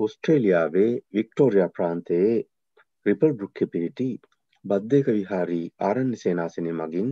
ඔස්ට්‍රේලියාවේ 0.00 0.90
Victoria 1.12 1.68
ප්‍රාන්තයේ 1.70 2.30
ripple 3.06 3.32
බෘක්්‍ය 3.34 3.66
පිහිටි 3.68 4.08
බද්ධයක 4.64 5.10
විහාරී 5.10 5.66
ආරණ්‍ය 5.82 6.18
සේනාසනය 6.18 6.72
මගින් 6.74 7.10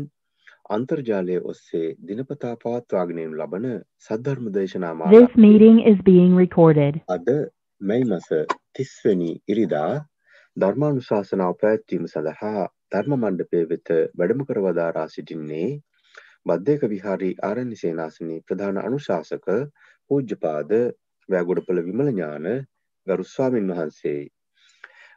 අන්තර්ජාලය 0.71 1.37
ඔස්සේ 1.45 1.89
දිනපතා 2.05 2.53
පවත්වාගෙනයනු 2.57 3.39
ලබන 3.39 3.67
සද්ධර්ම 4.01 4.49
දේශනා 4.53 5.11
This 5.11 5.37
meeting 5.39 5.83
is 5.85 5.99
being 6.05 6.33
recorded. 6.37 7.01
අද 7.09 7.29
මැයි 7.81 8.09
මස 8.11 8.29
තිස්වනි 8.73 9.31
ඉරිදා 9.49 9.93
ධර්මානුශාසනාව 10.57 11.55
පැවැත්වීම 11.59 12.09
සඳහා 12.09 12.65
ධර්ම 12.93 13.17
මණ්ඩපය 13.17 13.63
වෙත 13.67 13.95
වැඩම 14.15 14.43
කරවදාරා 14.47 15.07
සිටින්නේ 15.11 15.69
බද්ධයක 16.47 16.89
විහාරී 16.89 17.35
ආරණ්‍ය 17.45 17.79
සේනාසනයේ 17.79 18.41
ප්‍රධාන 18.45 18.83
අනුශාසක 18.83 19.49
පූජ්‍යපාද 20.11 20.75
වැෑගොඩපළ 21.31 21.83
විමල 21.83 22.09
ඥාන 22.09 22.47
ගරු 23.07 23.25
ස්වාමින් 23.27 23.71
වහන්සේ. 23.71 24.21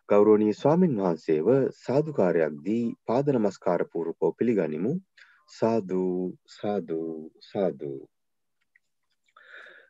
ගෞරෝණී 0.09 0.53
ස්වාමින් 0.53 0.95
වහන්සේව 0.97 1.47
සාධකාරයක් 1.77 2.55
දී 2.65 2.85
පාද 3.07 3.29
නමස්කාර 3.31 3.81
පූර්වකෝ 3.91 4.31
පිළිගනිමු. 4.33 4.91
සාධූ 5.49 6.17
සාධූ 6.51 7.31
සාධූ 7.43 7.99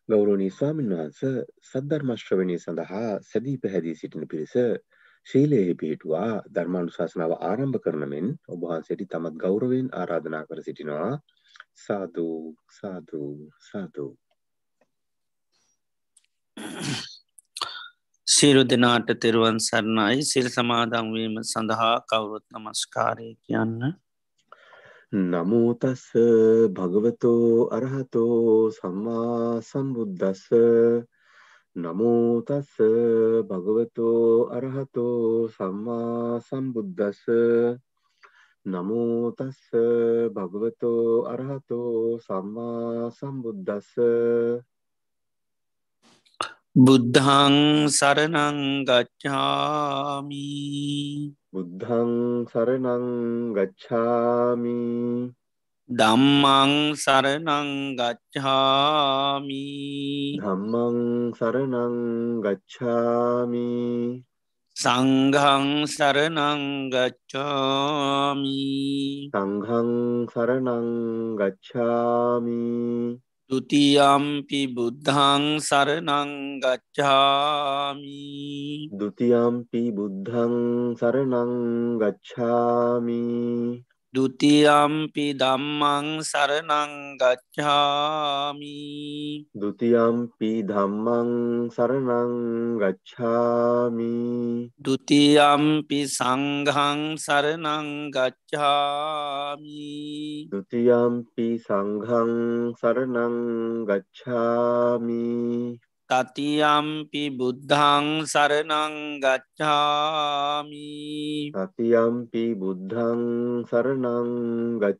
ගෞරෝණී 0.09 0.51
ස්වාමින් 0.51 0.89
වහන්ස 0.91 1.19
සද්ධර්මශ්‍රවණය 1.67 2.57
සඳහා 2.59 3.11
සැදී 3.23 3.57
පැහැදී 3.57 3.93
සිටින 3.95 4.27
පිරිස 4.27 4.55
ශීලයෙහි 5.27 5.75
පිහිටුවා 5.75 6.31
ධර්මානුශාසනාව 6.49 7.35
ආරම්භ 7.41 7.79
කරන 7.79 8.03
මෙන් 8.09 8.27
ඔබහන්සේට 8.49 9.05
තමත් 9.07 9.39
ගෞරවයෙන් 9.39 9.87
ආරාධනා 9.93 10.43
කර 10.45 10.59
සිටිනවා. 10.61 11.13
සාධූ 11.77 12.41
සාධූ 12.73 13.33
සාධූ 13.69 14.11
සියලු 18.27 18.63
දෙනාට 18.63 19.09
තෙරුවන් 19.19 19.57
සරණයි. 19.59 20.23
සිල් 20.23 20.47
සමාදංවීම 20.47 21.35
සඳහා 21.43 21.95
කවුරුත් 22.03 22.45
නමස්කාරය 22.49 23.29
කියන්න. 23.37 23.81
නමෝතස්ස 25.13 26.05
භගවතෝ 26.71 27.67
අරහතෝ 27.69 28.71
සම්මා 28.71 29.59
සම්බුද්ධස්ස 29.61 30.43
නමෝතස්ස 31.75 32.73
භගවතෝ 33.45 34.49
අරහතෝ 34.51 35.47
සම්මා 35.49 36.39
සම්බුද්ධස්ස 36.41 37.23
නමෝතස්ස 38.65 39.63
භගවතෝ 40.35 41.07
අරහතෝ 41.27 42.19
සම්මා 42.19 43.11
සම්බුද්ධස්ස 43.11 43.91
බුද්ධං 46.75 47.85
සරණං 47.87 48.81
ගච්ඡාමි 48.81 50.41
බුද්ධං 51.53 52.13
සරණං 52.49 53.05
ගච්ඡාමි 53.53 54.81
ධම්මං 55.89 56.71
සරණං 56.97 57.69
ගච්ඡාමි 57.93 59.61
ධම්මං 60.41 60.97
සරණං 61.37 61.99
ගච්ඡාමි 62.41 63.69
සංඝං 64.75 65.67
සරණං 65.85 66.63
ගච්ඡාමි 66.89 68.57
සංඝං 69.29 69.93
සරණං 70.25 70.89
ගච්ඡාමි 71.37 72.65
තුතියම්පි 73.53 74.65
බුද්ධං 74.73 75.61
සරනංගච්ඡාමි 75.61 76.89
දුතියම්පි 78.89 79.81
බුද්ධං 79.93 80.55
සරනංගච්ඡාමි 80.97 82.33
දුතියම්පි 84.13 85.33
දම්මං 85.33 86.21
සරණංගච්ඡාමි 86.21 87.49
දුතියම්පි 89.57 90.51
ධම්මං 90.69 91.31
සරණංගච්ඡාමි 91.73 92.93
දුතියම්පි 94.77 95.99
සංඝං 96.05 97.01
සරණංගච්ඡාමි 97.17 98.21
දුතියම්පි 100.53 101.47
සංඝං 101.57 102.31
සරණංගච්ඡාමි 102.77 103.97
තතියම්පි 106.13 107.33
බුද්ධං 107.33 108.21
සරණංගච්ඡාමි 108.29 109.49
තතියම්පි 111.49 112.43
බුද්ධං 112.53 113.21
සරණංගච්ඡාමි 113.65 114.93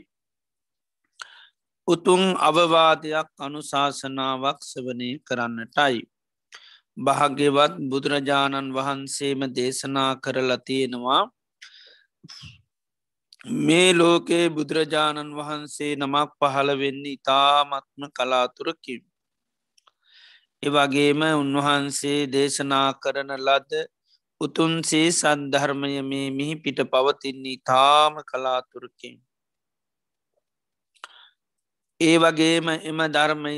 උතුන් 1.87 2.23
අවවාදයක් 2.39 3.29
අනුශාසනාවක් 3.37 4.59
සවනය 4.63 5.09
කරන්නටයි. 5.21 5.97
භාග්‍යවත් 6.97 7.73
බුදුරජාණන් 7.89 8.73
වහන්සේම 8.73 9.41
දේශනා 9.51 10.11
කරලා 10.17 10.59
තියෙනවා 10.59 11.23
මේ 13.45 13.93
ලෝකයේ 13.93 14.49
බුදුරජාණන් 14.49 15.35
වහන්සේ 15.37 15.89
නමක් 15.95 16.29
පහළ 16.39 16.69
වෙන්න 16.79 17.03
ඉතාමත්ම 17.07 18.05
කලාතුරකින්. 18.09 19.01
එවගේම 20.63 21.21
උන්වහන්සේ 21.33 22.25
දේශනා 22.27 22.89
කරන 22.95 23.31
ලද 23.37 23.71
උතුන්සේ 24.41 25.11
සද්ධර්මය 25.11 26.01
මේ 26.01 26.31
මිහි 26.31 26.55
පිට 26.55 26.79
පවතින්නේ 26.85 27.61
තාම 27.63 28.17
කලාතුරකින්. 28.23 29.15
ඒ 32.01 32.17
වගේම 32.17 32.67
එම 32.83 32.99
ධර්මය 33.09 33.53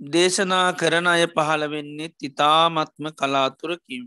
දේශනා 0.00 0.68
කරන 0.74 1.06
අය 1.06 1.24
පහළ 1.28 1.68
වෙන්නේ 1.68 2.10
ඉතාමත්ම 2.20 3.06
කලාතුරකින්. 3.14 4.04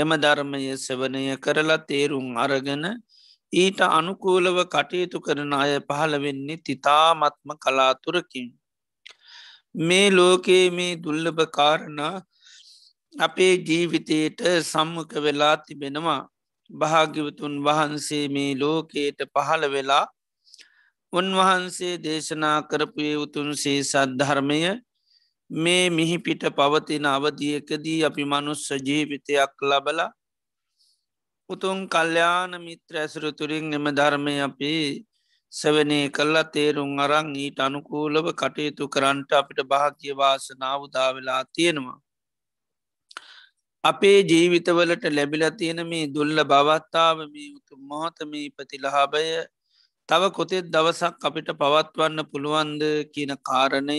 එම 0.00 0.10
ධර්මය 0.16 0.62
සවනය 0.78 1.24
කරලා 1.38 1.84
තේරුම් 1.84 2.28
අරගෙන 2.38 2.84
ඊට 3.52 3.80
අනුකූලව 3.90 4.58
කටයුතු 4.66 5.18
කරන 5.20 5.52
අය 5.54 5.72
පහළ 5.82 6.14
වෙන්නේ 6.18 6.62
තිතාමත්ම 6.62 7.50
කලාතුරකින්. 7.58 8.48
මේ 9.80 10.10
ලෝකයේ 10.10 10.66
මේ 10.70 10.98
දුල්ලභ 10.98 11.42
කාරණා 11.50 12.14
අපේ 13.14 13.54
ජීවිතයට 13.60 14.40
සම්මක 14.62 15.12
වෙලා 15.18 15.56
තිබෙනවා 15.58 16.28
භාග්‍යවතුන් 16.70 17.54
වහන්සේ 17.60 18.24
මේ 18.28 18.54
ලෝකයට 18.56 19.20
පහළ 19.28 19.64
වෙලා 19.68 20.06
උන්වහන්සේ 21.12 21.94
දේශනා 21.98 22.58
කරපුය 22.62 23.10
උතුන්සේ 23.16 23.80
සද්ධර්මය 23.82 24.60
මේ 25.50 25.90
මිහිපිට 25.90 26.42
පවතින 26.52 27.06
අවධියකදී 27.06 28.04
අපි 28.04 28.24
මනුස්ස 28.24 28.70
ජීවිතයක් 28.80 29.54
ලබල 29.62 30.00
උතුන් 31.50 31.88
කල්්‍යාන 31.88 32.52
මිත්‍ර 32.58 32.94
ඇසුරතුරින් 32.96 33.74
එම 33.74 33.86
ධර්මය 33.90 34.34
අපේ 34.40 35.04
සවනේ 35.52 36.06
කල්ලා 36.08 36.46
තේරුම් 36.46 36.92
අරං 36.98 37.34
ඊට 37.36 37.58
අනුකූලව 37.58 38.26
කටයුතු 38.32 38.86
කරන්ට 38.88 39.30
අපිට 39.32 39.60
භාග්‍ය 39.64 40.14
වාසනාවදාවෙලා 40.14 41.42
තියෙනවා. 41.54 41.98
අපේ 43.84 44.18
ජීවිතවලට 44.22 45.04
ලැබිල 45.08 45.44
තියෙන 45.50 45.80
මේ 45.84 46.06
දුල්ල 46.08 46.38
බවත්තාව 46.44 47.18
මේ 47.26 47.54
උතු 47.58 47.74
මොහතමී 47.84 48.48
ප්‍රතිලහාබය 48.50 49.24
තව 50.08 50.22
කොතෙත් 50.30 50.66
දවසක් 50.68 51.24
අපිට 51.24 51.50
පවත්වන්න 51.54 52.28
පුළුවන්ද 52.30 52.82
කියන 53.12 53.32
කාරණය 53.42 53.98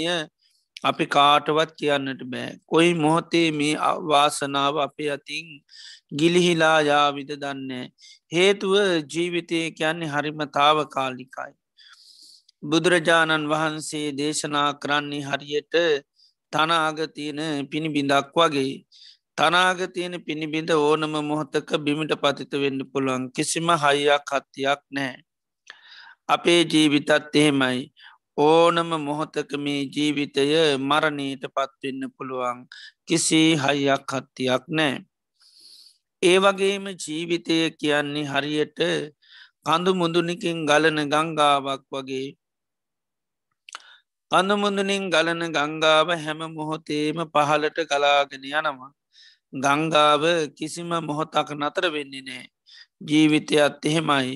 අපි 0.84 1.06
කාටවත් 1.08 1.72
කියන්නට 1.78 2.22
බෑ. 2.26 2.58
කොයි 2.66 2.94
මොහොතේ 2.96 3.48
මේ 3.52 3.74
වාසනාව 4.10 4.78
අපේ 4.80 5.10
අතින් 5.12 5.48
ගිලිහිලා 6.14 6.78
යාවිද 6.82 7.32
දන්නේ. 7.38 7.86
හේතුව 8.32 8.76
ජීවිතය 9.08 9.60
කියන්නේ 9.72 10.14
හරිමතාව 10.14 10.78
කාලිකයි. 10.88 11.54
බුදුරජාණන් 12.64 13.50
වහන්සේ 13.50 14.08
දේශනා 14.14 14.70
කරන්නේ 14.76 15.24
හරියට 15.24 15.76
තනාගතියන 16.54 17.42
පිණිබිඳක් 17.72 18.36
වගේ. 18.36 18.74
තනාගතියන 19.38 20.16
පිණිබිඳ 20.26 20.70
ඕනම 20.72 21.14
මොහොතක 21.24 21.70
බිමිට 21.80 22.14
පතිත 22.24 22.54
වෙන්න 22.64 22.82
පුළුවන් 22.92 23.24
කිසිම 23.32 23.70
හයියක් 23.84 24.32
හත්තියක් 24.32 24.82
නෑ. 24.92 25.14
අපේ 26.30 26.62
ජීවිතත් 26.66 27.36
එහෙමයි 27.36 27.80
ඕනම 28.38 28.90
මොහොතක 29.00 29.52
මේ 29.58 29.82
ජීවිතය 29.86 30.44
මරණීට 30.80 31.44
පත්වෙන්න 31.48 32.02
පුළුවන් 32.16 32.60
කිසි 33.08 33.42
හයියක් 33.56 34.08
හත්තියක් 34.10 34.64
නෑ. 34.70 34.94
ඒ 36.22 36.38
වගේම 36.40 36.86
ජීවිතය 36.96 37.58
කියන්නේ 37.80 38.30
හරියට 38.32 38.80
කඳු 39.66 39.92
මුදුනිකින් 39.94 40.58
ගලන 40.66 41.00
ගංගාවක් 41.06 41.84
වගේ 41.92 42.28
කඳමුදුනින් 44.32 45.04
ගලන 45.10 45.42
ගංගාව 45.52 46.10
හැම 46.16 46.42
මොහොතේම 46.50 47.18
පහලට 47.28 47.78
ගලාගෙන 47.90 48.44
යනවා. 48.50 48.92
ගංගාව 49.54 50.24
කිසිම 50.58 50.92
මොහොතක් 51.08 51.50
නතර 51.54 51.86
වෙන්නේ 51.92 52.24
නෑ. 52.24 52.46
ජීවිතයත් 53.02 53.84
එහෙමයි. 53.84 54.32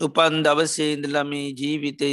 උපන් 0.00 0.34
දවසේන්දලමේ 0.44 1.48
ජීවිතය 1.54 2.10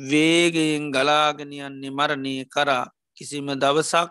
වේගයෙන් 0.00 0.90
ගලාගෙනයන්නේ 0.90 1.90
මරණය 1.90 2.34
කරා. 2.46 2.86
කිසිම 3.16 3.48
දවසක් 3.54 4.10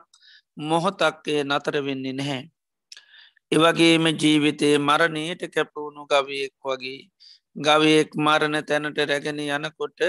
මොහොතක්කය 0.59 1.33
නතර 1.43 1.75
වෙන්නේ 1.81 2.13
නැහැ. 2.13 2.43
එවගේම 3.51 4.05
ජීවිතය 4.13 4.69
මරණයට 4.79 5.41
කැපවුණු 5.53 6.03
ගවයෙක් 6.05 6.53
වගේ 6.63 6.99
ගවයෙක් 7.55 8.09
මරණ 8.15 8.57
තැනට 8.61 8.99
රැගෙන 9.01 9.39
යනකොට 9.39 9.99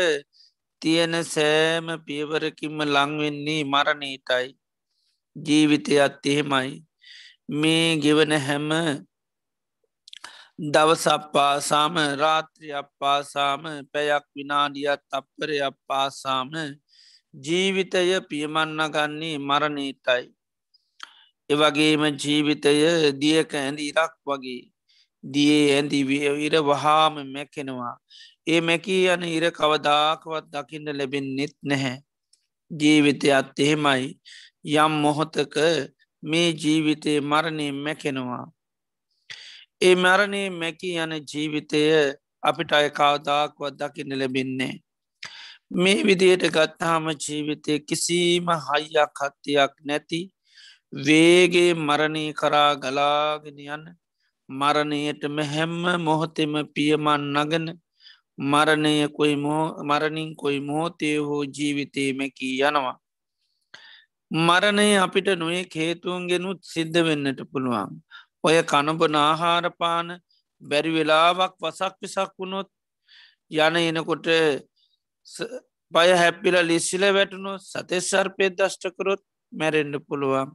තියෙන 0.83 1.15
සෑම 1.25 1.87
පියවරකින්ම 2.07 2.79
ලංවෙන්නේ 2.87 3.63
මරණීටයි 3.65 4.49
ජීවිතයත් 5.37 6.27
එහෙමයි. 6.27 6.71
මේ 7.51 7.97
ගෙවන 7.97 8.33
හැම 8.39 8.69
දවසක් 10.61 11.33
පාසාම 11.33 11.95
රාත්‍රියක් 12.21 12.89
පාසාම 13.01 13.63
පැයක් 13.89 14.25
විනාඩියත් 14.37 15.01
අපපරයක් 15.11 15.77
පාසාම 15.89 16.51
ජීවිතය 17.35 18.21
පියමන්න 18.29 18.81
ගන්නේ 18.87 19.39
මරණීටයි. 19.41 20.25
එවගේම 21.51 22.03
ජීවිතය 22.15 22.75
දියක 23.17 23.51
ඇඳ 23.55 23.81
ඉරක් 23.81 24.13
වගේ 24.23 24.69
දියේ 25.25 25.65
ඇඳි 25.73 26.01
විර 26.05 26.55
වහාම 26.63 27.15
මැකෙනවා. 27.27 27.97
ඒ 28.47 28.61
මැකී 28.61 29.09
යන 29.09 29.25
ඉර 29.31 29.49
කවදාකවත් 29.51 30.45
දකින්න 30.53 30.93
ලැබෙන්නෙත් 30.93 31.57
නැහැ. 31.63 31.97
ජීවිතයත් 32.71 33.57
එහෙමයි 33.59 34.09
යම් 34.77 34.93
මොහොතක 35.03 35.55
මේ 36.23 36.49
ජීවිතය 36.55 37.13
මරණය 37.23 37.73
මැකෙනවා. 37.75 38.47
ඒ 39.83 39.95
මරණය 39.97 40.43
මැකී 40.53 40.97
යන 40.99 41.13
ජීවිතය 41.25 41.81
අපිට 42.43 42.73
අය 42.73 42.89
කවදාක්වත් 42.91 43.79
දකින්න 43.79 44.19
ලැබෙන්නේ. 44.21 44.75
මේ 45.73 46.01
විදියට 46.03 46.45
ගත්තාම 46.49 47.07
ජීවිතය 47.17 47.79
කිසිම 47.89 48.47
හයියක් 48.67 49.21
හත්තියක් 49.21 49.75
නැති 49.83 50.21
වේගේ 51.07 51.73
මරණය 51.79 52.25
කරා 52.33 52.73
ගලාගෙන 52.77 53.59
යන්න 53.67 53.87
මරණයටම 54.49 55.37
හැම්ම 55.53 55.85
මොහොතෙම 56.01 56.55
පියමන් 56.75 57.25
නගන 57.35 57.67
මරණය 58.39 58.95
කොයි 59.17 59.37
මරණින් 59.85 60.31
කොයි 60.37 60.61
මෝතය 60.61 61.11
හෝ 61.19 61.43
ජීවිතය 61.57 62.05
මැකී 62.15 62.55
යනවා. 62.61 62.97
මරණය 64.31 64.89
අපිට 64.99 65.29
නොේ 65.39 65.63
හේතුවන්ගෙනුත් 65.75 66.61
සිද්ධ 66.65 67.01
වෙන්නට 67.07 67.41
පුළුවන්. 67.53 67.93
ඔය 68.45 68.59
කණඹන 68.65 69.17
ආහාරපාන 69.19 70.09
බැරි 70.63 70.91
වෙලාවක් 70.91 71.55
වසක් 71.59 71.93
පිසක් 72.01 72.31
වුණොත් 72.39 72.69
යන 73.51 73.77
එනකොට 73.79 74.29
පය 75.93 76.09
හැපිල 76.15 76.57
ලිස්සිල 76.65 77.05
වැටුණු 77.11 77.53
සතෙස්සර්පය 77.63 78.51
දෂ්ටකරොත් 78.53 79.23
මැරෙන්ඩ 79.53 79.97
පුළුවන් 80.07 80.51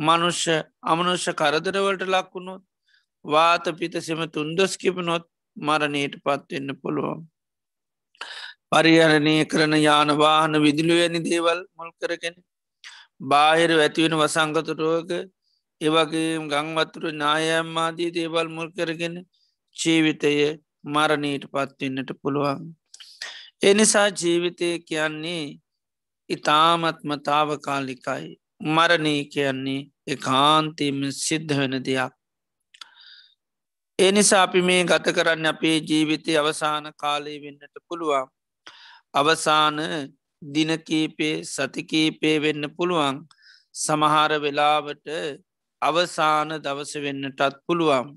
මනුෂ්‍ය 0.00 0.56
අමනුෂ්‍ය 0.84 1.32
කරදරවලට 1.34 2.06
ලක්වුණොත් 2.08 2.62
වාත 3.24 3.64
පිතසෙම 3.74 4.22
තුන්දොස් 4.28 4.76
කිපනොත් 4.76 5.24
මරණයට 5.56 6.14
පත්වෙන්න 6.18 6.70
පුළුවන්. 6.76 7.20
පරිහරණය 8.70 9.34
කරන 9.46 9.74
යානවාහන 9.78 10.62
විදිලුවැනි 10.62 11.20
දේවල් 11.22 11.60
මුල් 11.76 11.90
කරගෙන 11.94 12.36
බාහිර 13.22 13.70
ඇතිවෙන 13.76 14.14
වසංගතුරෝග 14.14 15.10
ඒවගේ 15.80 16.32
ගංවතුර 16.46 17.04
නායම්මාදී 17.14 18.10
දේවල් 18.16 18.48
මුල් 18.48 18.68
කරගෙන 18.70 19.16
ජීවිතය 19.76 20.32
මරණීට 20.86 21.44
පත්වෙන්නට 21.46 22.10
පුළුවන්. 22.22 22.62
එනිසා 23.62 24.08
ජීවිතය 24.12 24.68
කියන්නේ 24.80 25.44
ඉතාමත්මතාව 26.30 27.48
කාලිකයි 27.58 28.28
මරණී 28.68 29.22
කියන්නේ 29.26 29.88
එකාන්තීම 30.06 30.98
සිද්ධ 31.16 31.56
වෙන 31.58 31.76
දෙයක්. 31.80 32.12
එනිසා 33.98 34.42
අපි 34.42 34.60
මේ 34.62 34.82
ගත 34.84 35.06
කරන්න 35.16 35.46
අපේ 35.46 35.76
ජීවිතය 35.80 36.36
අවසාන 36.36 36.86
කාලය 36.96 37.34
වෙන්නට 37.42 37.76
පුළුවන්. 37.88 38.26
අවසාන 39.14 39.76
දිනකීපේ 40.42 41.36
සතිකීපේ 41.44 42.36
වෙන්න 42.42 42.64
පුළුවන් 42.76 43.16
සමහර 43.74 44.32
වෙලාවට 44.42 45.06
අවසාන 45.82 46.48
දවස 46.58 46.92
වෙන්නටත් 46.96 47.40
පුළුවන්. 47.66 48.08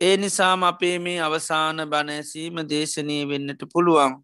ඒ 0.00 0.16
නිසාම 0.16 0.62
අපේ 0.64 0.98
මේ 0.98 1.18
අවසාන 1.20 1.82
බණැසීම 1.86 2.56
දේශනය 2.66 3.16
වෙන්නට 3.28 3.62
පුළුවන්. 3.72 4.14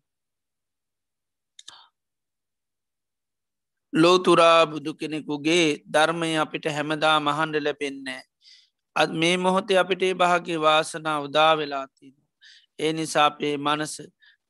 ලෝතුරා 3.93 4.67
බුදු 4.67 4.95
කෙනෙකුගේ 4.95 5.67
ධර්මය 5.87 6.31
අපිට 6.37 6.67
හැමදා 6.69 7.17
මහන්ඩ 7.21 7.57
ලැපෙන්නේ. 7.61 8.23
අත් 8.97 9.11
මේ 9.13 9.37
මොහොතේ 9.37 9.79
අපිට 9.79 10.03
භාගේ 10.15 10.59
වාසනා 10.59 11.19
උදා 11.21 11.53
වෙලාතින. 11.55 12.15
ඒ 12.79 12.93
නිසාපේ 12.93 13.55
මනස 13.59 13.95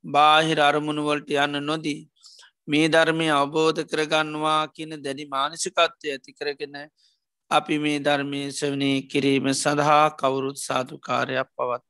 බාහිර 0.05 0.59
අරමුණුවලට 0.61 1.29
යන්න 1.37 1.63
නොදී. 1.63 2.01
මේ 2.67 2.87
ධර්මය 2.87 3.27
අවබෝධ 3.31 3.81
කරගන්නවා 3.83 4.61
කියන 4.69 4.91
දැඩි 4.97 5.25
මානසිකත්වය 5.27 6.07
ඇති 6.07 6.31
කරගෙන 6.33 6.75
අපි 7.51 7.75
මේ 7.79 7.99
ධර්මය 7.99 8.41
සවනය 8.51 8.91
කිරීම 9.09 9.45
සඳහා 9.53 10.07
කවුරුත් 10.13 10.57
සාධකාරයක් 10.59 11.49
පවත්. 11.55 11.83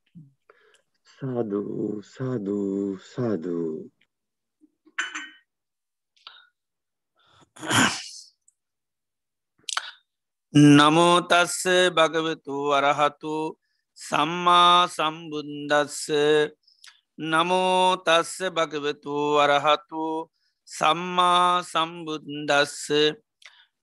සාධූ 1.09 2.01
සාධූ 2.05 2.97
සාධූ 3.05 3.91
නමෝතස්ස 10.53 11.57
භගවතු 11.91 12.55
වරහතු 12.71 13.35
සම්මා 13.97 14.87
සම්බුන්දස්ස 14.87 15.99
නමෝතස්ස 17.19 18.31
භගවතු 18.51 19.15
වරහතු 19.35 20.05
සම්මා 20.67 21.63
සම්බුන්දස්ස 21.63 22.87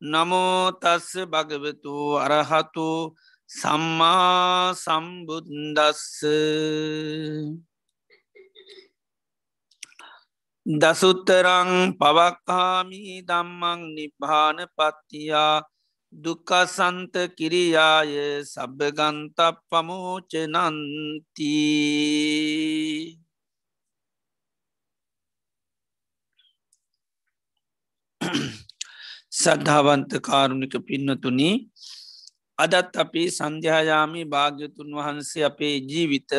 නමෝතස්ස 0.02 1.08
භගවතු 1.26 1.94
අරහතු 2.18 3.16
සම්මා 3.50 4.74
සම්බුන්දස්ස 4.74 6.02
දසුත්තරං 10.66 11.70
පවක්කාමී 11.94 13.22
දම්මං 13.22 13.80
නිබ්භාන 13.94 14.58
පත්තියා 14.68 15.64
දුකසන්ත 16.12 17.14
කිරියාය 17.36 18.12
සබගන්ත 18.44 19.38
පමෝචනන්ති 19.70 21.54
සද්ධාවන්ත 29.36 30.12
කාරුණික 30.22 30.74
පින්නතුනි 30.82 31.50
අදත් 32.58 32.94
අපි 32.96 33.22
සන්ධ්‍යායාමි 33.30 34.22
භාග්‍යතුන් 34.26 34.90
වහන්සේ 34.98 35.44
අපේ 35.44 35.74
ජීවිත 35.84 36.32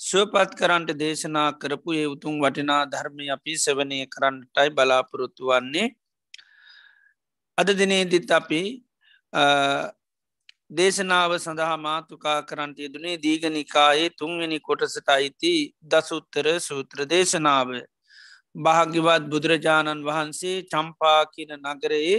ශුවපත් 0.00 0.52
කරන්ට 0.60 0.90
දේශනා 0.96 1.48
කරපු 1.54 1.90
ඒ 1.92 2.06
උතුම් 2.06 2.34
වටිනා 2.42 2.82
ධර්මය 2.86 3.26
අපි 3.36 3.52
සවනය 3.56 3.98
කරන්නටයි 4.06 4.70
බලාපොරොත්තු 4.70 5.50
වන්නේ. 5.50 5.88
අද 7.58 7.68
දිනේදිත් 7.80 8.30
අපි 8.30 8.62
දේශනාව 10.72 11.32
සඳහා 11.38 11.76
මාතුකා 11.78 12.38
කරන්ට 12.44 12.78
යෙදුනේ 12.78 13.16
දීගනිකායේ 13.18 14.10
තුන්වෙනි 14.18 14.58
කොටසට 14.60 15.08
අයිති 15.10 15.54
දසුත්තර 15.86 16.46
සූත්‍ර 16.60 16.98
දේශනාව. 17.06 17.68
භාග්‍යවත් 18.54 19.22
බුදුරජාණන් 19.26 20.04
වහන්සේ 20.04 20.56
චම්පා 20.64 21.20
කියන 21.26 21.52
නගරයේ 21.66 22.18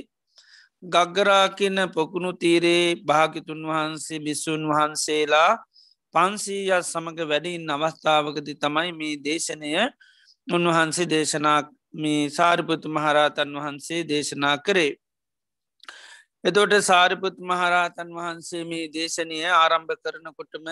ගග්ගරා 0.83 1.47
කියන 1.51 1.77
පොකුණු 1.89 2.31
තීරේ 2.35 2.95
භාගිතුන් 3.03 3.61
වහන්සේ 3.63 4.19
බිස්සුන් 4.19 4.63
වහන්සේලා 4.65 5.51
පන්සීයත් 6.15 6.83
සමඟ 6.83 7.21
වැඩින් 7.23 7.69
අවස්ථාවකති 7.69 8.53
තමයි 8.55 8.91
මේ 8.93 9.19
දේශනය 9.19 9.69
උන්වහන්සේ 10.47 11.07
දේශනා 11.07 11.59
මේ 11.93 12.29
සාරිපුතු 12.29 12.89
මහරහතන් 12.89 13.51
වහන්සේ 13.55 14.01
දේශනා 14.03 14.57
කරේ. 14.59 14.91
එතෝට 16.43 16.73
සාරිපුත් 16.81 17.35
මහරහතන් 17.41 18.09
වහන්සේ 18.11 18.63
මේ 18.63 18.85
දේශනය 18.89 19.37
ආරම්භ 19.53 19.93
කරනකොටම 19.97 20.67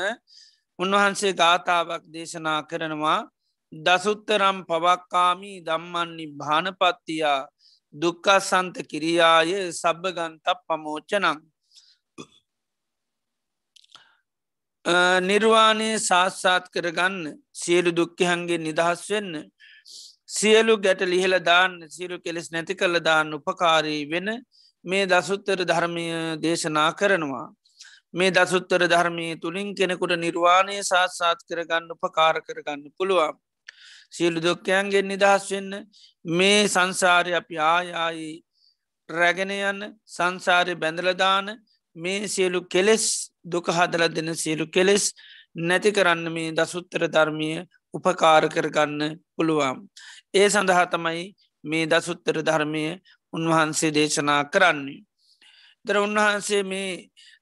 උන්වහන්සේ 0.79 1.33
ගාථාවක් 1.35 2.03
දේශනා 2.09 2.59
කරනවා 2.63 3.19
දසුත්තරම් 3.71 4.57
පවක්කාමී 4.65 5.61
දම්මන්නේ 5.61 6.33
භානපත්තියා 6.35 7.47
දුක්කා 7.93 8.39
සන්ත 8.41 8.75
කිරියාය 8.85 9.51
සබභගන්තක් 9.71 10.57
පමෝච්චනං 10.67 11.39
නිර්වාණය 15.21 15.89
සාස්සාත් 15.99 16.69
කරගන්න 16.69 17.17
සියලු 17.53 17.91
දුක්කහන්ගේ 17.93 18.59
නිදහස් 18.59 19.01
වෙන්න 19.09 19.33
සියලු 20.29 20.77
ගැට 20.77 21.01
ලිහල 21.03 21.35
දාන්න 21.41 21.73
සිරු 21.89 22.17
කෙලෙස් 22.19 22.51
නැති 22.51 22.73
කළ 22.75 22.99
දාන්න 23.01 23.33
උපකාරී 23.33 24.01
වෙන 24.05 24.29
මේ 24.85 25.05
දසුත්තර 25.05 25.59
ධර්මය 25.63 26.05
දේශනා 26.37 26.91
කරනවා. 26.93 27.47
මේ 28.11 28.31
දසුත්තර 28.31 28.81
ධර්මය 28.85 29.27
තුළින් 29.37 29.75
කෙනෙකුට 29.75 30.13
නිර්වාණය 30.17 30.77
සාත්සාත් 30.83 31.39
කරගන්න 31.43 31.91
උපකාර 31.91 32.41
කරගන්න 32.41 32.91
පුළුවන්. 32.97 33.37
සියලු 34.11 34.39
දුක්කයන්ගේ 34.39 35.03
නිදහස් 35.03 35.43
වෙන්න 35.49 35.73
මේ 36.29 36.61
සංසාරය 36.67 37.31
අපි 37.33 37.55
ආයායි 37.65 38.29
රැගෙනයන්න 39.09 39.81
සංසාරය 40.07 40.73
බැඳලදාන 40.75 41.47
මේ 41.95 42.27
සියලු 42.27 42.59
කෙලෙස් 42.67 43.05
දුක 43.45 43.67
හදල 43.69 44.03
දෙන 44.09 44.29
සියලු 44.35 44.65
කෙලෙස් 44.67 45.05
නැති 45.57 45.91
කරන්න 45.91 46.25
මේ 46.29 46.51
දසුත්තර 46.51 47.03
ධර්මය 47.07 47.49
උපකාර 47.93 48.43
කරගන්න 48.47 49.01
පුළුවන්. 49.35 49.77
ඒ 50.33 50.47
සඳහා 50.49 50.85
තමයි 50.87 51.23
මේ 51.63 51.85
දසුත්තර 51.87 52.37
ධර්මය 52.41 52.83
උන්වහන්සේ 53.33 53.91
දේශනා 53.91 54.43
කරන්නේ. 54.45 55.03
දර 55.85 55.97
උන්වහන්සේ 55.97 56.63
මේ 56.63 56.91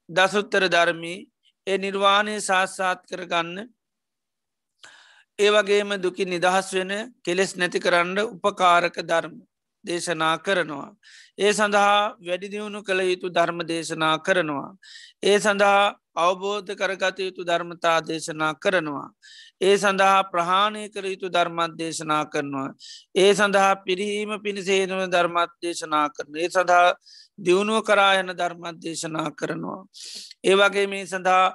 දසුත්තර 0.08 0.64
ධර්මී 0.66 1.18
ඒ 1.66 1.78
නිර්වාණය 1.78 2.34
සාස්සාත් 2.40 3.00
කරගන්න 3.06 3.68
ඒ 5.38 5.50
වගේම 5.50 5.90
දුකි 5.98 6.24
නිදහස් 6.26 6.72
වෙන 6.72 6.92
කෙලෙස් 7.22 7.52
නැති 7.56 7.78
කරන්න 7.78 8.18
උපකාරක 8.26 8.96
ධර්ම 9.02 9.34
දේශනා 9.84 10.38
කරනවා. 10.38 10.88
ඒ 11.38 11.52
සඳහා 11.52 12.16
වැඩිදියුණු 12.20 12.80
කළ 12.82 13.00
යුතු 13.02 13.28
ධර්ම 13.30 13.60
දේශනා 13.64 14.16
කරනවා. 14.18 14.70
ඒ 15.22 15.38
සඳහා 15.38 15.94
අවබෝධ 16.16 16.72
කරගත 16.74 17.18
යුතු 17.18 17.42
ධර්මතා 17.42 17.98
දේශනා 18.00 18.52
කරනවා. 18.56 19.08
ඒ 19.60 19.76
සඳහා 19.76 20.18
ප්‍රහාණය 20.24 20.82
කර 20.88 21.04
යුතු 21.06 21.28
ධර්මත් 21.28 21.78
දේශනා 21.78 22.24
කරනවා. 22.26 22.68
ඒ 23.14 23.30
සඳහා 23.34 23.72
පිරිහීම 23.78 24.34
පිණිසේනුව 24.42 25.06
ධර්මත් 25.08 25.52
දේශනා 25.62 26.06
කරන. 26.10 26.36
ඒ 26.36 26.50
සඳහා 26.50 26.86
දියුණුව 27.38 27.80
කරායන 27.84 28.34
ධර්මත් 28.34 28.78
දේශනා 28.80 29.28
කරනවා. 29.32 29.82
ඒ 30.44 30.54
වගේ 30.56 30.86
මේ 30.88 31.06
සඳහා 31.06 31.46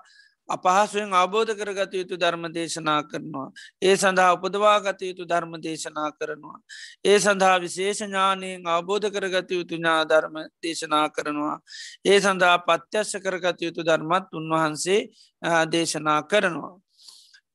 අපහසුවෙන් 0.50 1.14
අවබෝධ 1.14 1.54
කරගත 1.54 1.94
යුතු 1.94 2.18
ධර්ම 2.18 2.44
දේශනා 2.50 3.02
කරනවා. 3.04 3.52
ඒ 3.82 3.96
සඳහා 3.96 4.34
උපදවා 4.34 4.80
ගත 4.82 5.02
යුතු 5.02 5.26
ධර්ම 5.26 5.54
දේශනා 5.58 6.12
කරනවා. 6.12 6.60
ඒ 7.06 7.18
සඳහා 7.18 7.58
විශේෂඥානයෙන් 7.60 8.68
අවබෝධ 8.68 9.10
කරගත 9.10 9.52
යුතු 9.52 9.76
ඥා 9.76 10.04
ධර්ම 10.06 10.36
දේශනා 10.62 11.08
කරනවා. 11.10 11.58
ඒ 12.06 12.20
සඳහා 12.20 12.58
පත්‍යශ්‍ය 12.60 13.20
කරගත 13.20 13.62
යුතු 13.62 13.82
ධර්මත් 13.82 14.34
උන්වහන්සේ 14.34 15.02
දේශනා 15.68 16.22
කරනවා. 16.24 16.76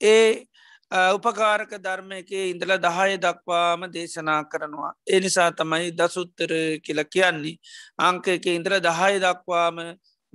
ඒ 0.00 0.44
උපකාරක 0.90 1.70
ධර්මයකේ 1.78 2.50
ඉඳල 2.50 2.72
දහය 2.78 3.16
දක්වාම 3.18 3.80
දේශනා 3.92 4.42
කරනවා. 4.44 4.92
ඒ 5.06 5.20
නිසා 5.20 5.50
තමයි 5.52 5.92
දසුත්තර 5.92 6.52
කියල 6.80 7.04
කියන්නේ. 7.06 7.58
අංකයක 8.00 8.46
ඉන්ද්‍ර 8.48 8.80
දහය 8.80 9.20
දක්වාම 9.20 9.76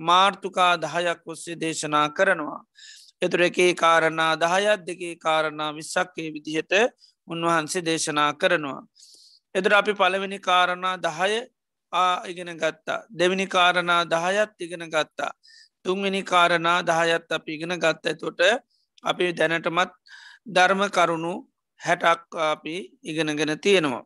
මාර්තුකා 0.00 0.76
දහයක් 0.76 1.22
ඔස්සේ 1.26 1.56
දේශනා 1.56 2.08
කරනවා. 2.10 2.60
එතුර 3.22 3.42
එකේ 3.42 3.74
කාරණා 3.74 4.36
දහයත් 4.36 4.86
දෙකේ 4.86 5.16
කාරණා 5.16 5.72
විස්සක්කේ 5.72 6.32
විදිහට 6.32 6.72
උන්වහන්සේ 7.28 7.84
දේශනා 7.84 8.32
කරනවා. 8.34 8.82
එදර 9.54 9.74
අපි 9.74 9.92
පළවෙනි 9.92 10.38
කාරණා 10.40 10.96
දහය 10.98 11.40
ඉගෙන 12.26 12.56
ගත්තා. 12.56 13.00
දෙවිනි 13.18 13.46
කාරණා 13.46 14.02
දහයත් 14.04 14.60
ඉගෙන 14.60 14.88
ගත්තා. 14.88 15.32
තුන්වෙනි 15.84 16.22
කාරණා 16.22 16.82
දහයත් 16.82 17.32
අප 17.32 17.48
ඉගෙන 17.48 17.78
ගත්ත 17.78 18.18
තොට 18.20 18.40
අපි 19.04 19.32
දැනටමත් 19.32 19.92
ධර්ම 20.46 20.82
කරුණු 20.90 21.34
හැටක් 21.80 22.34
අපි 22.34 22.76
ඉගෙනගෙන 23.02 23.58
තියෙනවා. 23.60 24.04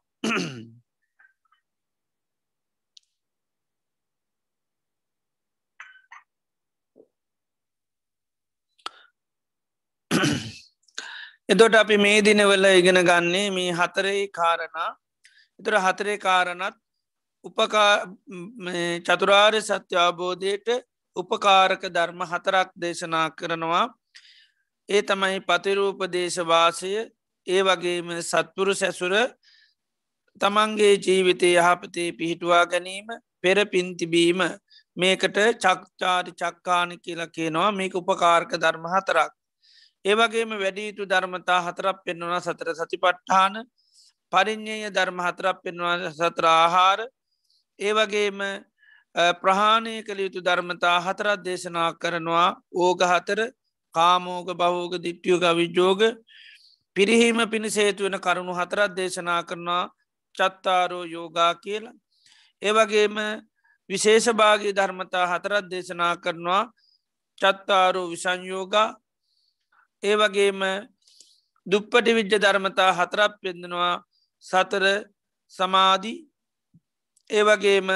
එතොට 11.50 11.74
අපි 11.74 11.96
මේ 11.98 12.22
දිනවල 12.22 12.66
ඉගෙන 12.70 13.00
ගන්නේ 13.02 13.50
මේ 13.50 13.72
හතරේ 13.72 14.28
කාරණා. 14.30 14.90
එතුර 15.60 15.74
හතරේ 15.78 16.18
කාරණත් 16.18 16.76
උපකා 17.44 17.90
චතුරාර්ය 19.06 19.60
සත්‍ය 19.62 19.96
අවබෝධයට 19.98 20.68
උපකාරක 21.16 21.82
ධර්ම 21.88 22.20
හතරක් 22.24 22.68
දේශනා 22.76 23.28
කරනවා. 23.32 23.84
ඒ 24.88 25.02
තමයි 25.02 25.40
පතිරූප 25.42 26.00
දේශවාසය 26.08 26.92
ඒ 27.46 27.62
වගේම 27.62 28.08
සත්පුරු 28.22 28.74
සැසුර 28.74 29.14
තමන්ගේ 30.40 30.94
ජීවිතය 30.98 31.54
යහපතේ 31.56 32.10
පිහිටුවා 32.12 32.64
ගැනීම 32.66 33.08
පෙර 33.40 33.58
පින්තිබීම 33.66 34.40
මේකට 34.96 35.38
චක්චාරි 35.56 36.32
චක්කාන 36.34 36.90
කියලා 37.00 37.26
කියනවා. 37.28 37.72
මේක 37.72 37.94
උපකාරක 37.94 38.50
ධර්ම 38.56 38.86
හතරක්. 38.88 39.37
ඒවගේම 40.04 40.50
වැඩීතු 40.54 41.02
ධර්මතා 41.04 41.60
හතරක් 41.62 42.04
පෙන්වන 42.04 42.34
සතර 42.38 42.74
සතිපට්ඨාන 42.74 43.64
පරිින්්ඥය 44.32 44.90
ධර්ම 44.90 45.18
හතරක් 45.18 45.62
පෙන්වන 45.62 46.10
සතර 46.10 46.46
ආහාර. 46.46 47.00
ඒවගේම 47.78 48.38
ප්‍රහාණය 49.36 50.02
කළ 50.02 50.20
යුතු 50.20 50.40
ධර්මතා 50.40 51.00
හතරත් 51.00 51.40
දේශනා 51.40 51.90
කරනවා. 51.94 52.56
ඕග 52.74 53.00
හතර 53.02 53.40
කාමෝග 53.94 54.48
බහෝග 54.54 54.92
දිට්ටියෝග 54.98 55.44
විජෝග 55.52 56.00
පිරිහීම 56.96 57.38
පිණිසේතුවෙන 57.46 58.20
කරුණු 58.20 58.54
හතරත් 58.54 58.92
දේශනා 58.92 59.42
කරනවා. 59.42 59.90
චත්තාරෝ 60.34 61.04
යෝගා 61.06 61.54
කියලා. 61.56 61.96
ඒවගේම 62.62 63.16
විශේෂභාගී 63.90 64.72
ධර්මතා 64.72 65.26
හතරත් 65.26 65.66
දේශනා 65.66 66.14
කරනවා. 66.16 66.70
චත්තාරෝ 67.40 68.10
විසංයෝගා 68.10 68.88
ඒවගේම 70.02 70.60
දුප්පටි 71.66 72.14
විද්‍ය 72.14 72.38
ධර්මතා 72.38 72.92
හතරක් 72.92 73.32
පෙන්දනවා 73.42 74.04
සතර 74.44 74.84
සමාධී. 75.52 76.24
ඒවගේම 77.30 77.88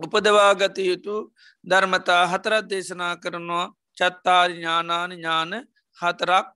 උපදවාගත 0.00 0.78
යුතු 0.80 1.32
ධර්මතා 1.64 2.22
හතරත් 2.26 2.64
දේශනා 2.66 3.16
කරනවා. 3.16 3.72
චත්තාරි 3.96 4.54
ඥානාන 4.54 5.10
ඥාන 5.12 5.52
හතරක්. 5.98 6.46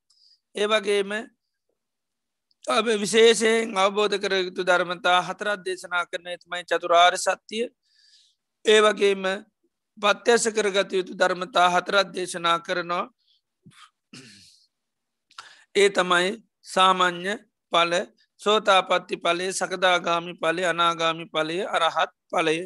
ඒවගේම 0.55 1.11
අප 2.65 2.87
විශේෂයෙන් 2.97 3.77
අවබෝධ 3.77 4.17
කර 4.17 4.33
යුතු 4.39 4.63
ධර්මතා 4.63 5.21
හතරත් 5.21 5.61
දේශනා 5.61 6.07
කරන 6.07 6.27
එතුමයි 6.29 6.65
චතුරාර් 6.65 7.15
සත්‍යය 7.19 7.67
ඒවගේම 8.65 9.25
පත්‍යස 9.99 10.45
කරගත 10.49 10.93
යුතු 10.93 11.13
ධර්මතා 11.15 11.69
හතරත් 11.71 12.15
දේශනා 12.15 12.59
කරනවා. 12.61 13.11
ඒ 15.75 15.89
තමයි 15.89 16.31
සාමං්්‍ය 16.65 17.35
පල 17.73 17.93
සෝතාපත්ති 18.41 19.17
පලේ 19.19 19.51
සකදාගාමි 19.53 20.33
පලේ 20.35 20.67
අනාගාමි 20.67 21.25
පලය 21.27 21.59
අරහත් 21.67 22.13
පලය. 22.31 22.59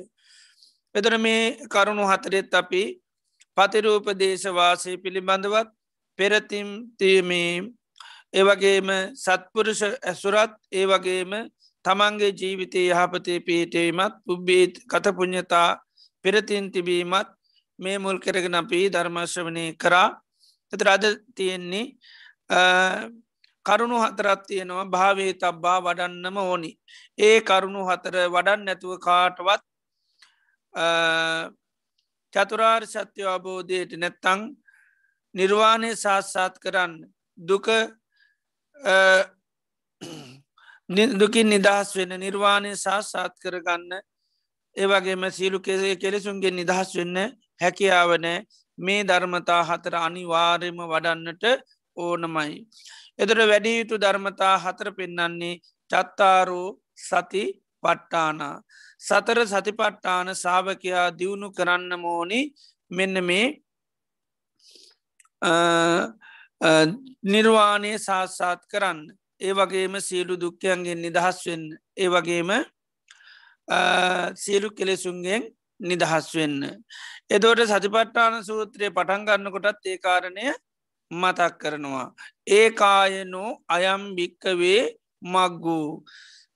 එතර 0.94 1.14
මේ 1.18 1.42
කරුණු 1.66 2.04
හතරෙත් 2.04 2.54
අපි 2.54 2.82
පතිරූප 3.56 4.06
දේශවාසය 4.14 4.92
පිළිබඳවත් 4.96 5.68
පෙරතිම් 6.18 6.68
තියමේ 6.98 7.52
ඒවගේම 8.32 8.88
සත්පුරුෂ 9.14 9.82
ඇසුරත් 9.82 10.52
ඒවගේම 10.72 11.32
තමන්ගේ 11.84 12.32
ජීවිතය 12.32 12.82
යහපතේ 12.90 13.38
පිහිටීමත් 13.40 14.14
පුබ්බේත් 14.24 14.74
කතපුඥතා 14.84 15.68
පෙරතින් 16.24 16.64
තිබීමත් 16.72 17.28
මේ 17.78 17.98
මුල් 17.98 18.18
කරගෙන 18.18 18.54
අපි 18.54 18.80
ධර්මශ්‍රවනය 18.88 19.66
කරා 19.76 20.08
එත 20.72 20.82
රද 20.82 21.04
තියෙන්නේ 21.36 21.92
කරුණු 23.66 23.96
හතරත් 23.98 24.46
තියෙනවා. 24.46 24.84
භාවේ 24.86 25.32
තබ්බා 25.34 25.78
වඩන්නම 25.80 26.36
ඕනි. 26.38 26.70
ඒ 27.18 27.40
කරුණු 27.42 27.80
හතර 27.84 28.16
වඩන් 28.28 28.64
නැතුව 28.64 28.98
කාටවත් 29.00 29.62
චතුරාර් 32.34 32.82
සත්‍ය 32.84 33.22
අවබෝධයට 33.24 33.92
නැත්තං 33.94 34.40
නිර්වාණය 35.34 35.90
සාත්සාත් 35.96 36.58
කරන්න. 36.58 36.92
දුක 37.38 37.66
දුකින් 41.14 41.48
නිදහස් 41.48 41.96
වෙන 41.96 42.12
නිර්වාණය 42.16 42.76
සාත්සාත් 42.76 43.34
කරගන්න. 43.38 43.90
ඒවගේම 44.76 45.24
සීලු 45.30 45.58
කෙසේ 45.60 45.96
කෙලෙසුන්ගේ 45.96 46.50
නිදහස් 46.52 46.94
වෙන්න 46.94 47.16
හැකියාවනෑ 47.60 48.38
මේ 48.78 49.04
ධර්මතා 49.04 49.62
හතර 49.64 49.94
අනිවාර්යම 49.96 50.78
වඩන්නට 50.84 51.44
ඕනමයි. 51.96 52.66
එදර 53.18 53.38
වැඩියුතු 53.50 53.96
ධර්මතා 53.98 54.56
හතර 54.58 54.88
පෙන්නන්නේ 54.98 55.60
චත්තාරෝ 55.90 56.68
සති 56.98 57.44
පට්ටානා. 57.82 58.56
සතර 59.00 59.38
සතිපට්ටාන 59.46 60.34
සාාවකයා 60.34 61.06
දියුණු 61.18 61.48
කරන්න 61.52 61.92
මෝනි 61.98 62.40
මෙන්න 62.90 63.24
මේ 63.24 63.46
නිර්වාණය 67.24 67.92
සාස්සාත් 67.98 68.62
කරන්න. 68.66 69.00
ඒ 69.40 69.52
වගේම 69.52 70.00
සියලු 70.00 70.34
දුක්ඛයන්ගෙන් 70.36 71.02
නිදහස් 71.02 71.38
වෙන්න. 71.46 71.66
ඒ 71.96 72.08
වගේම 72.08 72.50
සියලු 74.34 74.70
කෙලෙසුන්ගෙන් 74.70 75.42
නිදහස් 75.80 76.34
වෙන්න. 76.34 76.62
එදෝට 77.28 77.60
සතිපට්ටාන 77.64 78.44
සූත්‍රය 78.44 78.90
පටන්ගන්න 78.90 79.52
කොටත් 79.52 79.86
ඒ 79.86 79.98
කාරණය 79.98 80.52
මතක් 81.10 81.58
කරනවා. 81.58 82.14
ඒ 82.48 82.70
කායනෝ 82.72 83.50
අයම් 83.68 84.02
භික්කවේ 84.16 84.82
මක්ගූ. 85.24 86.04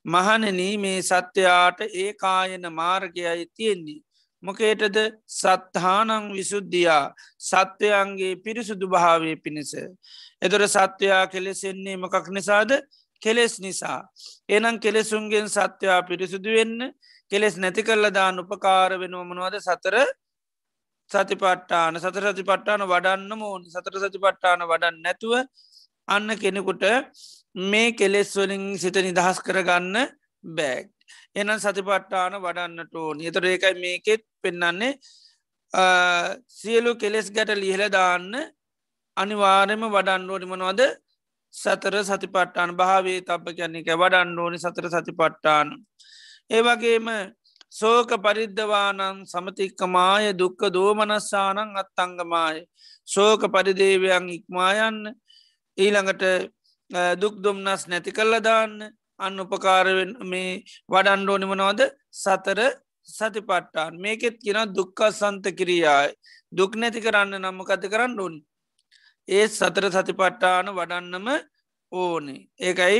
මහනන 0.04 0.60
මේ 0.78 1.02
සත්‍යයාට 1.02 1.80
ඒ 1.94 2.12
කායන 2.14 2.64
මාර්ගයයි 2.72 3.46
තියෙන්නේ. 3.48 4.00
මොකේටද 4.42 4.96
සත්හානං 5.30 6.32
විසුද්ධියා 6.32 7.12
සත්වයන්ගේ 7.40 8.36
පිරිසුදු 8.36 8.86
භාවය 8.88 9.36
පිණිස. 9.36 9.72
එදොර 10.42 10.62
සත්වයා 10.66 11.26
කෙලෙසෙන්නේ 11.26 11.96
මොකක් 11.96 12.26
නිසාද 12.30 12.70
කෙලෙස් 13.22 13.60
නිසා. 13.60 14.00
එනම් 14.48 14.78
කෙලෙසුන්ගෙන් 14.78 15.48
සත්‍යයා 15.48 16.00
පිරිසුදු 16.02 16.50
වෙන්න 16.50 16.92
කෙලෙස් 17.30 17.56
නැති 17.56 17.82
කල්ල 17.82 18.10
දාන්න 18.10 18.40
උපකාර 18.40 18.90
වෙනවමනවද 18.94 19.60
සතර 19.60 19.96
සතිපට්ටාන 21.10 21.98
සතර 21.98 22.26
සතිපට්ටාන 22.30 22.82
වඩන්න 22.84 23.32
මෝන් 23.38 23.62
සතර 23.66 23.96
සතිපට්ටාන 24.02 24.62
වඩන්න 24.70 25.02
නැතුව 25.04 25.34
අන්න 26.08 26.28
කෙනෙකුට 26.42 26.84
මේ 27.54 27.92
කෙලෙස් 27.92 28.30
වලින් 28.36 28.64
සිත 28.78 28.96
නිදහස් 28.98 29.38
කරගන්න 29.46 29.96
බෑග්. 30.44 30.86
එනම් 31.34 31.58
සතිපට්ටාන 31.58 32.38
වඩන්නට 32.44 32.94
ඕන. 32.96 33.20
එතර 33.22 33.44
ඒකයි 33.46 33.74
මේකෙත් 33.82 34.22
පෙන්නන්නේ 34.42 34.92
සියලු 36.50 36.94
කෙලෙස් 36.96 37.30
ගැට 37.30 37.54
ලිහල 37.56 37.84
දාන්න 37.90 38.30
අනිවාර්යම 39.16 39.82
වඩන්න 39.86 40.30
ඕනිමනවද 40.30 40.82
සතර 41.54 41.94
සතිපට්ටාන 42.02 42.76
භාවේ 42.76 43.20
තබ 43.22 43.54
කියන්නේ 43.58 43.82
එක 43.82 43.92
වඩන්න 43.94 44.38
ඕනි 44.38 44.58
සතර 44.58 44.86
සතිපට්ටාන. 44.88 45.68
ඒවගේම 46.50 47.06
සෝක 47.72 48.10
පරිද්ධවානන් 48.24 49.24
සමතික්කමාය 49.24 50.32
දුක්ක 50.34 50.60
දෝමනස්සානං 50.74 51.76
අත්තංගමාය. 51.82 52.66
සෝක 53.08 53.42
පරිදේවයන් 53.46 54.26
ඉක්මායන්න. 54.36 55.14
ඊළඟට 55.78 56.24
දුක් 57.16 57.36
දුම්නස් 57.44 57.86
නැති 57.88 58.10
කල්ල 58.12 58.42
දාන්න. 58.42 58.90
අන්න 59.18 59.40
උපකාරවෙන් 59.40 60.12
මේ 60.24 60.62
වඩන්ඩෝනිමනවද 60.88 61.80
සතර 62.12 62.60
සතිපට්ටාන් 63.08 63.94
මේකෙත් 63.96 64.36
කියෙන 64.42 64.74
දුක්කා 64.74 65.10
සන්ත 65.12 65.44
කිරියායි 65.58 66.14
දුක් 66.52 66.74
නැති 66.76 67.00
කරන්න 67.00 67.38
නම්ම 67.38 67.60
කත 67.68 67.90
කරන්න 67.92 68.18
ඕනි? 68.18 68.40
ඒ 69.28 69.46
සතර 69.48 69.86
සතිපට්ටාන 69.88 70.74
වඩන්නම 70.74 71.28
ඕනේ. 71.92 72.40
ඒකයි 72.58 72.98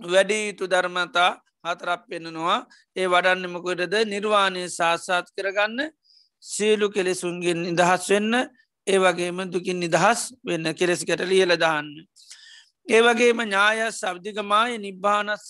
වැඩි 0.00 0.38
යුතු 0.48 0.64
ධර්මතා 0.66 1.32
හතරක් 1.64 2.02
පෙන්නනවා. 2.08 2.58
ඒ 2.96 3.06
වඩන්නමකොටද 3.06 3.94
නිර්වාණය 4.06 4.64
සාස්සාත් 4.70 5.26
කරගන්න 5.32 5.90
සියලු 6.42 6.88
කෙලෙසුන්ගෙන් 6.90 7.60
නිදහස් 7.64 8.08
වෙන්න 8.08 8.34
ඒ 8.86 8.98
වගේම 8.98 9.38
දුකින් 9.48 9.80
නිදහස් 9.80 10.20
වෙන්න 10.42 10.74
කෙලෙසිකට 10.74 11.24
ලියල 11.24 11.56
දාන්න. 11.56 11.90
ඒ 12.86 13.00
වගේම 13.00 13.40
ඥාය 13.40 13.80
සබ්ධිකමාය 13.92 14.78
නිබ්භානස්ස 14.78 15.48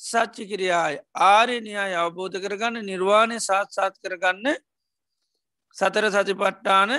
සච්චි 0.00 0.44
කිරියාය 0.46 0.94
ආරණයාය 1.24 1.92
අවබෝධ 1.96 2.38
කරගන්න 2.40 2.84
නිර්වාණය 2.84 3.40
සාත්සාත් 3.40 3.94
කරගන්න 3.98 4.56
සතර 5.76 6.06
සතිපට්ටාන 6.10 6.90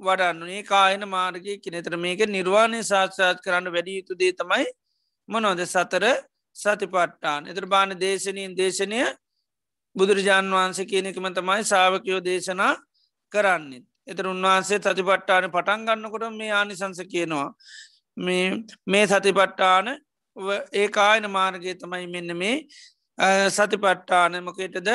වඩන්නුනේ 0.00 0.62
කායන 0.64 1.04
මාර්ගය 1.06 1.54
කෙනෙතර 1.58 1.96
මේක 1.96 2.20
නිර්වාණය 2.28 2.80
සාක්ෂාත් 2.84 3.38
කරන්න 3.40 3.68
වැඩි 3.68 3.96
යුතු 3.98 4.14
දේ 4.14 4.32
තමයි 4.32 4.66
මොනොද 5.28 5.60
සතර 5.64 6.04
සතිපට්ටාන් 6.56 7.46
එතර 7.46 7.66
බාන 7.66 7.94
දේශනීන් 7.96 8.56
දේශනය 8.56 9.00
බුදුරජාන් 9.96 10.50
වහන්සේ 10.50 10.86
කියනෙකම 10.86 11.26
තමයි 11.30 11.64
සාාවකයෝ 11.64 12.20
දේශනා 12.22 12.74
කරන්නෙත්. 13.32 13.84
එතර 14.06 14.26
උන්වහන්සේ 14.26 14.78
සතිපට්ටාන 14.80 15.50
පටන් 15.50 15.86
ගන්නකොට 15.86 16.26
මේ 16.32 16.52
ආනිසංස 16.52 17.00
කියනවා. 17.06 17.48
මේ 18.86 19.06
සතිපට්ටාන 19.06 19.88
ඒ 20.72 20.88
ආයන 20.98 21.30
මාර්ගය 21.30 21.74
තමයි 21.76 22.06
මෙන්න 22.08 22.36
මේ 22.36 22.56
සතිපට්ටානමකටද 23.50 24.90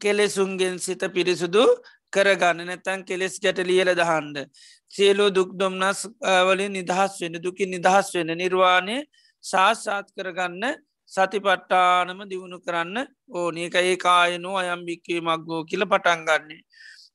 කෙලෙසුන්ගෙන් 0.00 0.78
සිත 0.78 1.02
පිරිසුදු 1.08 1.64
කරගන්න 2.12 2.66
නැතැන් 2.66 3.04
කෙලෙස් 3.04 3.38
ගැට 3.38 3.58
ලියල 3.62 3.90
දහන්ඩ. 3.92 4.48
සියලෝ 4.92 5.30
දුක් 5.30 5.50
දොම්නස් 5.54 6.00
වලින් 6.46 6.72
නිදහස් 6.72 7.20
වෙන 7.20 7.38
දුකි 7.40 7.66
නිදහස් 7.66 8.14
වෙන 8.14 8.30
නිර්වාණය 8.34 8.98
ශාස්සාත් 9.44 10.06
කරගන්න 10.16 10.64
සතිපට්ටානම 11.10 12.20
දියුණු 12.30 12.58
කරන්න 12.60 12.96
ඕන. 13.30 13.56
ඒක 13.58 13.74
ඒ 13.76 13.96
කායනෝ 13.98 14.56
අයම්භික්කේ 14.56 15.20
මක්ගෝ 15.20 15.62
කියල 15.64 15.84
පටන්ගන්නේ. 15.86 16.60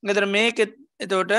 ගෙතර 0.04 0.26
මේක 0.28 0.60
එතෝට 1.00 1.34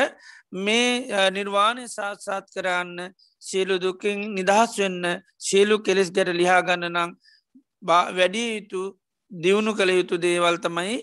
මේ 0.53 1.31
නිර්වාණය 1.31 1.85
සාත්සාත් 1.88 2.46
කරන්න 2.55 3.14
සියලු 3.42 3.76
දුකින් 3.79 4.18
නිදහස් 4.35 4.72
වෙන්න 4.79 5.05
සියලු 5.38 5.76
කෙලෙස් 5.81 6.11
ගැට 6.11 6.33
ලිහාගන්න 6.35 6.87
නං 6.88 7.12
වැඩිය 7.83 8.48
යුතු 8.50 8.83
දියුණු 9.31 9.72
කළ 9.74 9.90
යුතු 9.90 10.16
දේවල් 10.18 10.57
තමයි 10.59 10.96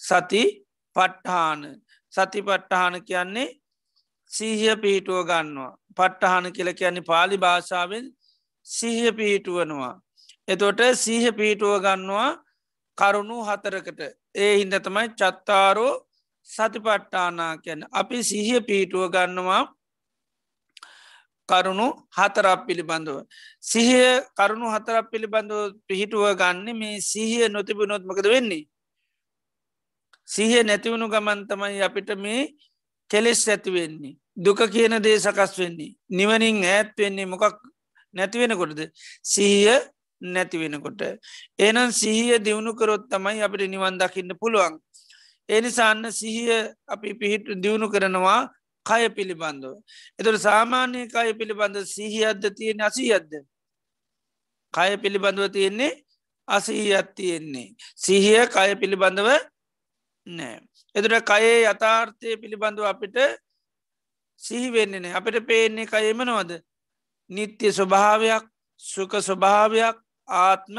සති 0.00 0.42
පට්ඨාන 0.96 1.60
සති 2.12 2.40
පට්ටහාන 2.42 2.94
කියන්නේ 3.04 3.48
සීහිය 4.30 4.76
පිහිටුව 4.76 5.20
ගන්නවා. 5.24 5.72
පට්ටහන 5.96 6.52
කියල 6.56 6.70
කියන්නේ 6.74 7.08
පාලි 7.10 7.36
භාෂාවෙන් 7.38 8.04
සිහිය 8.66 9.12
පිහිටුවනවා. 9.12 10.00
එතොට 10.48 10.80
සීහ 10.94 11.24
පිහිටුව 11.32 11.74
ගන්නවා 11.84 12.30
කරුණු 12.98 13.36
හතරකට 13.42 14.00
ඒ 14.34 14.54
හින්ද 14.58 14.74
තමයි 14.78 15.08
චත්තාරෝ 15.18 15.92
සතිපට්ටානා 16.48 17.54
කියැන 17.62 17.86
අපි 17.92 18.18
සිහිය 18.22 18.60
පිහිටුව 18.60 19.04
ගන්නවා 19.14 19.62
කරුණු 21.48 21.86
හතරක් 22.16 22.60
පිළිබඳව. 22.66 23.16
සිහිය 23.60 24.22
කරුණු 24.36 24.66
හතරක් 24.74 25.10
පිළිබඳව 25.12 25.78
පිහිටුව 25.88 26.24
ගන්න 26.34 26.68
මේ 26.74 27.00
සිහිය 27.02 27.48
නොතිබුණොත්මකද 27.48 28.26
වෙන්නේ. 28.26 28.64
සිහිය 30.28 30.62
නැතිවුණු 30.62 31.06
ගමන්තමයි 31.08 31.82
අපිට 31.82 32.10
මේ 32.16 32.54
කෙලෙස් 33.10 33.42
ඇතිවෙන්නේ. 33.48 34.16
දුක 34.36 34.60
කියන 34.72 34.94
දේ 35.02 35.18
සකස් 35.18 35.52
වෙන්නේ. 35.58 35.96
නිවනින් 36.10 36.64
ඈත් 36.64 36.90
වෙන්නේ 36.98 37.26
මොකක් 37.26 37.71
නැතිවෙනකොටද. 38.14 38.80
සිහිය 39.24 39.78
නැතිවෙනකොට. 40.22 41.02
ඒනම් 41.58 41.90
සිහිය 41.92 42.38
දියුණු 42.38 42.74
කරොත් 42.74 43.08
තමයි 43.08 43.42
අපිට 43.42 43.68
නිවන් 43.68 43.98
දකින්න 43.98 44.32
පුළුවන්. 44.34 44.78
එනිසාන්න 45.48 46.04
සිහිය 46.10 46.70
අපි 46.86 47.14
පිහිට 47.14 47.46
දියුණු 47.56 47.90
කරනවා 47.90 48.50
කය 48.86 49.08
පිළිබඳව. 49.10 49.74
එතුට 50.18 50.38
සාමාන්‍ය 50.38 51.06
කය 51.06 51.34
පිළිබඳ 51.34 51.76
සිහියද්ද 51.86 52.42
තියෙන 52.50 52.80
අසීයද්ද. 52.80 53.32
කය 54.74 54.90
පිළිබඳව 54.96 55.50
තියෙන්නේ 55.50 55.92
අසීයත් 56.48 57.14
තියෙන්නේ. 57.14 57.68
සිහිය 57.96 58.46
කය 58.46 58.70
පිළිබඳව 58.76 59.28
නෑ. 60.26 60.60
එතුට 60.94 61.24
කයේ 61.24 61.66
යථාර්ථය 61.66 62.36
පිළිබඳව 62.36 62.84
අපිට 62.84 63.16
සිහිවෙන්නේන 64.40 65.10
අපිට 65.12 65.46
පේන්නේ 65.46 65.86
කයමනවද 65.86 66.62
නිත්‍ය 67.30 67.68
ස්වභාවයක් 67.70 68.44
සුක 68.80 69.12
ස්වභාවයක් 69.18 69.96
ආත්ම 70.28 70.76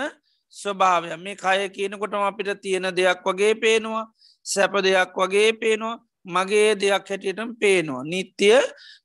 ස්වභාවයක්. 0.53 1.17
මේ 1.17 1.35
කය 1.35 1.69
කියනකොටම 1.69 2.23
අපිට 2.23 2.61
තියෙන 2.61 2.87
දෙයක් 2.91 3.23
වගේ 3.23 3.53
පේනවා 3.55 4.05
සැප 4.45 4.73
දෙයක් 4.79 5.13
වගේ 5.15 5.51
පේනවා 5.53 6.01
මගේ 6.25 6.75
දෙයක් 6.75 7.03
හැටියටම 7.09 7.49
පේනවා. 7.55 8.03
නිත්‍ය 8.03 8.49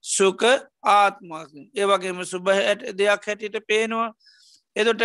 සුක 0.06 0.42
ආත්මක් 0.84 1.50
ඒවගේම 1.74 2.24
සුභහට 2.24 2.80
දෙයක් 2.92 3.22
හැටියට 3.22 3.58
පේනවා. 3.66 4.14
එතොට 4.76 5.02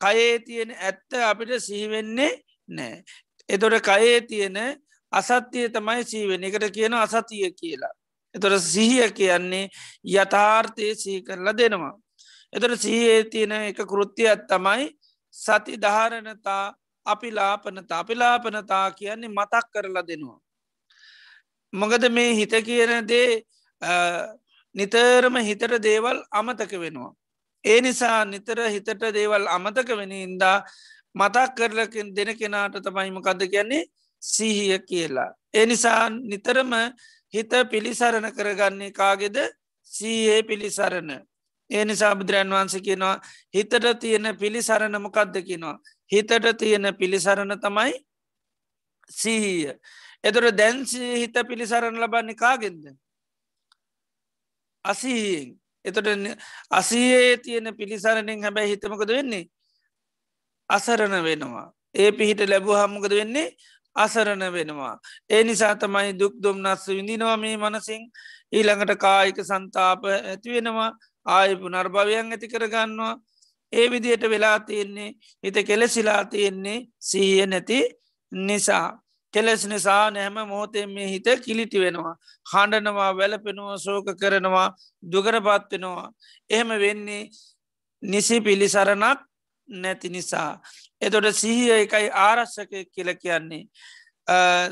කයේ 0.00 0.38
තියෙන 0.40 0.70
ඇත්ත 0.72 1.10
අපිට 1.22 1.50
සිහිවෙන්නේ 1.58 2.32
නෑ 2.68 3.04
එතොට 3.48 3.80
කයේ 3.80 4.20
තියෙන 4.22 4.56
අසත්‍යය 5.12 5.68
තමයි 5.68 6.04
සීවෙන 6.04 6.44
එකට 6.44 6.70
කියන 6.70 6.94
අසතිය 6.94 7.50
කියලා. 7.52 7.94
එතොට 8.34 8.62
සිහිය 8.64 9.10
කියන්නේ 9.12 9.70
යථාර්ථය 10.14 10.94
සී 10.94 11.18
කරලා 11.22 11.54
දෙනවා. 11.54 11.94
එතට 12.52 12.76
සහයේ 12.76 13.24
තියෙන 13.24 13.52
එක 13.52 13.80
කෘතියක් 13.84 14.46
තමයි 14.48 14.88
සති 15.34 15.80
ධාරණතා 15.80 16.74
අපිලාපනතා 17.06 17.98
අපිලාපනතා 17.98 18.86
කියන්නේ 18.92 19.28
මතක් 19.30 19.64
කරලා 19.72 20.06
දෙනවා. 20.06 20.38
මොකද 21.72 22.04
මේ 22.10 22.34
හිත 22.34 22.54
කියන 22.66 22.92
දේ 23.08 23.42
නිතරම 24.74 25.36
හිතට 25.40 25.82
දේවල් 25.82 26.18
අමතක 26.30 26.72
වෙනවා. 26.78 27.12
ඒ 27.64 27.80
නිසා 27.80 28.24
නිතර 28.24 28.58
හිතට 28.68 29.02
දේවල් 29.14 29.46
අමතක 29.48 29.88
වෙන 29.96 30.12
ඉන්දා 30.12 30.58
මතක් 31.14 31.54
කරලකින් 31.56 32.14
දෙන 32.16 32.36
කෙනාට 32.36 32.76
තමයිමකද 32.84 33.42
කියන්නේ 33.52 33.88
සිහිය 34.22 34.78
කියලා. 34.80 35.30
ඒ 35.54 35.66
නිසා 35.66 36.10
නිතරම 36.10 36.72
හිත 37.34 37.52
පිළිසරණ 37.70 38.28
කරගන්නේ 38.32 38.92
කාගෙද 38.92 39.36
සීයේ 39.90 40.42
පිළිසරණ. 40.42 41.10
ඒ 41.70 41.84
නිසා 41.84 42.14
බුදුරන් 42.14 42.50
වහන්ස 42.50 42.76
කියනවා 42.80 43.16
හිතට 43.54 43.74
තියෙන 44.00 44.36
පිළිසරණ 44.36 45.02
මොකක්ද 45.02 45.36
කියනවා. 45.42 45.78
හිතට 46.12 46.58
තියෙන 46.58 46.94
පිළිසරණ 46.98 47.60
තමයි 47.60 47.94
සීහිය. 49.10 49.72
එතුර 50.24 50.44
දැන්සී 50.52 51.16
හිත 51.16 51.36
පිළිසරණ 51.48 52.00
ලබන්නේ 52.00 52.34
කාගෙන්ද. 52.36 52.84
අසීයෙන් 54.84 55.62
එතට 55.84 56.06
අසයේ 56.70 57.36
තියෙන 57.38 57.76
පිළිසරණෙන් 57.76 58.42
හැබැයි 58.42 58.70
හිතමකද 58.70 59.08
වෙන්නේ. 59.08 59.44
අසරණ 60.70 61.24
වෙනවා. 61.24 61.72
ඒ 61.94 62.12
පිහිට 62.12 62.48
ලැබූ 62.48 62.76
හම්මකද 62.76 63.12
වෙන්නේ 63.12 63.48
අසරණ 63.96 64.52
වෙනවා. 64.52 64.94
ඒ 65.30 65.42
නිසා 65.44 65.74
තමයි 65.76 66.18
දුක් 66.18 66.34
දුම්නස්ස 66.42 66.88
විඳිනවා 66.88 67.36
මේ 67.36 67.56
මනසිං 67.56 68.02
ඊළඟට 68.52 68.94
කායික 68.98 69.38
සන්තාප 69.42 70.04
ඇතිවෙනවා 70.06 70.90
ආයපු 71.26 71.68
නර්භවයන් 71.68 72.32
ඇති 72.32 72.48
කරගන්නවා. 72.48 73.14
ඒ 73.72 73.86
විදියට 73.90 74.24
වෙලා 74.30 74.58
තියෙන්නේ 74.60 75.10
හිත 75.44 75.56
කෙලෙසිලා 75.66 76.24
තියෙන්නේ 76.24 76.78
සීය 77.00 77.46
නැති 77.46 77.78
නිසා. 78.32 78.88
කෙලෙස් 79.34 79.64
නිසා 79.66 80.10
නැහැම 80.10 80.48
මොහොතෙන් 80.48 80.90
මේ 80.90 81.08
හිත 81.08 81.28
කිලිටි 81.44 81.80
වෙනවා. 81.80 82.16
හඬනවා 82.46 83.16
වැලපෙනවා 83.16 83.78
සෝක 83.78 84.06
කරනවා 84.20 84.68
දුගරපත් 85.12 85.72
වෙනවා. 85.72 86.12
එහෙම 86.50 86.68
වෙන්නේ 86.68 87.30
නිසි 88.02 88.40
පිළිසරණක් 88.40 89.20
නැති 89.68 90.08
නිසා. 90.08 90.60
එතොට 91.02 91.28
සිහිය 91.34 91.72
එකයි 91.78 92.08
ආරශ්ෂක 92.20 92.72
කියල 92.94 93.10
කියන්නේ. 93.16 93.64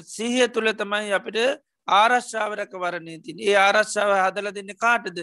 සිහිය 0.06 0.48
තුළ 0.48 0.72
තමයි 0.74 1.12
අපිට 1.12 1.38
ආරශ්ාවරක 1.88 2.72
වරණය 2.76 3.14
තින් 3.22 3.38
ඒ 3.40 3.56
ආරශ්ාව 3.58 4.10
හදල 4.16 4.50
දෙන්න 4.52 4.74
කාටද 4.76 5.18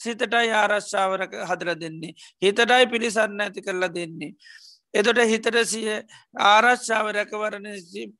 සිතටයි 0.00 0.50
ආරශ්ාවරක 0.54 1.32
හදල 1.48 1.72
දෙන්නේ. 1.76 2.12
හිතටයි 2.40 2.84
පිළිසන්න 2.88 3.40
ඇති 3.40 3.60
කරලා 3.62 3.90
දෙන්නේ. 3.90 4.34
එතොට 4.94 5.20
හිතට 5.24 5.58
සිය 5.64 5.88
ආරශ්ාව 6.46 7.06
රැකවරණ 7.16 7.68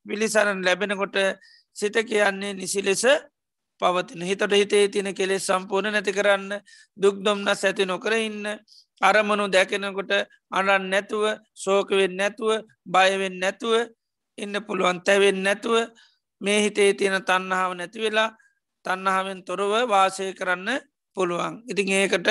පිළිසරන් 0.08 0.62
ලැබෙනකොට 0.64 1.18
සිත 1.76 1.96
කියන්නේ 2.04 2.54
නිසි 2.54 2.82
ලෙස 2.82 3.04
පවතින 3.82 4.22
හිතට 4.22 4.52
හිතේ 4.52 4.84
තින 4.88 5.08
කෙලෙස් 5.12 5.46
සම්පූර්ණ 5.46 5.92
නැති 5.92 6.12
කරන්න 6.12 6.50
දුක්දොම්න්න 6.96 7.48
ඇති 7.48 7.84
නොකර 7.84 8.14
ඉන්න 8.18 8.46
අරමනු 9.00 9.44
දැකෙනකොට 9.48 10.12
අනන් 10.50 10.84
නැතුව 10.90 11.24
සෝකවෙන් 11.54 12.14
නැතුව 12.16 12.50
බයවෙන් 12.86 13.36
නැතුව 13.38 13.74
ඉන්න 14.38 14.54
පුළුවන් 14.66 14.98
තැවෙන් 15.06 15.42
නැතුව 15.42 15.76
මේ 16.40 16.58
හිතේ 16.64 16.90
තියෙන 16.94 17.18
තන්නහාව 17.22 17.72
නැති 17.74 17.98
වෙලා 18.00 18.30
තන්නහාවෙන් 18.84 19.40
තොරව 19.44 19.72
වාසය 19.88 20.32
කරන්න 20.32 20.68
පුළුවන්. 21.16 21.54
ඉතින් 21.70 21.88
ඒකට 21.90 22.28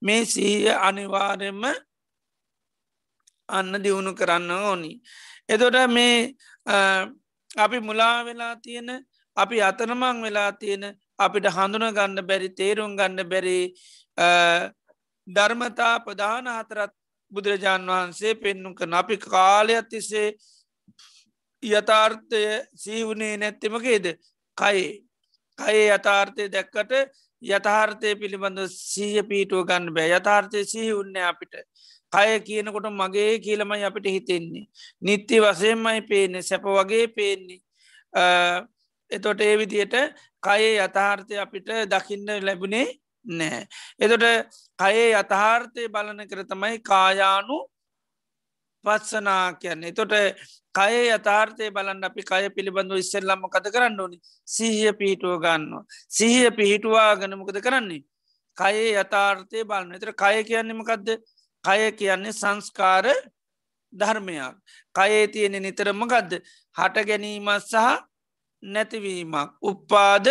මේ 0.00 0.24
සීය 0.24 0.68
අනිවාර්යම 0.78 1.62
අන්න 3.48 3.72
දියුණු 3.82 4.12
කරන්න 4.14 4.50
ඕනි. 4.50 4.92
එතොට 5.48 5.76
මේ 5.88 6.34
අපි 7.56 7.78
මුලා 7.80 8.24
වෙලා 8.24 8.54
තියෙන 8.56 8.88
අපි 9.36 9.62
අතනමං 9.62 10.22
වෙලා 10.22 10.50
තියෙන 10.54 10.84
අපිට 11.18 11.46
හඳුන 11.48 11.86
ගන්න 11.90 12.26
බැරි 12.28 12.48
තේරුම් 12.52 12.96
ගන්න 12.96 13.28
බැරි 13.28 13.58
ධර්මතා 15.26 15.94
ප්‍රධාන 16.00 16.48
හතරත් 16.48 16.92
බුදුරජාණන් 17.32 17.88
වහන්සේ 17.88 18.34
පෙන්නුම් 18.36 18.74
කන 18.74 18.94
අපි 18.94 19.16
කාලයක් 19.18 19.88
තිස්සේ 19.90 20.28
යථාර්ථය 21.62 22.42
සීවුණේ 22.76 23.36
නැත්තෙමකේද 23.36 24.06
කයි. 24.58 24.84
කයේ 25.58 25.88
යථාර්ථය 25.90 26.48
දැක්කට 26.48 26.92
යථාර්ථය 27.42 28.14
පිළිබඳ 28.14 28.60
සීහ 28.68 29.22
පීටුව 29.24 29.64
ගන්න 29.64 29.92
බෑ. 29.92 30.10
යථාර්ථය 30.10 30.64
සිහි 30.64 30.92
උන්න 30.92 31.16
අපිට. 31.22 31.54
කය 32.12 32.40
කියනකොට 32.40 32.88
මගේ 32.92 33.38
කියලමයි 33.40 33.84
අපිට 33.84 34.06
හිතෙන්නේ. 34.06 34.66
නිත්‍ය 35.00 35.40
වසයෙන්මයි 35.40 36.00
පේන්නේ. 36.02 36.42
සැප 36.42 36.62
වගේ 36.62 37.08
පේන්නේ. 37.08 37.60
එතොට 39.10 39.40
ඒ 39.40 39.56
විදියට 39.58 39.96
කයේ 40.42 40.72
යථාර්ථය 40.78 41.38
අපිට 41.38 41.68
දකින්න 41.88 42.26
ලැබුණේ 42.40 42.86
නෑ. 43.26 43.66
එතොට 43.98 44.24
කයේ 44.78 45.08
යථාර්ථය 45.14 45.88
බලන 45.88 46.22
කර 46.26 46.44
තමයි 46.44 46.78
කායානු 46.82 47.58
පත්සනා 48.84 49.54
කියන්නේ 49.54 49.92
තොට 49.92 50.14
කය 50.74 50.96
යථාර්ථය 51.08 51.70
බලන්න 51.70 52.04
අපි 52.04 52.22
කය 52.22 52.50
පිළිබඳව 52.50 52.98
ඉස්සෙල්ලම්ම 52.98 53.46
කත 53.48 53.72
කරන්න 53.74 54.00
ඕනි 54.00 54.18
සීහිය 54.48 54.92
පිහිටුව 54.92 55.38
ගන්නවා. 55.38 55.84
සිහිය 56.08 56.50
පිහිටුවා 56.50 57.16
ගනමකද 57.16 57.58
කරන්නේ. 57.60 58.02
කයේ 58.56 58.92
යථාර්ථය 58.96 59.64
බලන්න 59.64 59.96
එතර 59.98 60.12
කය 60.14 60.44
කියන්නේමකක්ද 60.44 61.08
කය 61.64 61.80
කියන්නේ 61.92 62.32
සංස්කාර 62.32 63.06
ධර්මයක්. 63.92 64.54
කයේ 64.94 65.24
තියෙන 65.28 65.58
නිතරම 65.60 66.02
ගදද 66.04 66.42
හට 66.76 67.06
ගැනීමත් 67.08 67.64
සහ 67.64 67.96
නැතිවීමක් 68.62 69.50
උප්පාද 69.62 70.26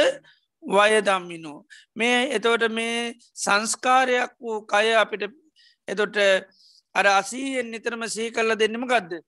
වයදම්මිනෝ. 0.64 1.66
මේ 1.96 2.20
එතවට 2.36 2.72
මේ 2.72 3.14
සංස්කාරයක් 3.36 4.32
වූ 4.40 4.60
කය 4.64 4.88
අපිට 4.96 5.24
එතොට 5.88 6.18
අර 6.96 7.06
අසීයෙන් 7.10 7.72
නිතරම 7.72 8.04
සී 8.08 8.32
කල්ල 8.32 8.56
දෙන්නම 8.56 8.86
ගදද. 8.86 9.22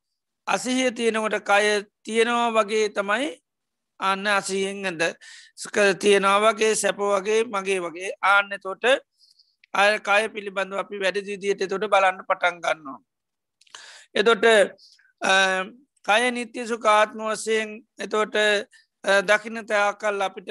අසිහිය 0.48 0.92
තියෙනකොට 0.92 1.38
කය 1.42 1.66
තියෙනවා 2.04 2.50
වගේ 2.58 2.88
තමයි 2.90 3.28
අන්න 4.00 4.28
අසියෙන්ද 4.30 5.02
ස්ක 5.56 5.76
තියෙනවා 6.00 6.40
වගේ 6.46 6.74
සැප 6.76 6.98
වගේ 6.98 7.44
මගේ 7.46 7.80
වගේ 7.80 8.12
ආන්න 8.24 8.50
තොට 8.62 8.86
අය 9.74 10.00
කය 10.00 10.24
පිළිබඳව 10.30 10.80
අපි 10.80 11.02
වැඩ 11.04 11.20
දිදියට 11.28 11.70
තොට 11.70 11.86
බලන්න 11.86 12.24
පටන් 12.24 12.62
ගන්නවා. 12.64 13.00
එතොට 14.16 14.46
කය 16.06 16.32
නිත්‍ය 16.32 16.62
සුකාත්ම 16.66 17.20
වසයෙන් 17.28 17.70
එතෝට 18.00 18.36
දකින 19.24 19.63
තයාකල් 19.65 20.22
අපිට 20.22 20.50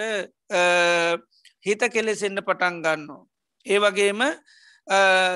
හිත 1.63 1.83
කෙලෙසෙන්න්න 1.89 2.41
පටන් 2.41 2.81
ගන්නවා. 2.81 3.25
ඒ 3.67 3.79
වගේම 3.79 4.23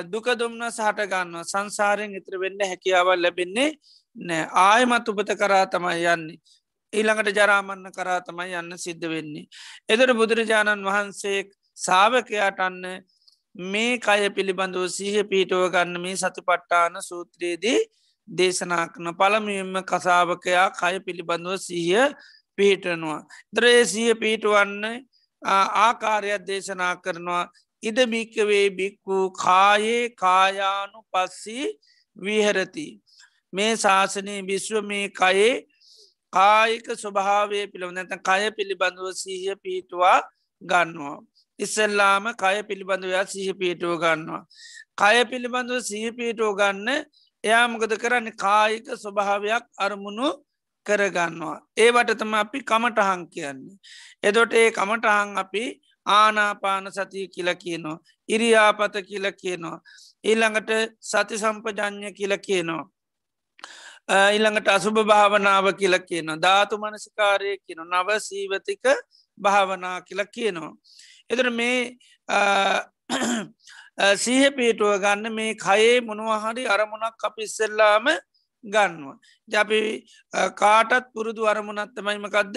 දුක 0.06 0.26
දුම්න 0.34 0.62
සහට 0.68 1.06
ගන්න 1.06 1.44
සංසාරයෙන් 1.44 2.16
ඉත්‍ර 2.16 2.38
වෙන්න 2.38 2.60
හැකියාවල් 2.62 3.20
ලැබෙන්නේ 3.20 3.76
නෑ 4.16 4.48
ආයමත් 4.62 5.08
උපත 5.08 5.30
කරා 5.36 5.66
තමයි 5.66 6.06
යන්නේ. 6.06 6.40
ඊළඟට 6.92 7.36
ජරාමන්න 7.36 7.92
කරා 7.92 8.20
තමයි 8.22 8.54
යන්න 8.54 8.78
සිද්ධ 8.78 9.06
වෙන්නේ. 9.06 9.48
එදර 9.88 10.14
බුදුරජාණන් 10.14 10.84
වහන්සේ 10.84 11.44
සාාවකයාට 11.78 12.60
අන්න 12.60 12.82
මේ 13.54 13.98
කය 13.98 14.30
පිළිබඳව 14.30 14.88
සීහ 14.88 15.24
පීටුව 15.24 15.70
ගන්න 15.70 16.00
මේ 16.00 16.16
සතිපට්ටාන 16.16 17.02
සූත්‍රයේදී 17.02 17.78
දේශනා 18.28 18.84
කන 18.88 19.14
පළමියම 19.14 19.72
කසාාවකයා 19.84 20.68
කය 20.72 21.00
පිළිබඳව 21.00 21.58
සීහ 21.58 22.10
පිහිටනවා. 22.60 23.18
ද්‍රේසිය 23.54 24.14
පිහිටුවන්න 24.14 24.84
ආකාරයක් 25.42 26.46
දේශනා 26.46 26.94
කරනවා 26.96 27.44
ඉද 27.82 27.98
භික්කවේ 28.06 28.66
බික්කු 28.72 29.18
කායේ 29.36 30.02
කායානු 30.16 31.04
පස්සී 31.12 31.66
විහරති. 32.16 32.88
මේ 33.52 33.72
ශාසනය 33.76 34.34
විශ්ව 34.44 34.82
මේ 34.84 35.06
කයේ 35.12 35.52
කායික 36.32 36.86
ස්වභාවය 36.96 37.62
පිළිබඳ 37.72 37.98
නැත 37.98 38.12
කය 38.22 38.42
පිළිබඳව 38.56 39.06
සීහ 39.14 39.56
පිහිටවා 39.56 40.18
ගන්නවා. 40.62 41.18
ඉස්සල්ලාම 41.58 42.24
කය 42.34 42.56
පිළිබඳවයා 42.62 43.24
සීහ 43.26 43.52
පිහිටුව 43.54 43.96
ගන්නවා. 43.98 44.44
කය 44.96 45.24
පිළිබඳව 45.24 45.80
සීහ 45.82 46.12
පිහිටෝ 46.12 46.52
ගන්න 46.54 46.88
එයාමකද 47.44 47.92
කරන්න 47.96 48.28
කායික 48.36 48.86
ස්වභාවයක් 48.94 49.64
අරමුණු 49.78 50.28
කරගන්නවා. 50.90 51.56
ඒවට 51.78 52.12
තම 52.20 52.34
අපි 52.42 52.60
කමටහං 52.70 53.22
කියන්නේ. 53.34 53.76
එදොට 54.22 54.54
ඒ 54.54 54.68
කමටහං 54.78 55.42
අපි 55.44 55.64
ආනාපාන 56.06 56.92
සතිය 56.92 57.26
කියල 57.34 57.50
කියනවා. 57.56 57.98
ඉරියාපත 58.28 58.96
කියල 59.08 59.26
කියනවා. 59.42 59.78
ඊළඟට 60.24 60.70
සති 61.02 61.38
සම්පජඥය 61.38 62.12
කියල 62.12 62.34
කියනවා. 62.38 62.84
ඊළඟට 64.32 64.68
අසුභ 64.68 65.04
භාවනාව 65.04 65.66
කියල 65.74 65.98
කියනවා. 66.08 66.38
ධාතු 66.38 66.78
මනසිකාරය 66.78 67.52
කියන 67.66 67.80
නව 67.84 68.08
සීවතික 68.20 68.84
භාවනා 69.38 70.00
කියල 70.02 70.24
කියනවා. 70.34 70.72
එතර 71.30 71.50
මේ 71.50 71.78
සීහ 74.16 74.50
පිටුව 74.56 74.98
ගන්න 74.98 75.32
මේ 75.32 75.54
කයේ 75.56 76.00
මොනවහරි 76.00 76.66
අරමුණක් 76.66 77.24
අප 77.24 77.38
ඉස්සෙල්ලාම 77.38 78.06
ගන්නවා. 78.64 79.16
ජපි 79.48 80.04
කාටත් 80.54 81.12
පුරුදු 81.12 81.46
අරමුණත්තමයිමකක්ද 81.46 82.56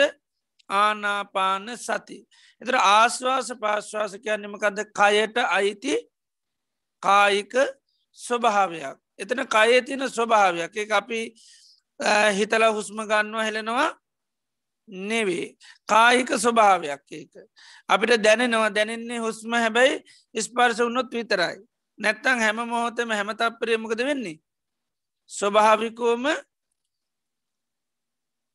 ආනාපාන 0.70 1.78
සති. 1.78 2.20
එතර 2.62 2.76
ආශ්වාස 2.78 3.54
පාශ්වාස 3.62 4.13
කියන්නමකද 4.18 4.80
කයට 4.92 5.38
අයිති 5.50 5.96
කායික 7.04 7.54
ස්වභාවයක්. 8.18 8.98
එතන 9.20 9.46
කයේ 9.48 9.82
තින 9.82 10.08
ස්වභාවයක් 10.10 10.78
එක 10.78 10.92
අපි 10.92 11.20
හිතල 12.38 12.63
හුස්ම 12.72 12.98
ගන්නවා 13.04 13.44
හෙළෙනවා 13.44 13.89
නෙවේ 14.88 15.56
කායික 15.88 16.30
ස්වභාවයක් 16.36 17.04
ඒක. 17.12 17.34
අපිට 17.89 18.24
දැනෙනවා 18.24 18.70
දැනෙන්නේ 18.70 19.20
හුස්ම 19.20 19.52
හැබැයි 19.54 20.04
ස්පර්ස 20.36 20.80
වුණොත් 20.80 21.12
විතරයි. 21.12 21.58
නැත්තං 22.00 22.39
හැම 22.39 22.68
මොහොතම 22.68 23.10
හැම 23.10 23.30
තත්පරයමකද 23.32 24.00
වෙන්නේ. 24.00 24.39
ස්වභාවිකෝම 25.32 26.26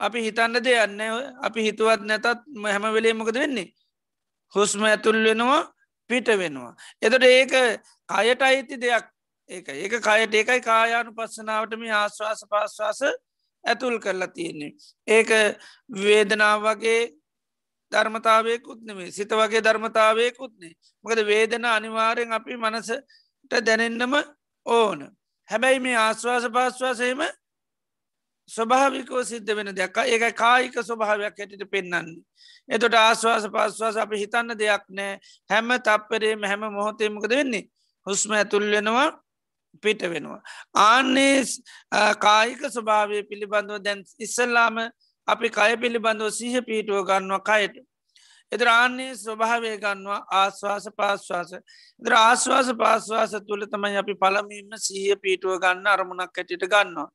අපි 0.01 0.19
හිතන්න 0.21 0.61
දෙයන්න 0.61 1.01
අපි 1.43 1.61
හිතුවත් 1.63 2.01
නැතත් 2.03 2.27
හැම 2.65 2.85
වෙලේ 2.95 3.15
මොකද 3.15 3.37
වෙන්නේ. 3.37 3.73
හුස්ම 4.53 4.83
ඇතුල් 4.85 5.19
වෙනවා 5.25 5.63
පිට 6.11 6.29
වෙනවා. 6.35 6.73
එතට 7.03 7.25
ඒක 7.25 7.55
කයට 8.09 8.43
අයිති 8.43 8.77
දෙයක් 8.79 9.07
ඒක 9.51 9.69
ඒක 9.69 9.95
කයට 9.99 10.35
ඒකයි 10.35 10.61
කායානු 10.63 11.11
පස්සනාවටම 11.13 11.83
ආශ්වාස 11.93 12.45
පාශ්වාස 12.51 13.01
ඇතුල් 13.65 13.99
කරලා 13.99 14.29
තියෙන්නේ. 14.29 14.73
ඒක 15.07 15.31
වේදනාව 15.97 16.63
වගේ 16.65 17.01
ධර්මතාවයකුත් 17.93 18.81
නෙමේ 18.83 19.11
සිත 19.11 19.31
වගේ 19.33 19.63
ධර්මතාවයකුත්නේ 19.63 20.75
මොකද 21.05 21.21
වේදන 21.27 21.65
අනිවාරයෙන් 21.67 22.33
අපි 22.33 22.57
මනසට 22.57 23.53
දැනෙන්නම 23.61 24.15
ඕන. 24.67 25.01
හැබැයි 25.49 25.81
මේ 25.81 25.97
ආශ්වාස 25.97 26.45
පාශ්වාසයම 26.53 27.23
ස්වභාවිකෝ 28.49 29.23
සිද්ධ 29.25 29.55
වෙන 29.57 29.71
දෙයක් 29.77 29.97
ඒක 30.05 30.25
කායික 30.37 30.77
ස්වභාවයක් 30.81 31.39
හැටිට 31.39 31.65
පෙන්න්නන්නේ. 31.71 32.23
එතොට 32.69 32.95
ආශ්වාස 32.97 33.49
පාශ්වාස 33.49 33.97
අපි 33.97 34.21
හිතන්න 34.23 34.59
දෙයක් 34.59 34.85
නෑ 34.91 35.19
හැම 35.51 35.73
තප්පරේම 35.81 36.45
හැම 36.45 36.69
මොහොතේමකද 36.73 37.33
වෙන්නේ 37.33 37.65
හුස්ම 38.07 38.33
ඇතුල් 38.33 38.71
වෙනවා 38.71 39.09
පිට 39.83 40.03
වෙනවා. 40.05 40.41
ආන්නේ 40.75 41.45
කායික 42.21 42.63
ස්වභාවය 42.69 43.23
පිළිබඳව 43.25 43.83
දැන් 43.85 44.05
ඉස්සල්ලාම 44.19 44.81
අපි 45.29 45.49
කය 45.51 45.77
පිළිබඳව 45.77 46.31
සිහ 46.33 46.55
පීටුව 46.63 47.05
ගන්නවා 47.05 47.45
කයට. 47.51 47.88
එදරාන්නේ 48.53 49.13
ස්වභාවය 49.15 49.71
ගන්නවා 49.79 50.21
ආශ්වාස 50.33 50.87
පාශ්වාස. 50.97 51.51
දර 52.03 52.15
ආශ්වාස 52.17 52.69
පාශ්වාස 52.83 53.33
තුළ 53.49 53.65
තමයි 53.67 53.97
අපි 54.03 54.15
පළමීම 54.15 54.77
සීහ 54.79 55.17
පීටුව 55.23 55.59
ගන්න 55.61 55.87
අරමුණක් 55.87 56.39
ඇටිට 56.39 56.65
ගන්නවා. 56.67 57.09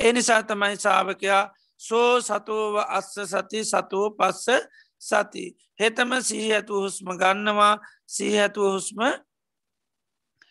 එනිසා 0.00 0.42
තමයි 0.42 0.76
සාාවකයා 0.76 1.42
සෝ 1.80 2.20
සතුව 2.20 2.80
අස්ස 2.88 3.12
සති 3.26 3.60
සතුව 3.64 4.06
පස්ස 4.18 4.48
සති. 5.02 5.44
හෙතම 5.80 6.10
සීහ 6.22 6.48
ඇතු 6.52 6.82
හුස්ම 6.84 7.12
ගන්නවා 7.16 7.74
සීහ 8.06 8.34
ඇතුව 8.38 8.72
හුස්ම 8.74 9.00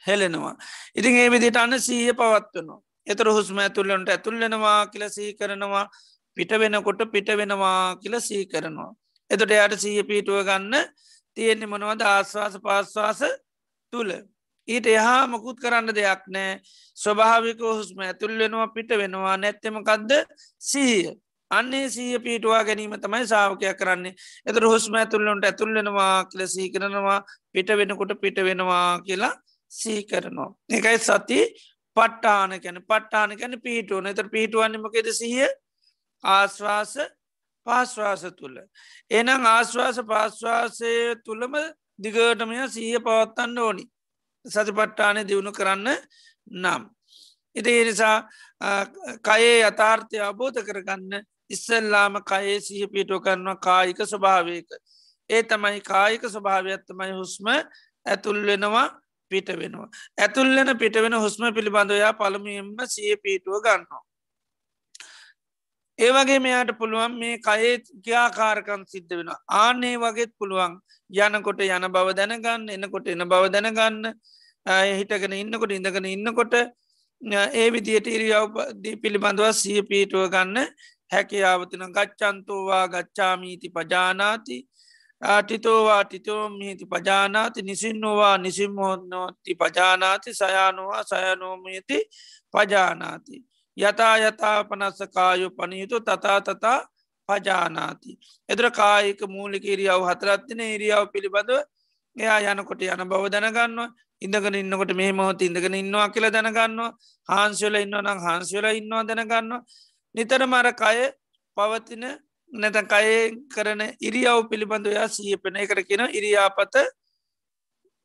හෙලෙනවා. 0.04 0.56
ඉතින් 0.96 1.16
ඒ 1.16 1.30
විදිට 1.30 1.58
අන්න 1.58 1.80
සීහ 1.80 2.14
පවත්වනවා. 2.14 2.80
එතර 3.08 3.28
හුස්ම 3.30 3.58
ඇතුල්ලන්ට 3.58 4.10
ඇතුල්ලෙනවා 4.10 4.80
කියල 4.88 5.06
සී 5.10 5.30
කරනවා 5.34 5.86
පිට 6.38 6.52
වෙනකොට 6.54 7.02
පිට 7.12 7.30
වෙනවා 7.38 7.96
කියල 7.98 8.16
සී 8.22 8.44
කරනවා. 8.46 8.92
එතොට 9.32 9.56
යට 9.56 9.80
සීහ 9.84 10.04
පීටුව 10.10 10.44
ගන්න 10.44 10.76
තියෙන්නේ 11.38 11.72
මොනවද? 11.74 12.02
ආශ්වාස 12.04 12.56
පාශ්වාස 12.66 13.22
තුළ. 13.94 14.12
ඊට 14.68 14.88
එහා 14.88 15.28
මොකුත් 15.28 15.58
කරන්න 15.64 15.96
දෙයක් 15.96 16.24
නෑ 16.28 16.52
ස්වභාවික 16.98 17.60
හුස්ම 17.62 18.00
ඇතුල් 18.02 18.38
වෙනවා 18.38 18.68
පිට 18.76 18.92
වෙනවා. 19.02 19.36
නැත්තමකක්ද 19.38 20.12
සීය 20.62 21.12
අන්නේ 21.52 21.90
සීය 21.90 22.20
පීටවා 22.26 22.64
ගැනීම 22.64 22.96
තමයි 23.04 23.26
සාාවකයක් 23.28 23.78
කරන්නේ. 23.78 24.16
එතර 24.46 24.64
හුස්ම 24.66 24.94
ඇතුල්ලොන්ට 24.96 25.48
ඇතුල්ලෙනවා 25.50 26.26
කියල 26.26 26.48
සී 26.48 26.70
කරනවා. 26.74 27.20
පිට 27.54 27.70
වෙනකොට 27.80 28.14
පිට 28.22 28.38
වෙනවා 28.48 29.02
කියලා 29.08 29.34
සී 29.72 30.04
කරනවා. 30.04 30.50
එකයි 30.70 30.98
සති 31.00 31.40
පට්ටාන 31.98 32.52
කැන 32.64 32.80
පට්ටාන 32.84 33.38
කැන 33.40 33.60
පිහිටුවන. 33.66 34.12
එතර 34.14 34.30
පිහිටුවන්නමකෙද 34.30 35.12
සිහිය? 35.14 35.50
ආශ්වාස 36.24 36.94
පාශ්වාස 37.68 38.24
තුළ. 38.38 38.58
එනම් 39.12 39.46
ආශ්වාස 39.46 39.98
පාශ්වාසය 40.08 40.92
තුළම 41.26 41.54
දිගටමය 42.00 42.68
සීය 42.70 43.00
පවත්තන්න 43.00 43.58
ඕනි. 43.60 43.86
සතිපට්ටානය 44.46 45.28
දියුණු 45.28 45.52
කරන්න 45.52 45.88
නම්. 46.54 46.84
ඉති 47.56 47.72
එනිසා 47.82 48.18
කයේ 49.22 49.60
අතාර්ථය 49.64 50.18
අබෝධ 50.22 50.62
කරගන්න 50.62 51.22
ඉස්සල්ලාම 51.50 52.24
කයේ 52.24 52.60
සිහ 52.60 52.88
පිටෝ 52.88 53.20
කරනවා 53.20 53.60
කායික 53.60 54.00
ස්වභාවයක. 54.04 54.70
ඒ 55.30 55.44
තමයි 55.44 55.82
කායික 55.84 56.24
ස්වභාවයත්තමයි 56.26 57.14
හුස්ම 57.14 57.48
ඇතුල් 58.06 58.40
වෙනවා 58.46 58.88
පිට 59.32 59.50
වෙනවා. 59.50 59.90
ඇතුල්ලෙන 60.18 60.78
පිට 60.78 60.96
වෙන 60.96 61.16
හුස්ම 61.16 61.44
පිළිබඳවයා 61.54 62.14
පළමියෙන්ම 62.14 62.76
සිය 62.86 63.16
පිටුව 63.18 63.62
ගන්නවා. 63.62 64.04
ඒවගේ 66.02 66.40
මෙයාට 66.40 66.72
පුළුවන් 66.78 67.14
මේ 67.16 67.40
කයේ 67.40 67.74
ක්‍යාකාරකම් 68.06 68.84
සිද්ධ 68.88 69.14
වෙන 69.14 69.32
ආනේ 69.56 69.96
වගේත් 69.98 70.32
පුළුවන් 70.38 70.78
යනකොට 71.10 71.62
යන 71.68 71.88
බව 71.90 72.08
දැනගන්න 72.14 72.70
එනකොට 72.70 73.08
එන 73.08 73.26
බව 73.26 73.44
දැනගන්න 73.50 74.00
හිටගෙන 74.92 75.34
ඉන්නකොට 75.34 75.72
ඉඳගෙන 75.72 76.08
ඉන්නකොට 76.08 76.54
ඒ 77.54 77.68
විදියට 77.70 78.08
ඉරියව් 78.08 78.58
පිළිබඳව 79.02 79.52
සිය 79.54 79.82
පීටුව 79.84 80.26
ගන්න 80.30 80.58
හැකියාවතින 81.12 81.86
ගච්චන්තෝවා 81.90 82.86
ගච්ඡාමීති 82.88 83.70
පජානාති 83.70 84.58
ආටිතෝවා 85.22 86.04
ටිතෝ 86.04 86.50
මිහිති 86.50 86.86
පජානාති 86.86 87.62
නිසින්නෝවා 87.62 88.38
නිසිම්මෝනෝති 88.38 89.56
පජානාති 89.56 90.34
සයානුවා 90.34 91.04
සයනෝමයති 91.04 91.98
පජානාති. 92.54 93.36
යතා 93.78 94.16
යතා 94.20 94.64
පනස්සකායු 94.64 95.50
පනීතු 95.52 96.00
තතා 96.02 96.40
තතා 96.42 96.80
පජානාති. 97.30 98.18
එදර 98.50 98.72
කායික 98.72 99.22
මූලික 99.28 99.64
ඉරියාව 99.66 100.02
හතරත්තින 100.04 100.60
ඉරියාව 100.60 101.12
පිළිබඳව 101.14 101.64
එයා 102.16 102.54
යනකොට 102.54 102.82
යන 102.84 103.04
බව 103.06 103.24
දැනගන්නවා. 103.30 103.90
ඉඳගෙන 104.22 104.56
ඉන්නකොට 104.56 104.92
මේ 104.94 105.12
මොහොත 105.12 105.42
ඉඳගෙන 105.42 105.74
ඉන්නවා 105.74 106.10
කියල 106.10 106.28
දැනගන්නවා. 106.30 106.92
හාන්සල 107.30 107.76
ඉන්න 107.76 107.96
නම් 107.98 108.20
හාන්සල 108.20 108.66
ඉන්නවා 108.72 109.04
දැනගන්නවා. 109.04 109.64
නිතර 110.16 110.42
මර 110.44 110.68
කය 110.74 111.00
පවතින 111.58 112.04
නැත 112.52 112.78
කයේ 112.86 113.22
කරන 113.48 113.82
ඉරියාව 114.00 114.50
පිළිබඳවයා 114.50 115.08
සියපෙන 115.10 115.56
එකට 115.56 115.88
කියෙන 115.88 116.10
ඉරියාපත 116.12 116.76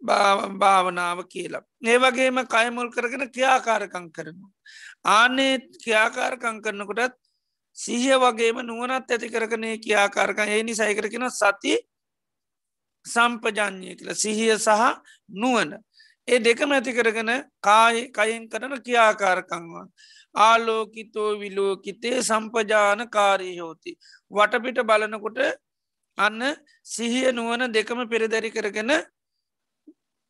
භාවනාව 0.07 1.19
කියලා. 1.27 1.65
ඒ 1.85 1.99
වගේම 1.99 2.39
කයමුල් 2.47 2.91
කරගෙන 2.91 3.25
ක්‍රියාකාරකං 3.29 4.07
කරනවා. 4.13 4.53
ආනේ 5.07 5.55
ක්‍රියාකාරකං 5.83 6.63
කරනකොටත් 6.63 7.17
සිහිය 7.77 8.17
වගේම 8.17 8.63
නුවනත් 8.63 9.11
ඇති 9.11 9.29
කරකනේ 9.29 9.75
ක්‍රියාකාරකං 9.79 10.49
ඒ 10.49 10.63
නිසයිකරකෙන 10.63 11.29
සති 11.33 11.75
සම්පජඥය 13.05 13.97
කියල 13.97 14.15
සිහිය 14.17 14.55
සහ 14.59 14.83
නුවන. 15.35 15.71
ඒ 16.29 16.39
දෙකම 16.41 16.71
ඇති 16.73 16.93
කරගෙන 16.93 17.33
කායි 17.61 18.03
කයින් 18.11 18.49
කරන 18.49 18.73
ක්‍රියාකාරකංවන්. 18.81 19.89
ආලෝකිතෝ 20.35 21.31
විලෝකිතේ 21.41 22.23
සම්පජාන 22.23 23.09
කාරී 23.11 23.59
හෝති. 23.59 23.93
වටපිට 24.31 24.81
බලනකොට 24.83 25.39
අන්න 26.19 26.41
සිහිය 26.87 27.33
නුවන 27.33 27.73
දෙකම 27.73 28.01
පෙරදැරි 28.09 28.51
කරගෙන 28.51 28.91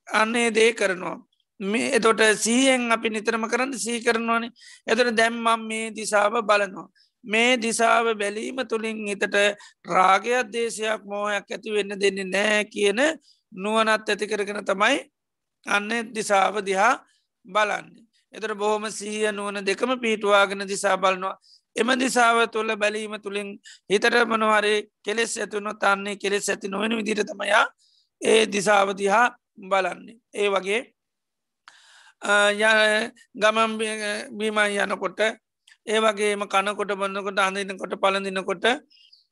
අන්නේ 0.07 0.51
දේ 0.51 0.73
කරනවා. 0.73 1.19
මේ 1.61 1.91
එතොට 1.93 2.21
සීහෙන් 2.37 2.93
අපි 2.93 3.11
නිතරම 3.11 3.45
කරන්න 3.45 3.73
සී 3.77 4.01
කරනවානේ 4.01 4.51
එතට 4.87 5.11
දැම්මම් 5.13 5.61
මේ 5.63 5.91
දිසාව 5.91 6.43
බලනවා. 6.43 6.89
මේ 7.25 7.57
දිසාව 7.59 8.07
බැලීම 8.15 8.59
තුළින් 8.65 8.99
හිතට 9.07 9.37
රාගයක් 9.87 10.49
දේශයක් 10.49 11.03
මෝහයක් 11.05 11.47
ඇති 11.49 11.71
වෙන්න 11.71 11.93
දෙන්නේ 11.97 12.25
නෑ 12.27 12.65
කියන 12.67 13.01
නුවනත් 13.53 14.09
ඇති 14.09 14.27
කරගෙන 14.27 14.65
තමයි 14.65 14.99
අන්න 15.67 15.91
දිසාව 16.13 16.61
දිහා 16.63 16.95
බලන්නේ. 17.47 18.07
එතර 18.33 18.55
බොහොම 18.55 18.91
සීය 18.91 19.33
නුවන 19.33 19.65
දෙකම 19.65 19.97
පිටවාගෙන 19.97 20.63
දිසා 20.65 20.97
බලනවා. 20.97 21.37
එම 21.77 21.89
දිසාව 21.97 22.39
තුළ 22.49 22.77
බැලීම 22.77 23.17
තුළින් 23.19 23.49
හිතට 23.89 24.17
මනවරේ 24.25 24.89
කෙලෙස් 25.03 25.37
ඇතුුණු 25.37 25.73
තන්නේ 25.75 26.17
කෙලෙස් 26.17 26.49
ඇති 26.49 26.69
නොවෙන 26.69 26.97
විදිරතමයා 26.97 27.65
ඒ 28.21 28.47
දිසාවදිහා 28.47 29.27
බලන්නේ. 29.59 30.19
ඒ 30.35 30.49
වගේ 30.49 30.81
ගමම් 33.35 33.73
බීමයි 34.33 34.79
යනකොට 34.79 35.21
ඒ 35.87 35.99
වගේම 35.99 36.43
කනකොට 36.47 36.91
බන්නකොට 36.93 37.39
අඳන්නකොට 37.39 37.95
පලඳන්නකොට 37.97 38.65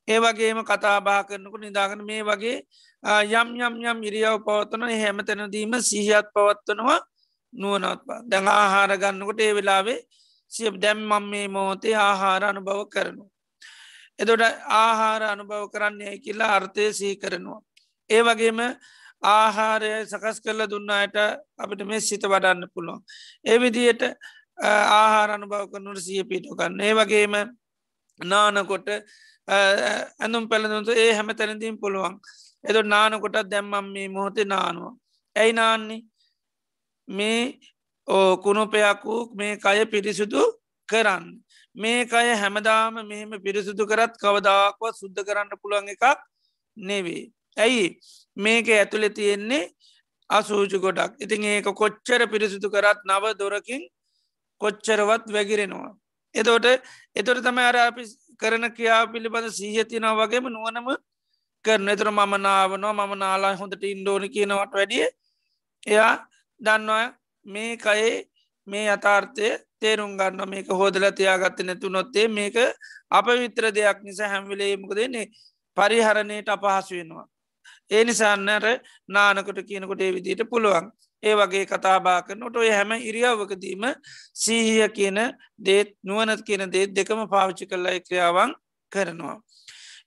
ඒ 0.09 0.19
වගේම 0.19 0.61
කතාබා 0.63 1.25
කරනකොට 1.25 1.61
නිදාගන 1.61 2.03
මේ 2.03 2.23
වගේ 2.23 2.57
යම් 3.33 3.49
යම් 3.59 3.75
යම් 3.83 3.99
ඉරියාව 4.03 4.37
පවත්වන 4.41 4.93
හැමතැනදීම 4.95 5.73
සිහියත් 5.83 6.29
පවත්වනවා 6.31 7.01
නුවනත්වා 7.53 8.21
දැඟ 8.23 8.49
ආහාර 8.51 8.93
ගන්නකොට 8.95 9.41
ඒ 9.41 9.55
වෙලාවේ 9.55 10.01
සිය 10.53 10.71
දැම්මම් 10.75 11.25
මේ 11.25 11.49
මෝතේ 11.49 11.97
ආහාර 11.99 12.43
අනුභව 12.45 12.87
කරනු. 12.87 13.25
එදොට 14.19 14.43
ආහාර 14.73 15.23
අනුභව 15.25 15.65
කරන්නේ 15.73 16.15
කියලා 16.19 16.53
අර්ථය 16.57 16.93
සී 16.93 17.15
කරනවා. 17.17 17.61
ඒ 18.11 18.23
වගේම 18.23 18.61
ආහාරය 19.23 19.91
සකස් 20.05 20.41
කරල 20.41 20.61
දුන්නායට 20.67 21.17
අපිට 21.59 21.83
මේ 21.87 22.01
සිත 22.01 22.25
වඩන්න 22.25 22.71
පුළුවන්. 22.75 23.01
ඒ 23.45 23.59
විදියට 23.59 24.03
ආහාර 24.93 25.31
අනුභව 25.31 25.69
කරනුට 25.73 26.01
සිය 26.01 26.25
පිටුකන්න 26.25 26.81
ඒ 26.81 26.95
වගේම 26.95 27.35
නානකොට 28.21 28.89
ඇඳුම් 29.49 30.49
පැළඳුතු 30.49 30.93
ඒ 30.95 31.13
හැම 31.13 31.29
තැනදීම් 31.33 31.77
පුළුවන්. 31.79 32.19
එද 32.65 32.77
නානකොටත් 32.85 33.51
දැම්මම් 33.51 33.87
මේ 33.93 34.09
මොහොතේ 34.09 34.45
නානවා. 34.47 34.93
ඇයි 35.37 35.53
නාන්නේ 35.53 36.03
මේ 37.09 37.59
ඕ 38.09 38.37
කුණුපයක්වූ 38.37 39.21
මේ 39.35 39.57
කය 39.57 39.87
පිරිසුදු 39.87 40.43
කරන්න. 40.89 41.25
මේ 41.77 42.07
අය 42.13 42.29
හැමදාම 42.35 42.95
මෙහෙම 43.07 43.33
පිරිසුදු 43.43 43.87
කරත් 43.87 44.13
කවදාක්වත් 44.17 44.95
සුද්ධ 44.95 45.23
කරන්න 45.23 45.51
පුළුවන් 45.63 45.89
එකක් 45.89 46.05
නෙවේ. 46.77 47.33
ඇයි 47.57 47.87
මේක 48.37 48.69
ඇතුළෙ 48.71 49.09
තියෙන්නේ 49.11 49.71
අසූචු 50.31 50.79
ගොඩක් 50.81 51.13
ඉතින් 51.19 51.45
ඒක 51.45 51.69
කොච්චර 51.75 52.21
පිරිසිදු 52.27 52.69
කරත් 52.71 53.01
නව 53.05 53.25
දොරකින් 53.35 53.83
කොච්චරවත් 54.61 55.25
වැගිරෙනවා. 55.29 55.93
එතෝට 56.35 56.67
එතොට 57.17 57.43
තම 57.43 57.59
අර 57.61 57.77
අපි 57.79 58.03
කරන 58.41 58.65
කියා 58.73 59.03
පිළිබඳ 59.07 59.49
සීහතිනාව 59.51 60.19
වගේම 60.21 60.47
නුවනම 60.49 60.89
කරන 61.65 61.89
එතර 61.89 62.09
මම 62.11 62.35
නාවනවා 62.39 62.95
මම 62.99 63.13
නාලා 63.17 63.55
හොඳට 63.57 63.85
ඉන්ඩෝනි 63.85 64.29
කියනවට 64.29 64.73
වැඩිය 64.73 65.07
එයා 65.87 66.15
දන්නවා 66.61 67.05
මේ 67.47 67.77
කයේ 67.77 68.15
මේ 68.67 68.87
අතාර්ථය 68.89 69.49
තේරුම් 69.81 70.17
ගන්න 70.17 70.49
මේක 70.49 70.69
හෝදල 70.71 71.07
තියාගත්ත 71.13 71.59
නැතු 71.61 71.89
නොත්තේ 71.89 72.27
මේක 72.31 72.57
අප 73.11 73.27
විත්‍ර 73.35 73.65
දෙයක් 73.71 73.99
නිසා 74.03 74.29
හැම්විලේ 74.29 74.77
මොක 74.77 74.93
දෙන්නේ 74.97 75.27
පරිහරණයට 75.77 76.49
අපහසු 76.49 76.95
වෙනවා. 76.97 77.27
ඒ 77.91 78.05
නිසාන්නර 78.05 78.65
නානකොට 79.09 79.61
කියනකොට 79.63 80.01
ඒ 80.01 80.13
විදිට 80.13 80.43
පුළුවන් 80.51 80.87
ඒ 81.23 81.35
වගේ 81.35 81.65
කතාබා 81.67 82.19
කරනට 82.23 82.57
ඔය 82.57 82.71
හැම 82.71 82.93
ඉරියාවකදීම 83.01 83.85
සීහිය 84.35 84.89
කියන 84.97 85.19
දේත් 85.61 85.91
නුවනත් 86.03 86.41
කියන 86.43 86.65
දේත් 86.71 86.95
දෙකම 86.97 87.25
පාවිච්චි 87.29 87.67
කරලා 87.67 87.99
ක්‍රියාවන් 88.01 88.53
කරනවා. 88.93 89.37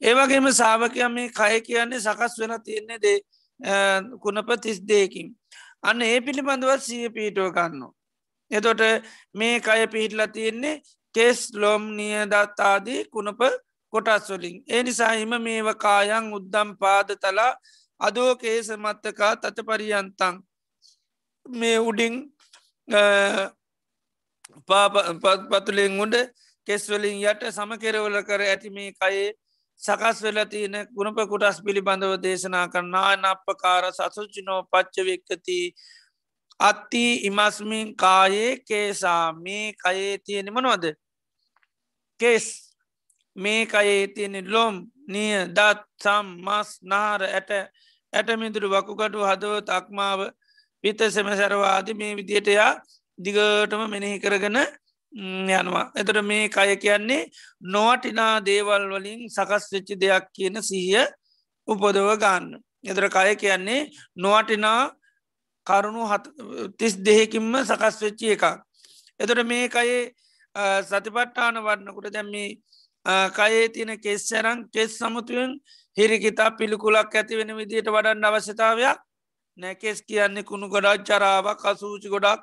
ඒවගේම 0.01 0.47
සාාවකයන් 0.53 1.11
මේ 1.11 1.29
කය 1.31 1.61
කියන්නේ 1.61 1.99
සකස් 1.99 2.39
වෙන 2.39 2.53
තියන්නේ 2.61 2.99
දේ 2.99 3.17
කුණප 4.19 4.49
තිස් 4.61 4.79
දේකින්. 4.83 5.27
අන්න 5.83 6.01
ඒ 6.03 6.19
පිළිබඳවත් 6.21 6.81
සිය 6.81 7.09
පීටෝ 7.09 7.49
ගන්නවා. 7.51 7.93
එතොට 8.51 8.81
මේ 9.35 9.59
කය 9.59 9.87
පිහිටලා 9.87 10.27
තියෙන්නේ 10.29 10.81
කෙස් 11.15 11.39
ලොම් 11.53 11.83
නියදත්තාදී 11.95 13.01
කුණප 13.05 13.41
කොටස්වලින්. 13.93 14.55
ඒ 14.67 14.83
නිසාහිම 14.83 15.33
මේව 15.41 15.69
කායන් 15.77 16.33
උද්දම් 16.33 16.69
පාද 16.81 17.09
තලා 17.17 17.51
අදෝ 17.99 18.31
කේස 18.35 18.69
මත්තකා 18.77 19.33
තත 19.37 19.57
පරියන්තං 19.65 20.35
මේ 21.45 21.77
උඩින් 21.79 22.15
පතුලෙන් 25.51 25.99
උඩ 25.99 26.15
කෙස්වලින් 26.67 27.19
යට 27.23 27.43
සමකෙරවල 27.49 28.17
කර 28.23 28.41
ඇති 28.43 28.69
මේ 28.69 28.91
කයේ 28.93 29.27
සකස් 29.81 30.21
වෙල 30.23 30.39
තියන 30.45 30.75
ගුණප 30.95 31.19
කොටස් 31.29 31.61
පිළිබඳව 31.61 32.13
දේශනා 32.21 32.67
කරන්නා 32.67 33.15
නප්පකාර 33.15 33.83
සසුචිනෝ 33.91 34.61
පච්චවෙක්කති. 34.71 35.59
අත්ති 36.59 37.03
ඉමස්මින් 37.21 37.95
කායේ 37.95 38.59
කේසා. 38.59 39.33
මේ 39.33 39.73
කයේ 39.73 40.17
තියෙන 40.19 40.53
මනවද? 40.53 40.95
කේස්. 42.19 42.66
මේ 43.37 43.65
කයේ 43.65 44.07
තියෙන 44.09 44.35
ලොම් 44.47 44.75
නිය 45.07 45.31
දත් 45.49 45.79
සම් 45.99 46.27
මස් 46.45 46.69
නාර 46.83 47.21
ඇට 47.23 47.51
ඇටමිදුරු 48.13 48.67
වකුකටු 48.69 49.19
හදව 49.21 49.53
තක්මාව 49.61 50.19
පිත 50.83 50.99
සෙම 51.09 51.29
සැරවාද 51.31 51.87
මේ 51.93 52.15
විදියට 52.15 52.49
යා 52.49 52.71
දිගටම 53.19 53.81
මෙනෙහි 53.87 54.19
කරගන 54.19 54.57
යනවා 55.13 55.85
එතට 55.95 56.19
මේ 56.23 56.49
කය 56.49 56.75
කියන්නේ 56.77 57.29
නොවටිනා 57.65 58.33
දේවල් 58.41 58.83
වලින් 58.91 59.21
සකස් 59.27 59.65
වෙච්චි 59.73 59.95
දෙයක් 59.95 60.25
කියන 60.35 60.61
සිහිය 60.61 61.05
උපදව 61.67 62.09
ගන්න. 62.15 62.45
එතර 62.83 63.05
කය 63.09 63.35
කියන්නේ 63.35 63.89
නොවටිනා 64.15 64.91
කරුණු 65.67 66.03
තිස් 66.77 66.93
දෙහෙකින්ම 66.97 67.53
සකස් 67.61 67.95
වෙච්චි 68.01 68.27
එකක්. 68.29 68.45
එතට 69.19 69.39
මේ 69.45 69.69
කයේ 69.69 70.01
සතිපට්ටාන 70.83 71.55
වන්නකුට 71.59 72.13
දැම්මේ 72.13 72.49
කයේ 73.35 73.67
තියෙන 73.69 73.99
කෙස්සරං 73.99 74.69
කෙස් 74.69 74.97
සමුතුවෙන් 74.99 75.59
හිරිකිතා 75.97 76.51
පිළිකුලක් 76.51 77.15
ඇති 77.15 77.37
වෙන 77.37 77.57
විදියට 77.57 77.89
වඩන්න 77.89 78.25
අවශ්‍යතාවයක් 78.25 78.99
නැකෙස් 79.57 80.01
කියන්නේ 80.03 80.43
කුණු 80.43 80.69
ගොඩක් 80.69 81.03
චරාවක් 81.03 81.65
අසූචි 81.65 82.09
ගොඩක්. 82.09 82.41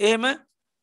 එහෙම 0.00 0.24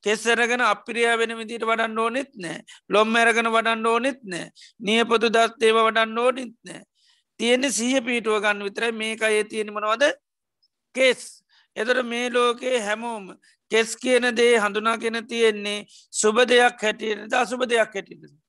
කෙස්සරගෙන 0.03 0.61
අපිරිය 0.63 1.17
වෙන 1.17 1.33
විදිට 1.37 1.63
වඩන්න 1.63 1.97
ඕනෙත් 1.97 2.31
නෑ. 2.35 2.59
ලොම් 2.89 3.15
ඇරගෙන 3.15 3.49
වඩන්න 3.49 3.85
ඕනෙත් 3.85 4.19
නෑ. 4.23 4.51
නියපොතු 4.79 5.29
දස් 5.29 5.57
ඒව 5.61 5.79
වඩන්න 5.79 6.17
ඕනෙත් 6.17 6.53
නෑ. 6.63 6.83
තියෙන 7.39 7.71
සීහ 7.71 8.03
පීටුව 8.05 8.39
ගන්න 8.43 8.63
විතර 8.63 8.91
මේක 8.93 9.23
අයේ 9.23 9.43
තියෙන 9.45 9.73
මනවද? 9.73 10.13
කෙස්. 10.95 11.43
එතට 11.75 12.01
මේ 12.05 12.29
ලෝකයේ 12.29 12.79
හැමෝම 12.79 13.33
කෙස් 13.71 13.95
කියන 13.97 14.31
දේ 14.37 14.55
හඳුනාගෙන 14.57 15.19
තියෙන්නේ 15.27 15.85
සුබ 16.21 16.37
දෙයක් 16.47 16.81
හැටියට 16.81 17.33
අසුබ 17.33 17.67
දෙයක් 17.69 17.95
හැටිට 17.95 18.44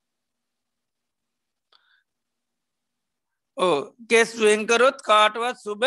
ඕ 3.56 3.76
කෙස් 4.08 4.34
වෙන්කරොත් 4.38 4.98
කාටවත් 5.02 5.56
සුබ 5.58 5.82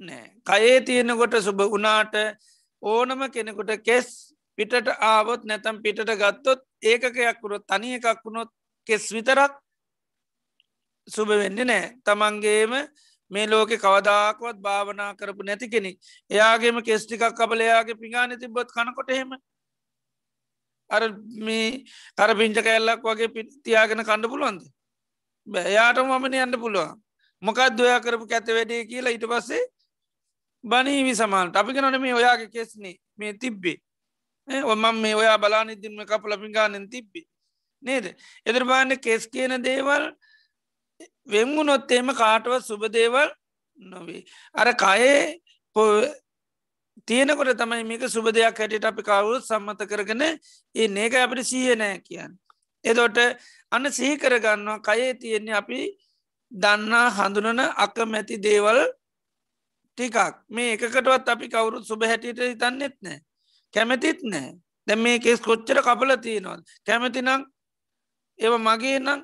නෑ. 0.00 0.30
කයේ 0.42 0.80
තියෙනකොට 0.82 1.34
සුබ 1.42 1.60
වනාට 1.68 2.14
ඕනම 2.82 3.24
කෙනෙකුට 3.30 3.72
කෙස් 3.82 4.34
පිටට 4.58 4.88
ආවොත් 5.02 5.44
නැතම් 5.44 5.80
පිටට 5.82 6.14
ගත්තොත් 6.14 6.62
ඒකකයක් 6.82 7.42
වුණොත් 7.42 7.66
තනි 7.66 7.94
එකක් 7.96 8.22
වුණොත් 8.24 8.50
කෙස් 8.86 9.08
විතරක් 9.12 9.56
සුභ 11.08 11.34
වෙන්න 11.34 11.58
නෑ. 11.62 11.90
තමන්ගේම 12.04 12.72
මේ 13.30 13.46
ලෝකෙ 13.46 13.76
කවදාකවත් 13.76 14.60
භාවනා 14.60 15.16
කරපු 15.16 15.42
නැති 15.42 15.68
කෙනෙ 15.68 15.90
එයාගේම 16.30 16.78
කෙස්ටිකක් 16.82 17.26
කබලයාගේ 17.32 17.96
පිගාන 17.96 18.38
තිබොත් 18.38 18.70
කනකොට 18.70 19.10
එහෙම. 19.10 19.34
අර 20.90 21.02
මේ 21.40 21.84
කර 22.18 22.30
පිංච 22.36 22.62
කැල්ලක් 22.62 23.02
වගේ 23.02 23.34
පිතියාගෙන 23.36 24.04
කණ්ඩ 24.04 24.30
පුළුවන්ද? 24.30 24.62
බෑයාට 25.46 25.98
මමන 26.00 26.34
යන්න 26.36 26.60
පුළුවන්. 26.60 27.00
මොකක් 27.42 27.60
දොයා 27.76 28.00
කරපු 28.00 28.26
කැත 28.26 28.46
වැඩේ 28.48 28.84
කියලා 28.86 29.12
ඊට 29.12 29.26
පස්සේ 29.26 29.64
බනීවි 30.64 31.14
සමාන්ට. 31.14 31.56
අපි 31.56 31.80
නොන 31.80 32.00
මේ 32.00 32.14
ඔයාගේ 32.14 32.48
කෙස්නේ 32.48 32.96
මේ 33.16 33.32
තිබ්බේ. 33.34 33.78
ඔමම් 34.64 35.00
මේ 35.00 35.14
ඔයා 35.14 35.38
බලානිදින්ම 35.38 36.06
කපල 36.06 36.36
පිගානෙන් 36.40 36.88
තිබ්බි. 36.88 37.22
නේද? 37.82 38.16
එදරබාන්න 38.46 38.96
කෙස් 38.98 39.26
කියන 39.26 39.62
දේවල් 39.62 40.12
වෙංගුනොත් 41.26 41.90
එම 41.92 42.12
කාටවත් 42.14 42.64
සුබ 42.64 42.86
දේවල් 42.88 43.28
නොවේ. 43.78 44.24
අර 44.54 44.72
කයේ 44.74 45.40
තියෙනකොට 47.06 47.56
තමයි 47.56 47.84
මේක 47.84 48.08
සුබ 48.08 48.30
දෙයක් 48.30 48.58
හැටියට 48.58 48.84
අපි 48.84 49.02
කවුත් 49.02 49.42
සම්මත 49.42 49.86
කරගෙන 49.88 50.22
ඒ 50.22 50.88
නේක 50.88 51.14
අපිට 51.14 51.46
සීය 51.46 51.76
නෑ 51.76 52.00
කියන්න. 52.00 52.32
එදොට 52.84 53.18
අන්න 53.72 53.86
සිහි 53.92 54.14
කරගන්නවා 54.18 54.80
කයේ 54.80 55.12
තියෙන්නේ 55.14 55.56
අපි 55.60 55.80
දන්නා 56.52 57.06
හඳුනන 57.10 57.62
අකමැති 57.84 58.36
දේවල් 58.38 58.80
ටිකක්. 59.98 60.16
මේ 60.48 60.74
එකකටවත් 60.74 61.28
අපි 61.28 61.46
කවුරුත් 61.48 61.84
සුබ 61.86 62.02
හැටියට 62.02 62.40
හිතන්නෙත් 62.42 62.96
නෑ. 63.04 63.18
කැමැතිත් 63.74 64.20
නෑ. 64.24 64.48
දැ 64.86 64.96
මේ 64.96 65.18
කෙස් 65.18 65.40
කොච්චර 65.40 65.78
කපල 65.82 66.10
තියෙනවල් 66.24 66.60
කැමැති 66.86 67.20
නං 67.22 67.42
ඒව 68.38 68.54
මගේ 68.66 68.98
නම් 68.98 69.20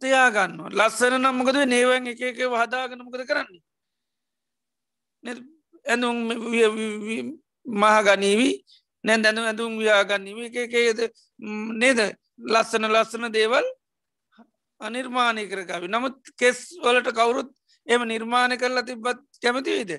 තියාගන්න 0.00 0.58
ලස්සන 0.78 1.14
නම් 1.18 1.34
මොකද 1.38 1.56
නේවන් 1.66 2.10
එක 2.12 2.20
එක 2.22 2.38
හදාගන 2.54 3.00
මොකද 3.04 3.22
කරන්නේ? 3.28 3.62
ඇඳුම් 5.86 6.16
මහගනීවී 7.66 8.54
නැ 9.04 9.18
දැනු 9.18 9.42
ඇඳුම් 9.42 9.76
ව්‍යාගන්නීම 9.78 10.38
එක 10.46 10.74
එකද 10.80 11.00
නේද? 11.74 12.00
ලස්සන 12.46 12.84
ලස්සන 12.86 13.28
දේවල් 13.32 13.66
අනිර්මාණය 14.80 15.44
කරකාව 15.48 15.84
නමුත් 15.86 16.16
කෙස් 16.36 16.60
වලට 16.84 17.12
කවුරුත් 17.12 17.50
එම 17.86 18.02
නිර්මාණය 18.04 18.56
කරලා 18.56 18.84
තිබත් 18.84 19.20
කැමතිවේද 19.42 19.92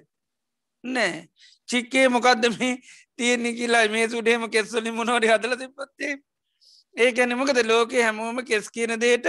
නෑ. 0.83 1.29
චික්කේ 1.69 2.07
මොකක්ද 2.09 2.43
මේ 2.57 2.73
තියෙනෙ 3.17 3.53
කියලා 3.53 3.87
මේ 3.87 4.09
සුඩේම 4.09 4.49
කෙස්වලින් 4.49 4.95
මොනොට 4.95 5.25
හදල 5.25 5.55
තිබත්තේ 5.55 6.13
ඒ 6.95 7.11
ඇනමකද 7.15 7.59
ලෝකෙ 7.65 8.03
හැමෝම 8.03 8.43
කෙස් 8.45 8.69
කියන 8.69 8.93
දේට 8.99 9.27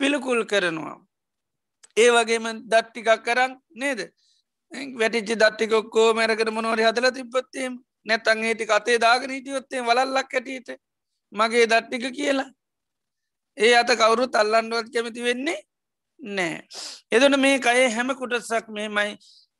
පිළිකුල් 0.00 0.44
කරනවා. 0.44 0.96
ඒ 1.96 2.10
වගේම 2.10 2.46
දට්ටිකක් 2.70 3.24
කරන්න 3.24 3.58
නේද? 3.74 4.00
වැටිච්චි 5.00 5.34
දට්ටිකොක්කෝ 5.34 6.08
මැරකට 6.14 6.50
මොනොට 6.52 6.80
හදල 6.80 7.10
තිබත්තේම 7.12 7.78
නැතන් 8.08 8.44
ඒටි 8.44 8.66
කතේ 8.66 8.98
දාගෙන 8.98 9.34
හිටියොත්තේ 9.36 9.82
වලල්ලක් 9.82 10.34
ඇටට 10.34 10.70
මගේ 11.32 11.66
දට්ටික 11.66 12.06
කියලා. 12.12 12.50
ඒ 13.58 13.74
අත 13.74 13.90
කවුරුත් 13.94 14.34
අල්ලන්ඩුවත් 14.34 14.92
කැමති 14.94 15.22
වෙන්නේ 15.22 15.58
නෑ 16.20 16.56
එදන 17.12 17.40
මේ 17.40 17.60
අය 17.66 17.84
හැම 17.90 18.14
කුටසක් 18.14 18.66
මෙමයි 18.70 19.12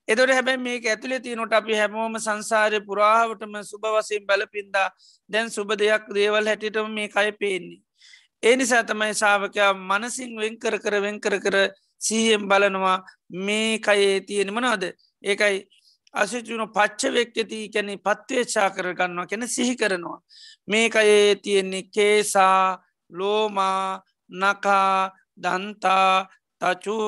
එදොට 0.08 0.30
හැබැයි 0.30 0.58
මේක 0.58 0.84
ඇතුළේ 0.86 1.20
තියනොට 1.20 1.52
අපි 1.52 1.74
හැමෝම 1.74 2.14
සංසාරය 2.18 2.78
පුරාවටම 2.80 3.56
සුභ 3.62 3.88
වසයෙන් 3.94 4.24
බැලපින්දා. 4.26 4.88
දැන් 5.30 5.50
සුබ 5.50 5.74
දෙයක් 5.74 6.06
දේවල් 6.14 6.48
හැටිටම 6.50 6.88
මේ 6.90 7.08
අය 7.14 7.32
පේන්නේ. 7.32 7.80
ඒ 8.42 8.54
නිසා 8.56 8.82
තමයි 8.84 9.14
සාාවකයා 9.14 9.72
මනසින් 9.74 10.32
වෙන්කර 10.36 10.78
කර 10.78 10.94
වෙන්කර 11.02 11.34
කර 11.40 11.56
සීහෙන් 12.00 12.48
බලනවා 12.48 12.98
මේ 13.46 13.78
කයේ 13.80 14.20
තියෙන 14.20 14.54
මනවාද? 14.54 14.84
ඒකයි 15.22 15.56
අසිචුන 16.14 16.62
පච්ච 16.68 17.00
වෙක්කති 17.10 17.60
කැනෙ 17.68 17.94
පත්වේච්චා 17.98 18.68
කරගන්නවා 18.70 19.26
කැන 19.26 19.48
සිහි 19.48 19.74
කරනවා. 19.76 20.20
මේ 20.68 20.88
අයේ 20.92 21.34
තියෙන්නේ 21.36 21.90
කේසා 21.94 22.78
ලෝමා 23.10 24.02
නකා 24.30 25.12
දන්තා 25.36 26.26
තචු 26.60 26.98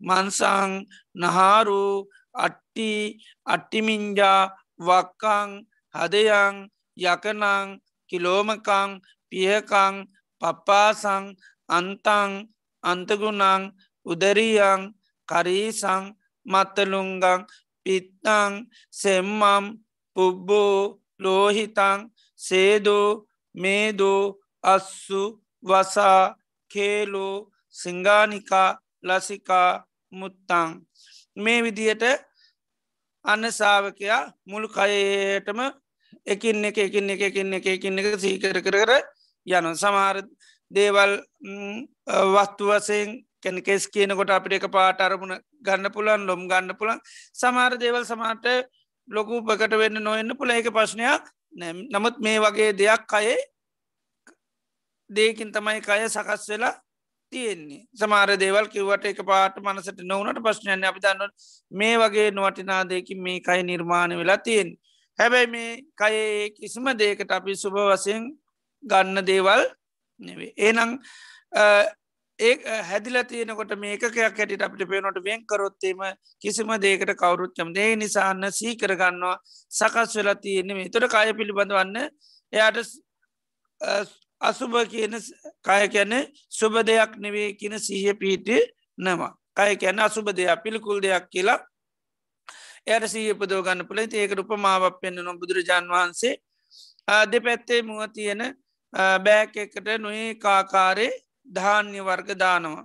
මන්සං 0.00 0.70
නහාරු 1.14 2.08
අට්ටි 2.36 2.90
අට්ටිමින්ජා 3.46 4.50
වක්කං 4.80 5.50
හදයං 5.94 6.56
යකනං 6.96 7.68
කිලෝමකං 8.10 8.90
පියකං 9.32 9.94
පප්පාසං 10.42 11.24
අන්තං 11.68 12.30
අන්තගුණං 12.84 13.62
උදරියං 14.06 14.82
කරීසං 15.28 16.04
මත්තලුංගං 16.46 17.40
පිත්තං 17.84 18.52
සෙම්මම් 18.92 19.64
පුබ්බෝ 20.16 20.78
ලෝහිතං 21.20 22.00
සේදෝ 22.40 23.08
මේදෝ 23.54 24.22
අස්සු 24.64 25.22
වසා 25.62 26.36
කේලෝ 26.70 27.50
සිංගානිකා 27.74 28.70
ලසිකා 29.02 29.70
මුත්තං. 30.12 30.68
මේ 31.36 31.62
විදියට 31.62 32.04
අන්න 33.24 33.44
සාාවකයා 33.52 34.22
මුළු 34.46 34.68
කයටම 34.68 35.60
එකින් 36.26 36.64
එක 36.64 36.78
එකින් 36.78 37.10
එක 37.10 37.22
එකින් 37.22 37.54
එක 37.54 37.66
එකින් 37.66 37.98
එක 37.98 38.06
සීකර 38.20 38.56
කර 38.56 38.76
කර 38.76 38.92
යනු 39.46 39.70
සමහර 39.74 40.16
දේවල් 40.70 41.12
වස්තු 42.34 42.64
වසයෙන් 42.68 43.10
කැනකෙස් 43.44 43.88
කියනකොට 43.88 44.30
අපිට 44.30 44.56
එක 44.58 44.66
පාට 44.70 45.00
අරමුණ 45.00 45.38
ගන්න 45.60 45.92
පුළන් 45.92 46.26
ලොම් 46.26 46.44
ගන්න 46.48 46.76
පුළන් 46.76 47.00
සමහර 47.34 47.78
දේවල් 47.78 48.04
සමහට 48.04 48.46
ලොකු 49.08 49.40
උපකට 49.40 49.76
වෙන්න 49.76 50.00
නොවෙන්න 50.00 50.36
පුළ 50.36 50.50
එක 50.52 50.70
ප්‍රශ්නයක් 50.70 51.34
නමුත් 51.92 52.16
මේ 52.20 52.38
වගේ 52.40 52.70
දෙයක් 52.74 53.12
අයේ 53.12 53.36
දේකින් 55.10 55.52
තමයි 55.52 55.80
කය 55.80 56.08
සකස් 56.08 56.48
වෙලා 56.48 56.74
තියෙන්නේ. 57.32 57.86
සමාර 57.92 58.28
දේවල් 58.36 58.68
කිවට 58.68 59.04
එක 59.04 59.20
පාට 59.22 59.58
මනසට 59.58 60.00
නොවනට 60.02 60.40
ප්‍රශ්නයන්න 60.40 60.84
අපි 60.84 61.00
දන්න 61.00 61.32
මේ 61.72 61.96
වගේ 61.98 62.30
නොවටිනාදයකින් 62.30 63.22
මේ 63.22 63.40
කයි 63.40 63.62
නිර්මාණ 63.62 64.16
වෙලා 64.16 64.38
තියෙන් 64.38 64.70
හැබැයි 65.18 65.46
මේ 65.46 65.70
කයේ 65.94 66.50
කිසිම 66.50 66.86
දේකට 66.94 67.30
අපි 67.30 67.56
සුභ 67.56 67.80
වසයෙන් 67.86 68.30
ගන්න 68.84 69.22
දේවල් 69.22 69.62
නෙවේ 70.20 70.52
ඒනං 70.58 70.98
ඒ 72.38 72.82
හැදිල 72.82 73.16
තියනකොට 73.24 73.72
මේකයක් 73.76 74.16
හැටිට 74.18 74.62
අපිට 74.62 74.88
පේනොට 74.88 75.18
වෙන් 75.22 75.44
කරොත්තේම 75.44 76.00
කිසිම 76.42 76.70
දේකට 76.78 77.14
කවරුත්චම් 77.14 77.72
දේ 77.72 77.96
නිසාන්න 77.96 78.50
සී 78.52 78.74
කරගන්නවා 78.76 79.36
සකස් 79.70 80.16
වෙලා 80.16 80.34
තියෙන්නේ 80.36 80.74
මේ. 80.74 80.88
තොට 80.88 81.06
කාය 81.08 81.32
පිළිබඳවන්න 81.32 81.96
එයාට 82.52 82.78
අසුභ 84.40 84.82
කියන 84.86 85.14
කය 85.62 85.88
කියැන 85.88 86.14
සුබ 86.50 86.74
දෙයක් 86.82 87.12
නෙවේ 87.18 87.52
කියන 87.54 87.78
සිහිය 87.78 88.14
පිහිටි 88.14 88.58
නවා 88.98 89.32
කය 89.56 89.76
කියැන 89.76 90.00
අසුබ 90.00 90.26
දෙයක් 90.30 90.62
පිළිකුල් 90.64 90.98
දෙයක් 91.00 91.30
කියලා 91.30 91.60
එයට 92.86 93.06
සීපදෝගන්න 93.06 93.86
පුළ 93.88 94.00
ඒකට 94.00 94.40
උපමාවක් 94.40 94.98
පෙන්න්නන 95.00 95.38
බුදුරජාන් 95.40 95.86
වහන්සේ. 95.88 96.34
දෙපැත්තේ 97.28 97.82
මුව 97.82 98.02
තියෙන 98.12 98.42
බෑක් 99.20 99.56
එකට 99.56 99.88
නොඒ 99.98 100.34
කාකාරේ 100.36 101.12
ධාන්‍ය 101.46 102.00
වර්ග 102.00 102.28
දානවා. 102.38 102.84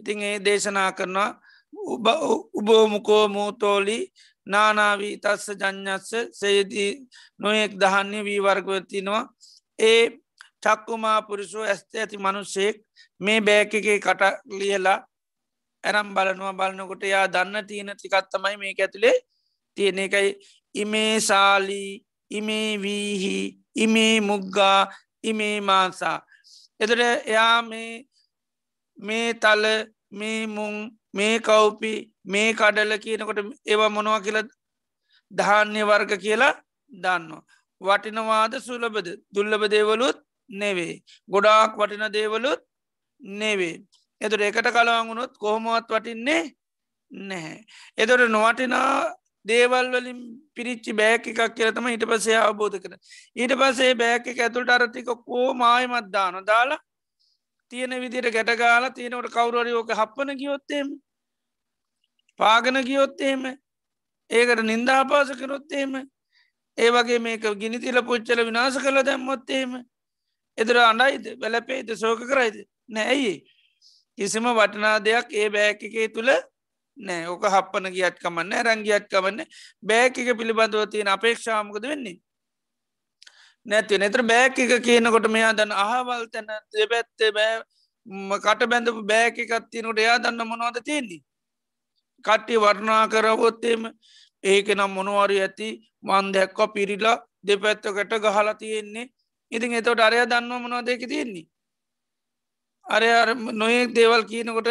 ඉතින් 0.00 0.22
ඒ 0.22 0.38
දේශනා 0.40 0.92
කරනවා 0.92 1.30
උබෝමුකෝ 2.54 3.28
මූතෝලි 3.28 3.98
නානාවී 4.46 5.16
තස්ස 5.16 5.48
ජඥත්ස 5.52 6.10
සේදී 6.32 6.90
නොයෙක් 7.38 7.72
දහන්නේ 7.80 8.24
වී 8.24 8.40
වර්ගවතිනවා 8.40 9.22
ඒ 9.78 10.02
චක්කුමා 10.62 11.18
පුරුෂෝ 11.22 11.64
ඇස්ත 11.64 11.94
ඇති 11.94 12.18
මනුස්සෙක් 12.18 12.76
මේ 13.20 13.40
බෑක 13.40 13.74
එකේ 13.74 13.98
කට 13.98 14.22
ලියලා 14.58 14.98
ඇරම් 15.84 16.08
බලනවා. 16.14 16.52
බලනකොට 16.52 17.02
යා 17.04 17.26
දන්න 17.26 17.66
තියෙන 17.66 17.90
තිකත්තමයි 18.00 18.56
මේ 18.56 18.74
ඇතුළේ 18.78 19.16
තියෙන 19.76 19.98
එකයි 19.98 20.30
ඉමේ 20.74 21.20
සාලී 21.20 21.90
ඉමේ 22.30 22.70
වීහි 22.82 23.36
ඉමේ 23.76 24.20
මුග්ගා 24.20 24.80
ඉමේ 25.22 25.60
මාසා. 25.60 26.18
එතට 26.80 27.00
එයා 27.26 27.62
මේ 27.62 27.92
මේ 28.98 29.28
තල 29.34 29.64
මේ 30.12 30.46
මුං 30.46 30.74
මේ 31.14 31.38
කව්පි 31.40 31.92
මේ 32.24 32.48
කඩල 32.52 32.92
කියනකොට 32.98 33.40
ඒවා 33.66 33.90
මොනවා 33.90 34.20
කියල 34.20 34.38
ධාන්‍ය 35.30 35.82
වර්ග 35.82 36.12
කියලා 36.18 36.54
දන්නවා. 36.92 37.42
වටිනවාද 37.80 38.52
සුලබද 38.60 39.08
දුල්ලබ 39.34 39.62
දේවලුත් 39.68 40.18
නෙවේ. 40.50 41.02
ගොඩාක් 41.28 41.72
වටින 41.76 42.06
දේවලුත් 42.12 42.60
නෙවේ. 43.20 43.76
එතුට 44.20 44.42
එකට 44.42 44.68
කලාගුණොත් 44.68 45.32
කොහොමවත් 45.38 45.88
වටින්නේ 45.90 46.42
නැහැ. 47.10 47.58
එතොට 47.98 48.22
නොවටිනා 48.28 48.90
දේවල් 49.44 49.90
වලින් 49.92 50.20
පිරිච්චි 50.54 50.92
බෑක 50.92 51.26
එකක් 51.26 51.54
කියලතම 51.56 51.86
ඊට 51.92 52.06
පසේ 52.10 52.38
අවබෝධ 52.38 52.78
කර. 52.82 52.96
ඊට 53.36 53.54
පසේ 53.60 53.94
බෑක 53.94 54.26
ඇතුළට 54.28 54.70
අරතික 54.70 55.10
කෝ 55.26 55.48
මායමත් 55.54 56.10
දාන 56.12 56.44
දාලා 56.46 56.80
තියෙන 57.70 57.94
විදිට 58.00 58.30
ගැටගාල 58.32 58.88
තියෙනවට 58.92 59.34
කවරුවරි 59.36 59.72
ඕක 59.72 59.92
හප්පන 59.92 60.36
ගියොත්තේම 60.40 60.94
පාගන 62.40 62.80
ගියොත්තේම 62.84 63.46
ඒකට 64.30 64.62
නින්දාපාස 64.62 65.32
කරොත්තේම 65.40 65.96
ඒ 66.78 66.90
වගේ 66.90 67.18
මේක 67.18 67.44
ගිනිතිල 67.60 68.02
පුච්චල 68.02 68.44
විනාස 68.46 68.78
කළ 68.78 69.02
දැම්මොත්තේම 69.08 69.76
එදර 70.58 70.76
අඩයිද 70.84 71.24
වැලපේද 71.40 71.92
සෝක 71.96 72.24
කරයිද? 72.30 72.56
නෑයි 72.88 73.34
කිසිම 74.18 74.46
වටනා 74.58 74.96
දෙයක් 75.04 75.32
ඒ 75.32 75.48
බෑක 75.50 75.82
එකේ 75.82 76.08
තුළ 76.08 76.30
නෑ. 76.96 77.26
ඕක 77.26 77.44
හප්පන 77.46 77.90
ගියත් 77.92 78.18
කමන්න 78.22 78.52
රංගියත් 78.66 79.08
කමන්න 79.10 79.46
බෑක 79.82 80.18
එක 80.18 80.30
පිළිබඳව 80.38 80.86
තියෙන 80.90 81.08
අපේක්ෂාමකද 81.08 81.84
වෙන්නේ? 81.84 82.18
නැති 83.66 83.98
නතර 83.98 84.22
බෑක 84.22 84.58
එක 84.58 84.82
කියනකොට 84.82 85.28
මෙයා 85.28 85.52
දන්න 85.52 85.72
අහවල් 85.74 86.26
තැන 86.32 86.50
දෙපැත්තේ 86.72 87.32
බෑ 87.32 87.62
කට 88.38 88.70
බැඳපු 88.70 89.02
බෑක 89.04 89.38
එකත් 89.38 89.70
තියනට 89.70 89.98
එයා 89.98 90.18
දන්න 90.18 90.48
මොනවද 90.48 90.82
තියෙන්නේ? 90.84 91.22
කට්ටි 92.24 92.54
වර්ණා 92.58 93.02
කරවොත්තේම 93.08 93.82
ඒක 94.44 94.68
නම් 94.76 94.92
මොනවාරි 94.92 95.40
ඇති 95.40 95.68
මන් 96.02 96.32
දැක්ක 96.32 96.58
පිරිලා 96.74 97.16
දෙපැත්තකට 97.46 98.14
ගහලා 98.20 98.54
තියෙන්නේ. 98.54 99.10
ඉතින් 99.52 99.76
එතවට 99.78 100.00
අරය 100.00 100.18
දන්න 100.26 100.62
මොනවා 100.62 100.86
දෙක 100.86 101.02
තියෙන්නේ? 101.08 101.46
අරය 102.86 103.08
නොයෙක් 103.52 103.94
දේවල් 103.94 104.22
කියනකොට 104.24 104.68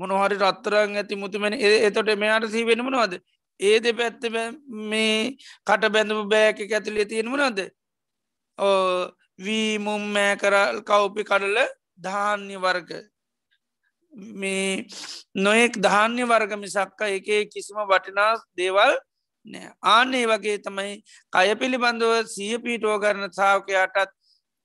මොනහරි 0.00 0.36
රත්තරං 0.38 0.96
ඇති 0.96 1.20
මුතුමැන 1.22 1.54
එතොට 1.88 2.10
මෙයාට 2.22 2.48
සී 2.54 2.64
වෙන 2.64 2.84
මොනවාද? 2.86 3.14
ඒ 3.60 3.76
දෙ 3.80 3.92
පැත්ත 3.92 4.22
මේ 4.90 5.36
කට 5.66 5.92
බැඳපු 5.94 6.24
බෑක 6.32 6.58
ඇතුලේ 6.68 7.06
තියෙන 7.06 7.30
මොනවාද? 7.32 7.60
වී 9.38 9.78
මුම්මෑ 9.80 10.34
කරල් 10.36 10.82
කව්පි 10.88 11.22
කඩල 11.24 11.58
ධාන්‍ය 11.98 12.56
වර්ග. 12.56 12.90
මේ 14.40 14.86
නොයෙක් 15.36 15.78
ධාන්‍ය 15.78 16.24
වර්ග 16.24 16.58
මිසක්ක 16.64 17.00
එක 17.08 17.30
කිසිම 17.52 17.80
වටිනා 17.84 18.32
දේවල් 18.56 18.92
නෑ. 19.46 19.72
ආනේ 19.84 20.24
වගේ 20.26 20.58
තමයි 20.60 20.96
කය 21.32 21.54
පිළිබඳව 21.60 22.12
සිය 22.26 22.58
පීටෝ 22.58 22.96
කරන 22.98 23.28
සාාවකයාටත් 23.32 24.16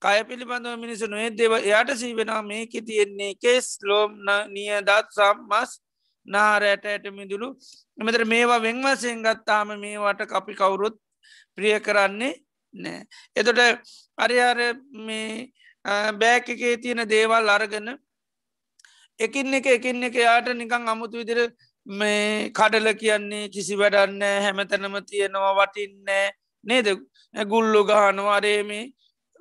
කය 0.01 0.19
පිළිබඳව 0.23 0.75
මිනිසු 0.77 1.07
නොේ 1.07 1.29
දෙව 1.31 1.53
එයට 1.53 1.89
සීවෙනවා. 1.95 2.41
මේක 2.43 2.73
තියෙන්නේ 2.81 3.33
කෙස් 3.37 3.67
ලෝම් 3.83 4.11
නිය 4.49 4.69
දත් 4.81 5.07
සම්මස් 5.11 5.71
නාරයට 6.25 6.85
ඇට 6.85 7.05
මිදුළු 7.11 7.49
එමතර 7.97 8.23
මේවා 8.25 8.61
වෙංවසයෙන් 8.61 9.23
ගත්තාම 9.23 9.75
මේවට 9.79 10.31
අපි 10.31 10.53
කවුරුත් 10.53 10.95
ප්‍රිය 11.55 11.77
කරන්නේ 11.79 12.33
නෑ. 12.73 13.05
එතොට 13.35 13.59
අරිහර 14.17 14.59
මේ 15.01 15.51
බෑක 16.13 16.49
එකේ 16.49 16.75
තියෙන 16.77 17.03
දේවල් 17.07 17.49
අරගන 17.49 17.89
එකින් 19.19 19.53
එක 19.53 19.67
එකින් 19.67 20.03
එක 20.03 20.15
යාට 20.17 20.47
නිකං 20.53 20.87
අමුතු 20.87 21.17
විදිර 21.17 21.39
මේ 21.87 22.51
කඩල 22.51 22.87
කියන්නේ 22.95 23.49
කිසි 23.49 23.75
වැඩන්න 23.75 24.21
හැමතැනම 24.43 24.95
තියෙනවා 25.05 25.53
වටින්නෑ 25.57 26.27
නේද? 26.63 26.87
ගුල්ලු 27.35 27.81
ගහනවාරේ 27.85 28.61
මේ 28.63 28.83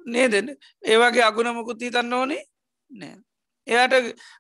නේද 0.07 0.35
ඒවාගේ 0.83 1.25
අගුණමකුත් 1.29 1.81
හිතන්න 1.81 2.13
ඕනේ 2.13 2.43
නෑ. 2.91 3.17
එයාට 3.67 3.95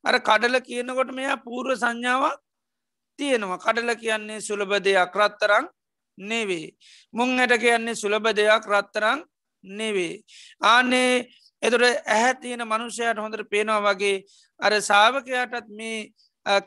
අර 0.04 0.16
කඩල 0.20 0.60
කියනකොට 0.60 1.12
මෙයා 1.12 1.36
පූර්ව 1.44 1.76
සංඥාවක් 1.76 2.40
තියෙනවා 3.18 3.58
කඩල 3.58 3.94
කියන්නේ 4.02 4.40
සුලබ 4.40 4.72
දෙයක් 4.84 5.14
රත්තරං 5.14 5.66
නෙවේ. 6.18 6.74
මුං 7.14 7.38
ඇට 7.38 7.56
කියන්නේ 7.60 7.94
සුලබ 7.94 8.26
දෙයක් 8.32 8.66
රත්තරං 8.66 9.24
නෙවේ. 9.64 10.22
ආනේ 10.62 11.26
එතුට 11.62 11.84
ඇහැ 11.84 12.34
තියෙන 12.42 12.66
මනුෂ්‍යයට 12.66 13.18
හොඳට 13.18 13.50
පේනවා 13.50 13.82
වගේ 13.86 14.16
අර 14.60 14.72
සාාවකයාටත් 14.82 15.68
මේ 15.70 15.98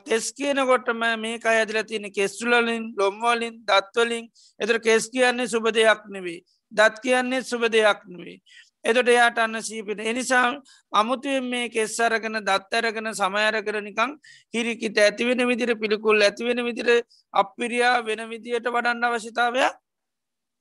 කෙස් 0.06 0.32
කියනකොටම 0.32 1.02
මේ 1.20 1.38
අයදල 1.46 1.82
තියෙන 1.82 2.12
කෙස්ටුලලින් 2.12 2.92
ලොම්වලින් 2.98 3.54
දත්වලින් 3.64 4.24
එතර 4.60 4.78
කෙස් 4.80 5.10
කියන්නේ 5.10 5.46
සුබ 5.46 5.66
දෙයක් 5.72 6.02
නෙවේ. 6.08 6.40
දත් 6.72 7.00
කියන්නේ 7.02 7.42
සුබ 7.42 7.62
දෙයක් 7.68 8.00
නෙවේ. 8.06 8.40
එතොට 8.84 9.08
එයාට 9.08 9.38
අන්න 9.38 9.62
සීපිට 9.62 10.00
එනිසා 10.02 10.44
අමුතුවෙන් 10.92 11.46
මේ 11.46 11.68
කෙස් 11.68 11.98
අරගෙන 12.00 12.38
දත් 12.40 12.72
අරගෙන 12.74 13.10
සමයර 13.14 13.56
කරනිකං 13.62 14.14
හිරිකිත 14.54 14.98
ඇතිවෙන 14.98 15.42
විදිර 15.46 15.74
පිළිකුල් 15.76 16.22
ඇතිවෙන 16.22 16.64
විදිර 16.64 16.88
අපිරියා 17.34 17.96
වෙන 18.02 18.22
විදියට 18.30 18.66
වඩන්න 18.66 19.04
අවශ්‍යතාවයක් 19.04 19.74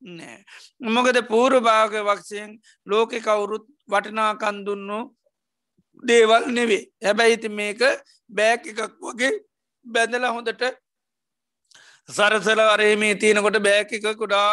නෑ. 0.02 0.44
මොකද 0.82 1.18
පූරු 1.28 1.62
භාග 1.62 1.94
වක්ෂයෙන් 2.02 2.58
ලෝකෙ 2.88 3.20
කවුරුත් 3.20 3.66
වටනාකන් 3.88 4.66
දුන්නු 4.66 5.00
දේවල් 6.04 6.44
නෙවේ 6.50 6.84
හැබැයිති 7.04 7.50
මේක 7.52 7.82
බෑක් 8.30 8.68
එකක් 8.68 8.82
වගේ 9.02 9.34
බැඳල 9.86 10.26
හොඳට 10.28 10.64
සරසල 12.10 12.60
අරේ 12.62 12.96
මේ 12.96 13.16
තියෙනකොට 13.16 13.60
බෑක 13.62 13.94
එක 13.94 14.06
කුඩා 14.16 14.50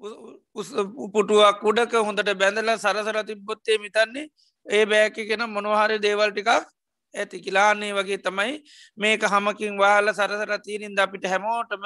පුටුවක් 0.00 1.64
උඩක 1.64 1.96
හොඳට 2.00 2.30
බැඳල 2.36 2.70
සරසර 2.76 3.18
තිබ්බොත්තේ 3.24 3.78
මිතන්නේ 3.78 4.28
ඒ 4.66 4.84
බෑකිගෙන 4.86 5.44
මොනොහරි 5.48 5.98
දේවල් 5.98 6.30
ටිකක් 6.30 6.50
ඇති 7.14 7.40
කිලාන්නේ 7.40 7.92
වගේ 7.92 8.18
තමයි 8.18 8.54
මේක 8.96 9.22
හමකින් 9.24 9.76
වාල 9.78 10.12
සරසර 10.12 10.52
තීරින්ද 10.60 10.98
අපිට 10.98 11.24
හැමෝටම 11.26 11.84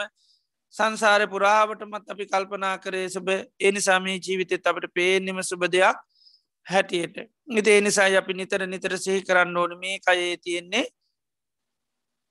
සංසාර 0.75 1.23
පුරාවටමත් 1.27 2.11
අපි 2.11 2.27
කල්පනා 2.27 2.77
කරේ 2.79 3.09
සුබ. 3.09 3.29
එනිසාමී 3.61 4.19
ජීවිතෙත් 4.19 4.67
අපට 4.67 4.87
පේනෙම 4.95 5.39
සුබ 5.43 5.63
දෙයක් 5.67 5.99
හැටියට. 6.67 7.17
ඉති 7.51 7.71
එනිසා 7.73 8.09
අපි 8.17 8.33
නිතර 8.35 8.67
නිතර 8.67 8.99
සිහි 8.99 9.23
කරන්න 9.23 9.57
ඕන. 9.57 9.79
මේ 9.79 9.99
කයේ 10.01 10.37
තියෙන්නේ. 10.39 10.87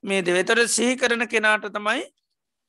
මේ 0.03 0.21
දෙවෙතර 0.21 0.67
සිහි 0.67 0.97
කරන 0.97 1.27
කෙනාට 1.27 1.67
තමයි 1.69 2.03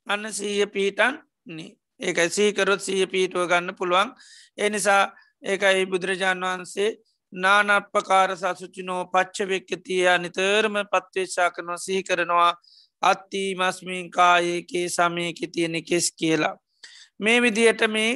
අන්න 0.06 0.32
සීය 0.32 0.66
පීටන් 0.68 1.18
නේ 1.46 1.70
ඒකයි 2.00 2.30
සීකරොත් 2.30 2.80
සීය 2.80 3.06
පීටුව 3.06 3.48
ගන්න 3.48 3.74
පුළුවන් 3.74 4.14
එනිසා 4.58 5.02
ඒකයි 5.42 5.86
බුදුරජාණන් 5.86 6.46
වහන්සේ 6.46 6.90
නානප්පකාර 7.32 8.36
සසුචිනෝ 8.36 9.02
පච්ච 9.06 9.48
වෙක්කතියා 9.48 10.18
නිතරම 10.18 10.76
පත්වේශා 10.92 11.50
කරනවා 11.50 11.78
සිහි 11.78 12.02
කරනවා 12.02 12.50
අත්ති 13.02 13.42
මස්මින් 13.54 14.10
කායේකේ 14.10 14.86
සමයකි 14.88 15.46
තියෙන 15.48 15.76
කෙස් 15.84 16.12
කියලා. 16.12 16.54
මේ 17.20 17.42
විදියට 17.42 17.82
මේ 17.88 18.12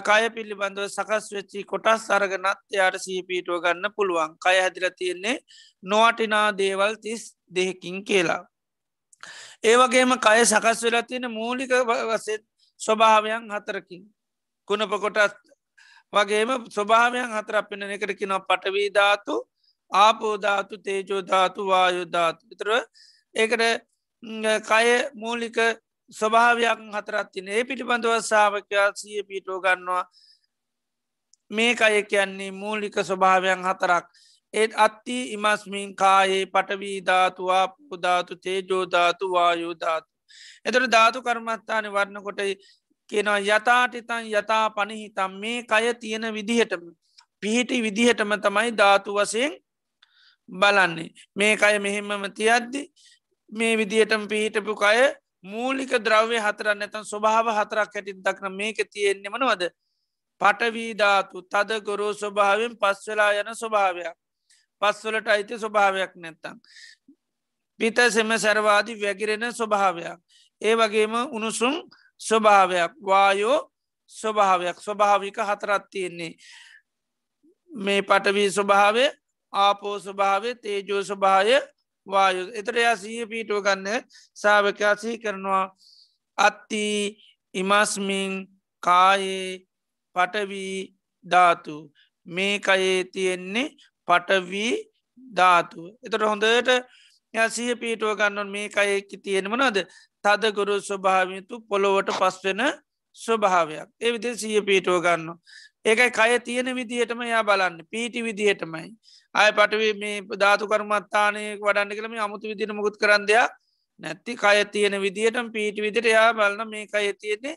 කය 0.00 0.30
පිළිබඳව 0.30 0.86
සකස් 0.88 1.26
වෙච්චි 1.32 1.64
කොටස් 1.64 2.06
අරගනත් 2.10 2.60
යාට 2.70 2.98
සීපීටුව 2.98 3.58
ගන්න 3.60 3.94
පුළුවන් 3.96 4.36
කය 4.38 4.56
හැදිල 4.56 4.86
තියෙන්නේ 4.92 5.36
නොවටිනා 5.84 6.46
දේවල් 6.54 6.94
තිස් 7.02 7.26
දෙහකින් 7.50 8.04
කියලා. 8.04 8.42
ඒවගේම 9.64 10.16
කය 10.20 10.38
සකස් 10.44 10.84
වෙලා 10.84 11.02
තියෙන 11.04 11.30
මූලික 11.30 11.72
වසෙත් 12.08 12.44
ස්වභාවයන් 12.80 13.44
හතරකින්. 13.50 14.02
කුණප 14.68 14.92
කොටත් 14.96 15.36
වගේම 16.12 16.50
ස්වභාවයන් 16.68 17.30
හතර 17.30 17.56
අපෙන 17.56 17.82
එකට 17.88 18.12
කින 18.14 18.34
පටවීධාතු 18.40 19.34
ආපෝධාතු 19.90 20.74
තේජෝධාතු 20.78 21.60
වායුධාතු 21.66 22.42
විතර 22.50 22.70
ඒකට 23.34 23.62
කය 24.62 24.88
මූලික 25.14 25.56
ස්වභාවයක් 26.10 26.80
හතරත්තින 26.92 27.48
ඒ 27.48 27.64
පිළිබඳව 27.64 28.18
සාාවකයා 28.22 28.90
සිය 28.94 29.22
පිටෝ 29.22 29.60
ගන්නවා. 29.60 30.04
මේක 31.50 31.80
අය 31.80 32.02
කියන්නේ 32.02 32.50
මූලික 32.52 32.94
ස්වභාවයන් 33.00 33.62
හතරක්. 33.62 34.04
ඒත් 34.54 34.72
අත්ති 34.76 35.18
ඉමස්මින් 35.32 35.94
කායේ 35.94 36.46
පටවීධාතුවා 36.46 37.66
පුධාතු 37.88 38.34
තේජෝධාතු 38.36 39.24
වායුධාතු 39.30 40.09
එතට 40.64 40.86
ධාතු 40.88 41.22
කර්මත්තාන 41.22 41.84
වරණකොට 41.88 42.40
කියනවා 43.10 43.38
යථාටිතන් 43.40 44.24
යථා 44.30 44.66
පණහිතම් 44.70 45.32
මේ 45.38 45.62
කය 45.64 45.94
තියෙන 45.94 46.26
විදිහටම 46.30 46.84
පිහිටි 47.42 47.82
විදිහටම 47.82 48.32
තමයි 48.38 48.70
ධාතු 48.72 49.14
වසයෙන් 49.14 49.52
බලන්නේ. 50.48 51.10
මේ 51.34 51.56
අය 51.58 51.78
මෙහෙමම 51.78 52.24
තියද්දි 52.32 52.82
මේ 53.52 53.76
විදිහටම 53.76 54.22
පිහිටපු 54.26 54.74
කය 54.76 54.98
මූලික 55.44 55.92
ද්‍රව්‍ය 55.98 56.38
හතර 56.38 56.74
නැතන් 56.74 57.04
ස්වභාව 57.04 57.46
හතරක් 57.50 57.94
හැටින් 57.94 58.22
දක්න 58.22 58.52
මේක 58.52 58.78
තියෙන්නේ 58.86 59.30
මනවද? 59.30 59.70
පටවීධාතු 60.40 61.42
තද 61.44 61.80
ගොරෝ 61.82 62.12
ස්වභාවෙන් 62.14 62.76
පස්වෙලා 62.76 63.32
යන 63.34 63.54
ස්වභාවයක්. 63.54 64.16
පස්වලට 64.82 65.28
අයිති 65.28 65.58
ස්වභාවයක් 65.58 66.12
නැත්තං 66.16 66.56
පිත 67.80 67.96
සෙම 68.08 68.30
සැරවාදි 68.36 68.92
වැගිරෙන 68.94 69.44
ස්වභාවයක්. 69.50 70.18
ඒ 70.62 70.74
වගේම 70.74 71.14
උණුසුම් 71.32 71.74
ස්වභාවයක් 72.20 72.92
වායෝ 73.00 73.58
ස්වභාවයක් 74.12 74.76
ස්වභාවික 74.78 75.36
හතරත් 75.40 75.84
තියෙන්නේ. 75.90 76.36
මේ 77.70 78.02
පටවී 78.02 78.50
ස්වභාවය 78.50 79.04
ආපෝ 79.52 79.96
ස්වභාවය 79.98 80.54
තේජෝ 80.56 81.02
ස්වභාය 81.02 81.56
වායු. 82.06 82.44
එතට 82.52 82.76
එයා 82.76 82.96
සීය 82.96 83.26
පීටුව 83.26 83.64
ගන්න 83.64 84.04
සාාවකයා 84.34 84.94
සහි 84.96 85.18
කරනවා. 85.18 85.64
අත්ති 86.38 86.84
ඉමස්මින් 87.54 88.32
කායේ 88.82 89.66
පටවී 90.16 90.76
ධාතු. 91.24 91.76
මේ 92.26 92.54
කයේ 92.60 93.04
තියෙන්නේ 93.04 93.74
පටවී 94.08 94.74
ධාතුව. 95.32 95.86
එතට 96.04 96.22
හොඳට 96.22 96.70
යසිය 97.34 97.74
පීටුව 97.76 98.16
ගන්නවන් 98.16 98.50
මේ 98.50 98.68
කයෙක්කි 98.68 99.16
තියෙනමනද 99.18 99.78
තද 100.24 100.52
ගුරු 100.52 100.80
ස්වභාවිතු 100.80 101.60
පොළොවට 101.62 102.10
පස්වෙන 102.12 102.62
ස්වභාවයක්. 103.16 103.88
ඒ 104.00 104.12
විදි 104.12 104.34
සිය 104.36 104.60
පීටුව 104.62 105.02
ගන්න 105.02 105.38
ඒකයි 105.84 106.10
කය 106.10 106.38
තියෙන 106.40 106.74
විදිහටම 106.74 107.22
යා 107.24 107.42
බලන්න. 107.42 107.86
පීටි 107.86 108.22
විදිහටමයි. 108.22 108.94
අය 109.34 109.52
පටව 109.52 109.82
මේ 109.96 110.20
ධාතු 110.36 110.66
කර්මත්තානය 110.66 111.56
වඩන්න 111.58 111.90
කළම 111.90 112.18
අමුතු 112.18 112.48
විදින 112.48 112.74
මුකුත් 112.74 112.98
කරන්න 112.98 113.26
දෙයක් 113.26 113.50
නැත්ති 114.00 114.36
කය 114.36 114.64
තියෙන 114.66 115.00
විදිහටම 115.00 115.48
පීටි 115.50 115.82
විදිට 115.82 116.06
යා 116.06 116.32
බලන්න 116.32 116.68
මේ 116.68 116.86
කය 116.86 117.12
තියෙන්නේ 117.14 117.56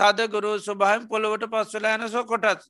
තද 0.00 0.28
ගොරු 0.28 0.52
ස්වභායම් 0.58 1.08
පොළොවට 1.08 1.48
පස්වලෑන 1.48 2.08
සෝ 2.08 2.24
කොටත්. 2.24 2.62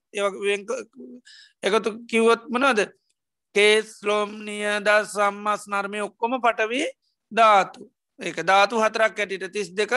එකතු 1.62 1.91
කිව්වොත් 2.07 2.49
මනද 2.49 2.99
කේස් 3.55 3.98
ලෝම්නිය 4.03 4.66
ද 4.80 4.88
සම්මස් 5.05 5.66
නර්මය 5.66 6.01
ඔක්කොම 6.03 6.38
පටවී 6.38 6.86
ධාතු. 7.32 7.90
ඒක 8.18 8.42
ධාතු 8.42 8.78
හතරක් 8.78 9.18
ඇටිට 9.18 9.53
තිස් 9.53 9.70
දෙක 9.70 9.92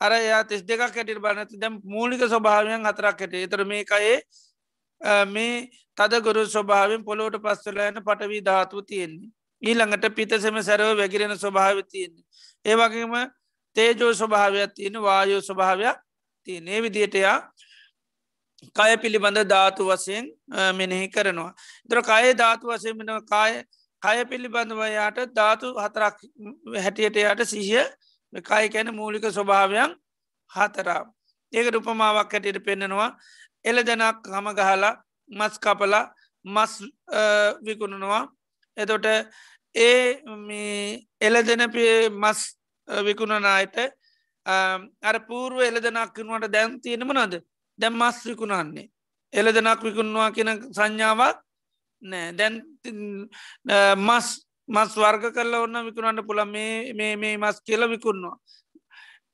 අර 0.00 0.12
යා 0.12 0.44
තිස් 0.44 0.62
දෙක 0.62 0.78
කැටිට 0.78 1.18
බනති 1.18 1.56
දැම් 1.56 1.80
මූලික 1.84 2.22
ස්වභාවයන් 2.22 2.84
හතරක් 2.84 3.20
ඇට 3.20 3.34
එතර 3.36 3.64
මේ 3.64 3.84
අයේ 3.90 4.22
මේ 5.26 5.68
තද 5.96 6.20
ගොරු 6.20 6.46
ස්වභාවෙන් 6.46 7.04
පොලෝට 7.04 7.36
පස්සලයන 7.38 8.00
පටවී 8.00 8.42
ධාතුව 8.42 8.84
තියෙන්නේ. 8.84 9.30
ඊළඟට 9.62 10.14
පිතසම 10.16 10.56
සැරව 10.60 10.96
වැගිරෙන 10.96 11.36
ස්වභාව 11.36 11.82
තියෙන්නේ. 11.84 12.24
ඒවගේම 12.64 13.12
තේජෝ 13.76 14.12
ස්වභාවයක් 14.12 14.72
තියෙන 14.74 14.96
වායෝ 14.98 15.40
ස්වභාවයක් 15.40 15.96
තියනේ 16.46 16.82
විදිටයා 16.82 17.36
කය 18.70 18.96
පිළිබඳ 18.96 19.38
ධාතු 19.44 19.82
වසයෙන් 19.84 20.24
මෙනෙහි 20.74 21.08
කරනවා. 21.08 21.52
දර 21.88 22.00
කය 22.02 22.34
ධාතු 22.34 22.64
වසය 22.66 22.94
මෙන 22.94 23.10
කාය 23.24 23.52
කය 24.02 24.18
පිළිබඳව 24.24 24.80
යාට 24.88 25.18
ධාතු 25.32 25.74
හතරක් 25.76 26.16
හැටියට 26.76 27.16
යට 27.18 27.42
සිහිය 27.46 27.84
කය 28.32 28.64
කැන 28.68 28.94
මූලික 28.94 29.24
ස්වභාවයන් 29.28 29.90
හතරා. 30.50 31.02
ඒක 31.52 31.66
රුපමාවක් 31.70 32.32
හැටියට 32.32 32.64
පෙන්නෙනවා 32.64 33.10
එල 33.64 33.76
දෙනක් 33.82 34.28
හම 34.28 34.48
ගහලා 34.54 34.94
මස් 35.30 35.54
කපල 35.58 35.94
මස් 36.44 36.72
විකුණනවා 37.62 38.22
එතොට 38.76 39.06
ඒ 39.74 40.22
එල 41.20 41.34
දෙන 41.42 41.62
මස් 42.12 42.40
විකුණනායට 42.88 43.76
අර 45.02 45.16
පූර්ව 45.26 45.60
එලදනක් 45.60 46.14
කිනුවට 46.14 46.48
දැන් 46.48 46.80
තියෙනම 46.80 47.12
නද 47.14 47.42
දැම් 47.80 47.94
මස් 47.96 48.18
විකුණන්නේ. 48.26 48.90
එලදනක් 49.32 49.82
විකුණවා 49.82 50.30
කියෙන 50.32 50.50
සංඥාවක් 50.72 51.36
නෑ. 52.02 52.32
දැන් 52.32 52.54
මස් 53.98 54.28
මස් 54.68 54.96
වර්ග 54.96 55.32
කරල 55.34 55.54
ඔන්න 55.54 55.84
විකුණන්න 55.86 56.26
පුළ 56.26 56.44
මේ 56.46 56.92
මේ 56.94 57.16
මේ 57.16 57.36
මස් 57.36 57.60
කියල 57.62 57.88
විකුණවා 57.88 58.36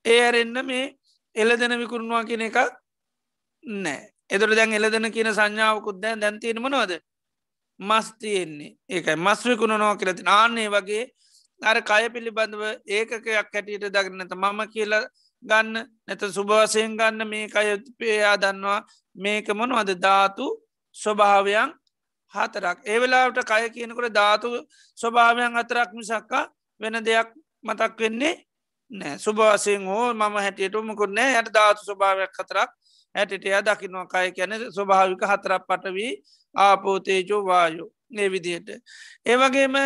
ඒ 0.05 0.21
අරෙන්න්න 0.29 0.67
මේ 0.67 0.95
එලදෙන 1.37 1.79
විකුණවා 1.79 2.25
කියන 2.25 2.47
එකක් 2.49 2.59
නෑ. 3.65 4.01
එතට 4.31 4.57
දැන් 4.57 4.73
එලදෙන 4.73 5.13
කියන 5.13 5.33
සංඥාවකුත් 5.33 6.01
දැන් 6.03 6.21
දැන්තියෙන 6.21 6.63
මනවද? 6.63 7.01
මස් 7.81 8.07
තියෙන්නේ. 8.21 8.77
ඒකයි. 8.89 9.17
මස් 9.17 9.45
විකුණනවා 9.45 9.97
කියලති 9.97 10.23
ආන්නේ 10.27 10.69
වගේ 10.71 11.05
අර 11.61 11.81
කය 11.83 12.09
පිළිබඳව 12.13 12.63
ඒකකයක් 12.87 13.27
හැටියට 13.27 13.89
දගන්නත 13.89 14.33
මම 14.35 14.61
කියලා 14.69 15.05
ගන්න. 15.47 15.87
නැත 16.07 16.23
සුභවසයෙන් 16.29 16.97
ගන්න 16.97 17.29
මේ 17.29 17.49
අය 17.55 17.69
පේයා 17.99 18.37
දන්නවා. 18.37 18.81
මේක 19.17 19.49
මොනවද? 19.51 19.91
ධාතු 19.99 20.47
ස්වභාවයන් 20.97 21.71
හතරක්. 22.35 22.79
ඒවෙලාට 22.85 23.39
කය 23.43 23.71
කියනකට 23.71 24.13
ධාතු 24.13 24.49
ස්වභාවයන් 24.99 25.57
අතරක් 25.57 25.91
මිසක්කා 25.93 26.45
වෙන 26.81 26.99
දෙයක් 27.01 27.29
මතක් 27.65 27.99
වෙන්නේ 27.99 28.35
නෑ 28.91 29.19
සුභවසයෙන් 29.19 29.87
හෝ 29.87 30.15
මම 30.15 30.37
හැටියට 30.37 30.77
මුකුත් 30.83 31.11
නෑ 31.11 31.39
යට 31.39 31.53
ධාතු 31.53 31.81
ස්වභාවයක් 31.83 32.33
හතරක්. 32.35 32.71
හැටිටය 33.15 33.51
දකිනවා 33.63 34.07
කය 34.07 34.33
කියන 34.33 34.53
ස්වභාවික 34.71 35.23
හතරක් 35.25 35.63
පටවී. 35.69 36.13
ආපෝතේජෝ 36.55 37.43
වායෝ. 37.45 37.91
ඒ 38.13 38.29
විදියට 38.29 38.69
ඒවගේම 39.27 39.77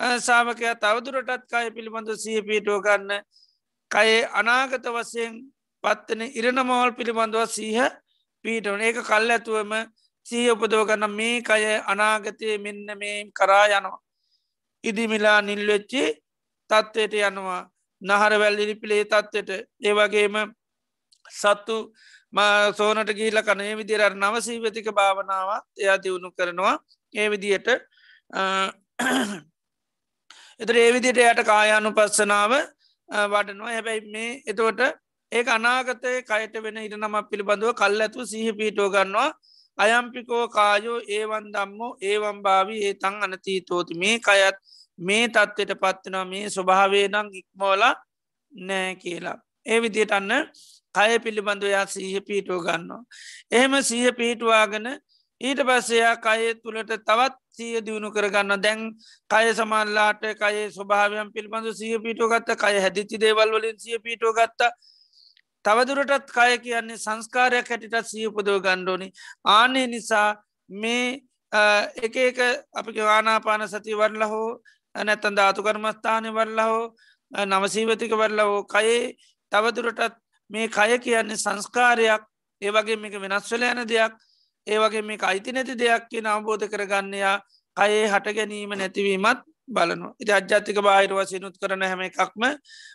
සාාවකයා 0.00 0.74
තවදුරටත් 0.76 1.46
කය 1.46 1.70
පිළිබඳ 1.70 2.10
සිය 2.16 2.42
පිටුව 2.42 2.82
ගන්න 2.82 3.22
කයේ 3.92 4.20
අනාගත 4.32 4.86
වසයෙන් 4.88 5.34
පත්වන 5.84 6.22
ඉරණමවල් 6.30 6.92
පිළිබඳව 6.98 7.44
සීහ 7.48 7.88
පීටවන 8.44 8.80
ඒක 8.80 8.98
කල් 9.02 9.30
ඇතුවම 9.30 9.72
සීහ 10.26 10.46
උපදව 10.54 10.82
ගන්න 10.88 11.12
මේ 11.12 11.36
කය 11.42 11.62
අනාගතය 11.86 12.58
මෙන්න 12.58 12.88
මේ 12.98 13.18
කරා 13.32 13.66
යනවා. 13.70 14.00
ඉදිමිලා 14.84 15.38
නිල්වෙච්චි 15.42 16.04
තත්ත්වයට 16.70 17.14
යනවා. 17.20 17.60
නහර 18.02 18.32
වැල්ලිරි 18.38 18.74
පිළේ 18.74 19.04
තත්වට 19.04 19.50
ඒවගේම 19.80 20.36
සත්තු 21.30 21.76
සෝනට 22.72 23.10
ගීල 23.12 23.38
කනේ. 23.42 23.76
විදිරට 23.76 24.16
නවසීවතික 24.16 24.88
භාවනාව 24.90 25.50
එයා 25.78 25.98
දියුණු 25.98 26.30
කරනවා. 26.32 26.76
ඒ 27.14 27.30
විදියට 27.30 27.68
එතර 30.60 30.76
ඒවිදිට 30.76 31.18
යට 31.20 31.40
කායානු 31.44 31.90
පස්සනාව 31.92 32.52
වඩනවා 33.28 33.72
හැබැයි 33.72 34.04
මේ 34.08 34.30
එතුවට 34.46 34.80
ඒ 35.32 35.44
අනාගතය 35.50 36.12
කයට 36.22 36.54
වෙන 36.62 36.78
ඉට 36.78 36.96
නම 36.96 37.16
පිළිබඳව 37.30 37.72
කල් 37.74 38.00
ඇතු 38.00 38.26
සහ 38.26 38.52
පීටෝ 38.58 38.88
ගන්නවා 38.90 39.30
අයම්පිකෝ 39.78 40.44
කායෝ 40.48 41.00
ඒවන් 41.08 41.46
දම්මෝ 41.52 41.96
ඒවම් 42.02 42.38
භාවි 42.42 42.76
ඒ 42.84 42.94
තන් 42.94 43.16
අනතීතෝති 43.22 43.94
මේ 43.94 44.16
කයත් 44.18 44.56
මේ 44.98 45.24
තත්ත්වයට 45.28 45.72
පත්වනවා 45.74 46.24
මේ 46.24 46.50
ස්වභාවේ 46.50 47.06
නං 47.08 47.28
ඉක්මෝල 47.32 47.82
නෑ 48.52 48.94
කියලා. 48.96 49.38
ඒ 49.66 49.78
විදියට 49.82 50.12
අන්න 50.12 50.32
කය 50.94 51.18
පිළිබඳවයා 51.18 51.86
සීහ 51.86 52.20
පීටෝ 52.20 52.60
ගන්නවා. 52.60 53.02
එහෙම 53.50 53.74
සීහ 53.82 54.12
පීටවාගෙන 54.12 54.86
ඊට 55.42 55.60
පස්සයා 55.60 56.16
කය 56.18 56.54
තුළට 56.62 56.92
තවත් 57.00 57.34
සිය 57.50 57.80
දියුණු 57.80 58.10
කරගන්න 58.10 58.62
දැන් 58.62 58.80
කය 59.30 59.46
සමල්ලාට 59.52 60.22
කය 60.34 60.70
ස්වභාවයන් 60.70 61.32
පිළිබඳ 61.34 61.68
සිය 61.74 61.98
පිටෝ 61.98 62.28
ගත්ත 62.28 62.56
කය 62.56 62.78
හැදිචි 62.78 63.18
දේවල් 63.18 63.50
වලින් 63.50 63.78
සිය 63.78 63.98
පිටෝ 63.98 64.32
ගත්ත. 64.32 64.70
තවදුරටත් 65.64 66.30
කය 66.30 66.58
කියන්නේ 66.58 66.98
සංස්කාරයක් 66.98 67.68
හැටිටත් 67.68 68.06
සියපදව 68.06 68.58
ගණ්ඩෝනි 68.60 69.08
ආනේ 69.50 69.86
නිසා 69.88 70.28
මේ 70.70 71.20
එක 71.98 72.16
එක 72.18 72.38
අපි 72.72 73.00
වානාපාන 73.02 73.68
සති 73.68 73.94
වරල 73.94 74.22
හෝ 74.24 74.50
නැත්තන් 74.94 75.36
ධාතු 75.36 75.62
කර්මස්ථානය 75.62 76.30
වරල 76.30 76.60
හෝ 76.62 76.82
නවසීවතික 77.32 78.12
වරල 78.14 78.40
හෝ 78.42 78.64
කයේ 78.66 79.14
තවදුරටත් 79.52 80.14
මේ 80.50 80.68
කය 80.68 80.98
කියන්නේ 80.98 81.36
සංස්කාරයක්. 81.36 82.22
ඒවගේ 82.62 82.96
මේක 82.96 83.14
වෙනස්වල 83.14 83.62
යන 83.64 83.88
දෙයක්. 83.88 84.12
ඒවගේ 84.66 85.02
මේ 85.02 85.18
අයිති 85.22 85.52
නැති 85.52 85.74
දෙයක් 85.76 86.08
කිය 86.10 86.22
අවබෝධ 86.26 86.66
කරගන්නයා 86.66 87.36
කයේ 87.76 88.06
හට 88.06 88.34
ගැනීම 88.34 88.72
නැතිවීමත් 88.72 89.40
බලනවා. 89.68 90.14
ඉති 90.18 90.32
අජ්‍යාතික 90.32 90.76
බාහිර 90.78 91.12
වසයනුත් 91.12 91.56
කරන 91.56 91.82
හැම 91.82 92.00
එකක්ම 92.02 92.42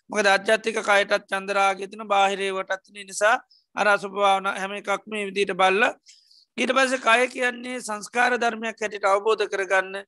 මක 0.09 0.25
අජ්‍යාතික 0.27 0.77
කයටත් 0.79 1.25
චන්දරාගෙතන 1.25 2.03
බාහිරේවටත්න 2.05 2.97
නිසා 3.03 3.35
අරසුභාවන 3.75 4.47
හැම 4.53 4.71
එකක්ම 4.73 5.11
විදිට 5.27 5.53
බල්ල 5.53 5.83
ඊට 6.57 6.71
පස 6.71 6.93
කය 6.99 7.27
කියන්නේ 7.29 7.81
සංස්කාර 7.81 8.33
ධර්මයක් 8.35 8.77
හැටිට 8.77 9.05
අවබෝධ 9.05 9.45
කරගන්න. 9.45 10.03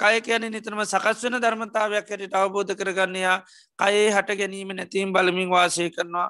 කය 0.00 0.20
කියන 0.20 0.44
නිතරම 0.46 0.80
සකස් 0.82 1.24
වෙන 1.24 1.36
ධර්මතාවයක් 1.38 2.06
හැටිට 2.06 2.34
අවබෝධ 2.34 2.74
කරගන්නයා 2.74 3.36
කයේ 3.78 4.10
හට 4.10 4.38
ගැනීම 4.38 4.70
නැතිීම් 4.72 5.12
බලමින් 5.12 5.50
වාසය 5.50 5.90
කරනවා. 5.90 6.28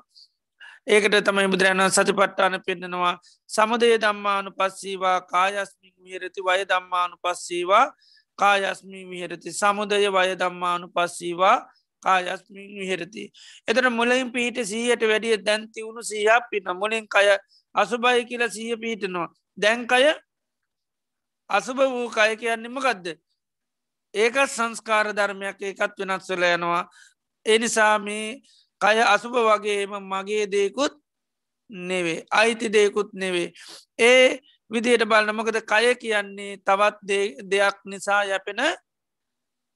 ඒකට 0.86 1.14
තමයි 1.22 1.48
බුදුරණන් 1.48 1.90
සතිපට්ටාන 1.90 2.58
පෙන්න්නනවා 2.66 3.14
සමදේ 3.50 3.98
දම්මානු 3.98 4.50
පස්සීවා 4.52 5.18
කායස්මින් 5.24 5.94
විහරති 6.00 6.40
වය 6.40 6.64
දම්මානු 6.64 7.16
පස්සීවා 7.18 7.86
කායස්මින් 8.38 9.06
විහරති 9.10 9.52
සමුදය 9.52 10.08
වය 10.08 10.34
දම්මානු 10.36 10.88
පස්සීවා 10.88 11.58
කායස්මින් 12.02 12.70
විහරති. 12.74 13.30
එතන 13.68 13.88
මුලින් 13.90 14.32
පිහිට 14.32 14.58
සීහට 14.64 15.02
වැඩිය 15.02 15.36
දැන් 15.38 15.68
තිවුණු 15.72 16.02
සීහා 16.02 16.40
පින 16.50 16.64
මුලින් 16.74 17.06
කය 17.06 17.28
අසුභයි 17.74 18.24
කියල 18.24 18.42
සීහ 18.50 18.76
පිහිටනවා. 18.76 19.28
දැන්කය 19.58 20.14
අසුභ 21.50 21.82
වූ 21.86 22.08
කය 22.10 22.36
කියන්නේම 22.36 22.76
ගදද. 22.76 23.06
ඒකත් 24.14 24.50
සංස්කාර 24.50 25.06
ධර්මයක් 25.12 25.62
ඒකත් 25.62 25.94
වෙනත්සල 26.00 26.42
යනවා. 26.44 26.84
එනිසා 27.46 27.98
මේ 27.98 28.42
කය 28.82 28.98
අසුභ 29.04 29.38
වගේම 29.40 29.92
මගේ 30.02 30.46
දේකුත් 30.46 30.94
නෙවේ. 31.70 32.24
අයිති 32.30 32.68
දේකුත් 32.68 33.10
නෙවේ. 33.14 33.52
ඒ 34.00 34.40
විදියට 34.70 35.04
බලන්නමකද 35.04 35.58
කය 35.64 35.94
කියන්නේ 35.96 36.56
තවත් 36.58 36.98
දෙයක් 37.50 37.76
නිසා 37.84 38.22
යැපෙන 38.24 38.60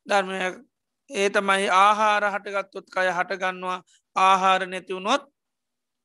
ධර්මයක්. 0.07 0.55
ඒ 1.11 1.29
තමයි 1.31 1.69
ආහාර 1.71 2.25
හටගත්තුත් 2.27 2.87
කය 2.89 3.09
හටගන්නවා. 3.11 3.79
ආහාර 4.17 4.61
නැතිවුණොත් 4.67 5.23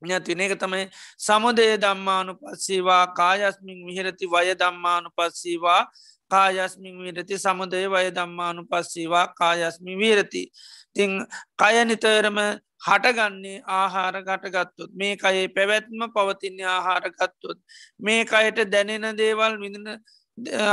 නැතින 0.02 0.42
එක 0.42 0.58
තමයි 0.58 0.90
සමුදය 1.18 1.78
දම්මානු 1.78 2.34
පස්සීවා 2.36 3.14
කායස්මින් 3.14 3.86
විහිරති 3.86 4.26
වය 4.26 4.56
දම්මානු 4.56 5.10
පස්සීවා 5.12 5.82
කායස්මින් 6.32 6.98
විරති 7.00 7.38
සමුදය 7.38 7.84
වය 7.88 8.08
දම්මානු 8.12 8.62
පස්සීවා 8.66 9.28
කායස්මි 9.34 9.98
වීරති. 9.98 10.44
තිං 10.94 11.12
කය 11.58 11.76
නිතරම 11.86 12.40
හටගන්නේ 12.82 13.62
ආහාර 13.70 14.16
ගටගත්තුත් 14.22 14.92
මේ 14.94 15.18
අයේ 15.24 15.48
පැවැත්ම 15.50 16.02
පවතින්නේ 16.10 16.68
ආහාරගත්තුත් 16.68 17.60
මේ 18.00 18.26
අයට 18.34 18.60
දැනෙන 18.68 19.08
දේවල් 19.18 19.60
විඳන 19.62 19.88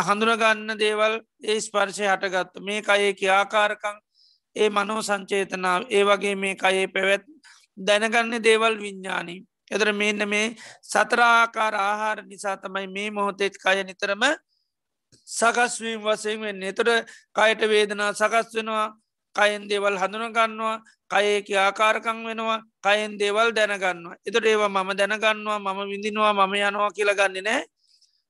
හඳුනගන්න 0.06 0.78
දේවල් 0.78 1.14
ඒ 1.44 1.60
ස්පර්ශය 1.60 2.06
හටගත්තු 2.06 2.62
මේ 2.62 2.82
අයේ 2.88 3.12
කියාකාරකං 3.14 3.98
ඒ 4.56 4.70
මනෝ 4.70 5.00
සංචේතනාව 5.02 5.82
ඒ 5.90 6.04
වගේ 6.04 6.34
මේ 6.36 6.56
අයේ 6.62 6.88
පැවැත් 6.88 7.24
දැනගන්න 7.78 8.42
දේවල් 8.42 8.74
විඤ්ඥානී. 8.78 9.40
එදර 9.70 9.92
මෙන්න 9.92 10.28
මේ 10.28 10.56
සතරාකාර 10.82 11.74
ආහාර 11.76 12.18
නිසා 12.24 12.56
තමයි 12.56 12.86
මේ 12.88 13.10
මොහොතෙත් 13.10 13.54
කය 13.56 13.82
නිතරම 13.82 14.22
සකස්වීම් 15.28 16.00
වසයෙන් 16.02 16.40
වෙන්නේ. 16.40 16.72
තොට 16.72 17.06
කයට 17.34 17.60
වේදනා 17.68 18.12
සකස් 18.12 18.54
වෙනවා 18.54 18.86
කයෙන් 19.36 19.68
දේවල් 19.68 19.96
හඳුනගන්නවා 19.98 20.76
කයේක 21.10 21.48
ආකාරකං 21.56 22.24
වෙනවා 22.26 22.60
කයෙන් 22.82 23.18
දේවල් 23.18 23.52
දැනගන්නවා. 23.52 24.16
එතට 24.26 24.46
ඒවා 24.46 24.68
මම 24.68 24.90
දැනගන්නවා 24.96 25.58
මම 25.58 25.80
විඳිනවා 25.90 26.32
මම 26.34 26.54
යනවා 26.60 26.90
කියලගන්නේ 26.90 27.42
නෑ. 27.42 27.64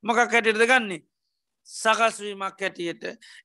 මොකක් 0.05 0.19
හැටිරද 0.33 0.65
ගන්නේ? 0.65 1.03
සකස්වීමක් 1.69 2.61
හැටියට. 2.61 3.03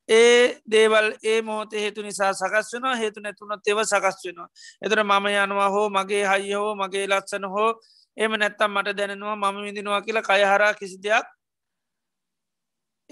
ඒ 0.09 0.61
දේවල් 0.71 1.13
ඒ 1.23 1.41
මෝත 1.41 1.71
හේතු 1.73 2.01
නිසා 2.01 2.34
සකස් 2.34 2.73
වෙනවා 2.73 2.95
හේතු 2.95 3.19
නැතුනත් 3.21 3.67
ඒව 3.67 3.84
සකස් 3.84 4.17
වෙනවා. 4.25 4.49
එතර 4.81 5.03
මම 5.03 5.27
යනවා 5.36 5.69
හෝ 5.69 5.89
මගේ 5.89 6.25
හයි 6.25 6.53
හෝ 6.53 6.75
මගේ 6.75 7.07
ලත්සන 7.07 7.45
හෝ 7.45 7.71
එම 8.17 8.31
නැත්තම් 8.34 8.71
මට 8.71 8.97
දැනෙනවා 8.97 9.36
මම 9.36 9.63
විඳිනවා 9.63 10.01
කියලා 10.01 10.23
කයහරා 10.23 10.73
කිසි 10.73 10.97
දෙයක් 10.97 11.25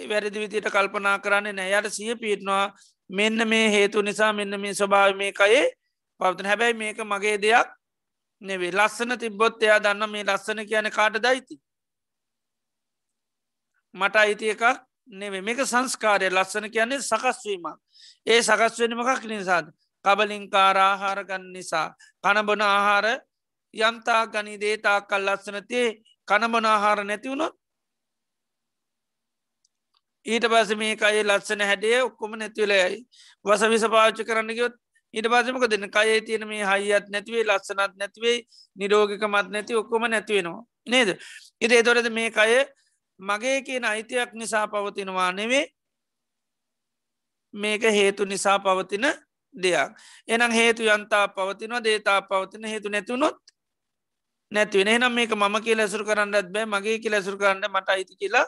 වැරදි 0.10 0.40
විදියට 0.40 0.70
කල්පනා 0.70 1.20
කරන්නේ 1.20 1.54
නෑයට 1.54 1.94
සිය 1.94 2.16
පිටනවා 2.16 2.74
මෙන්න 3.10 3.48
මේ 3.48 3.68
හේතු 3.70 4.02
නිසා 4.02 4.34
මෙන්න 4.34 4.60
මේ 4.60 4.74
ස්වභාව 4.74 5.16
මේ 5.16 5.32
කයේ 5.34 5.66
පවතන. 6.20 6.46
හැබැයි 6.46 6.74
මේක 6.76 7.00
මගේ 7.04 7.38
දෙයක් 7.38 7.68
නෙවේ 8.42 8.72
ලස්සන 8.72 9.18
තිබ්බොත් 9.18 9.64
එයා 9.64 9.80
දන්න 9.80 10.10
මේ 10.10 10.24
ලස්සන 10.24 10.66
කියන 10.66 10.92
කාට 10.92 11.18
දයිති 11.18 11.62
මට 13.94 14.16
අයිති 14.16 14.50
එකක් 14.50 14.64
නෙවේ 15.08 15.42
මේක 15.42 15.60
සංස්කාරය. 15.64 16.30
ලස්සන 16.30 16.70
කියන්නේ 16.70 17.02
සකස්වීමක් 17.02 17.78
ඒ 18.26 18.42
සකස්වෙන 18.42 18.96
මකක් 18.96 19.24
නිසාද? 19.26 19.68
කබලින්කාර 20.06 20.78
ආහාරගන්න 20.80 21.52
නිසා. 21.54 21.94
කණබන 22.24 22.62
ආහාර 22.64 23.06
යන්තා 23.74 24.28
ගනි 24.28 24.58
දේතා 24.58 25.02
කල් 25.02 25.26
ලස්සනතිේ 25.28 25.98
කණබන 26.28 26.66
ආහාර 26.66 27.04
නැතිවුණොත් 27.04 27.56
ඊට 30.26 30.46
පස 30.46 30.76
මේ 30.76 30.96
අයි 31.02 31.24
ලස්සන 31.24 31.62
හැඩිය 31.64 31.98
ඔක්කොම 32.02 32.36
නැතිවලයයි 32.36 33.04
වස 33.46 33.70
විස 33.70 33.86
පාච්ච 33.88 34.24
කරන්නගයොත් 34.24 34.76
ඊට 35.14 35.28
පසමක 35.28 35.68
දෙන්න 35.68 35.90
කයේ 35.90 36.22
තියෙන 36.22 36.48
මේ 36.48 36.64
හයිත් 36.64 37.10
නැතිවේ 37.10 37.44
ලස්සනත් 37.44 37.96
නැතිවේ 37.96 38.38
නිරෝගික 38.76 39.24
මත් 39.24 39.48
නැති 39.50 39.76
ඔක්කොම 39.76 40.08
නැතිවෙනවා 40.08 40.64
නේද? 40.86 41.10
ඉති 41.62 41.76
එතොරද 41.76 42.08
මේ 42.10 42.32
අය 42.36 42.66
මගේ 43.20 43.62
කියන 43.62 43.86
අයිතියක් 43.86 44.34
නිසා 44.34 44.68
පවතිනවා 44.68 45.32
නෙවේ 45.32 45.66
මේක 47.54 47.84
හේතු 47.84 48.26
නිසා 48.26 48.60
පවතින 48.60 49.06
දෙයක්. 49.54 49.90
එනම් 50.28 50.52
හේතු 50.52 50.84
යන්තා 50.86 51.28
පවතිනවා 51.30 51.84
දේතා 51.84 52.22
පවතින 52.22 52.66
හේතු 52.66 52.90
නැතුනොත් 52.90 53.38
නැතිවෙන 54.52 54.88
එනම් 54.90 55.12
මේක 55.12 55.32
මම 55.32 55.56
කිය 55.62 55.76
ලැසුරු 55.76 56.06
කරන්නත් 56.06 56.48
බෑ 56.48 56.66
මගේ 56.68 57.00
කිය 57.00 57.12
ලැසුරු 57.12 57.38
කරන්න 57.38 57.68
මට 57.68 57.90
අයිති 57.90 58.16
කියලා 58.16 58.48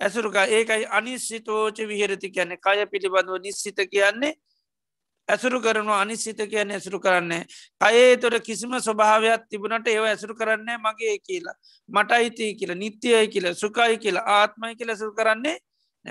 ඇසුරුක 0.00 0.36
ඒකයි 0.36 0.86
අනිස්සිතෝච 0.90 1.78
විහරති 1.84 2.30
කියන්නේ. 2.30 2.58
කය 2.58 2.86
පිළිබඳව 2.86 3.40
නිශ්සිත 3.40 3.80
කියන්නේ 3.86 4.34
ඇසුරු 5.28 5.60
කරනවා 5.60 6.00
අනිස්සිත 6.00 6.40
කියන්න 6.44 6.70
ඇසුරු 6.70 7.00
කරන්නේ 7.00 7.42
අයේ 7.80 8.16
තොර 8.16 8.34
කිසිම 8.40 8.72
ස්වභාවයක් 8.78 9.46
තිබුණට 9.48 9.88
ඒව 9.88 10.04
ඇසුරු 10.04 10.34
කරන්නේ 10.34 10.78
මගේ 10.78 11.18
කියලා. 11.20 11.56
මට 11.88 12.10
අයිතිය 12.12 12.54
කියලා 12.54 12.76
නිත්‍යයයි 12.76 13.28
කියලා 13.28 13.54
සුකයි 13.54 13.98
කියලා 13.98 14.26
ආත්මයි 14.34 14.76
කියල 14.76 14.96
සුරු 14.96 15.14
කරන්නේ 15.14 15.56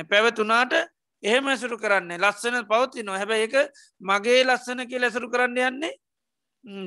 පැවතුනාට 0.06 0.74
එහෙම 1.24 1.48
ඇසුරු 1.48 1.78
කරන්නේ 1.78 2.18
ලස්සන 2.18 2.60
පවති 2.66 3.04
නො 3.04 3.14
හැබැ 3.14 3.42
එක 3.44 3.56
මගේ 4.02 4.44
ලස්සන 4.44 4.86
කිය 4.86 5.02
ඇසුරු 5.02 5.30
කරන්න 5.30 5.58
යන්නේ 5.64 5.94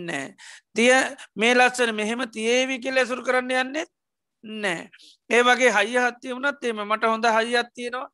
නෑ 0.02 0.34
තිය 0.74 0.92
මේ 1.36 1.54
ලස්සන 1.54 1.94
මෙහෙම 1.94 2.24
තියේවි 2.28 2.78
කියල 2.78 2.96
ඇසුරු 2.96 3.22
කරන්න 3.22 3.52
යන්නේ 3.56 3.86
නෑ. 4.44 4.90
ඒ 5.30 5.42
වගේ 5.42 5.70
හයි 5.70 5.98
හත්තිය 5.98 6.34
වනත් 6.34 6.64
එම 6.64 6.82
මට 6.84 7.04
හොඳ 7.04 7.26
හයි 7.28 7.56
අත්තියෙනවා 7.56 8.08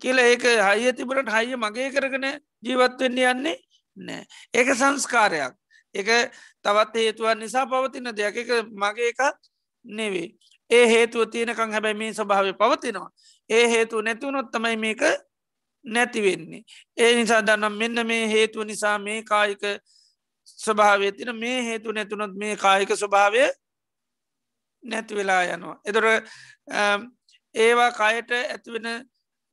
කියල 0.00 0.18
ඒක 0.18 0.42
හයිය 0.42 0.92
තිබට 0.92 1.30
හයිය 1.30 1.56
මගේ 1.56 1.90
කරගෙන 1.90 2.26
ජීවත්වෙන්න 2.60 3.18
යන්නේ 3.24 3.56
නෑ. 3.96 4.24
ඒක 4.54 4.74
සංස්කාරයක්. 4.74 5.54
එක 5.94 6.08
තවත් 6.62 6.94
හේතුවන් 6.96 7.38
නිසා 7.38 7.66
පවතින 7.66 8.10
දෙයක්. 8.12 8.36
එක 8.36 8.50
මගේ 8.72 9.12
එකත් 9.12 9.52
නෙවේ 9.84 10.28
ඒ 10.70 10.86
හේතුව 10.86 11.30
තියෙනකං 11.30 11.72
හැබැයි 11.72 11.98
මේ 11.98 12.12
ස්වභාව 12.12 12.50
පවතිනවා. 12.54 13.10
ඒ 13.50 13.66
හේතුව 13.68 14.02
නැතිවනොත් 14.02 14.50
තමයි 14.52 14.76
මේක 14.76 15.02
නැතිවෙන්නේ 15.84 16.62
ඒ 16.96 17.14
නිසා 17.14 17.42
දන්නම් 17.42 17.76
මෙන්න 17.76 18.06
මේ 18.06 18.24
හේතුව 18.26 18.64
නිසා 18.64 18.98
මේ 18.98 19.22
කායික 19.22 19.64
ස්වභාවය 20.58 21.12
තින 21.12 21.36
මේ 21.36 21.58
හේතු 21.62 21.92
නැතුනොත් 21.92 22.32
මේ 22.34 22.56
කායික 22.56 22.90
ස්වභාවය 22.92 23.44
නැති 24.84 25.14
වෙලා 25.14 25.42
යනවා. 25.46 25.76
එතොර 25.84 26.04
ඒවා 27.54 27.90
කයට 27.92 28.30
ඇතිවෙන 28.32 28.88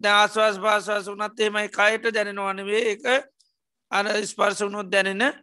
දස්වාස් 0.02 0.58
භාශවාස 0.60 1.08
වනත් 1.08 1.40
ඒමයි 1.40 1.70
කයට 1.70 2.14
දැනෙනවනවේ 2.14 2.84
එක 2.94 3.06
අන 3.92 4.08
ස්පර්ස 4.26 4.62
වුණුත් 4.62 4.92
දැනෙන 4.92 5.34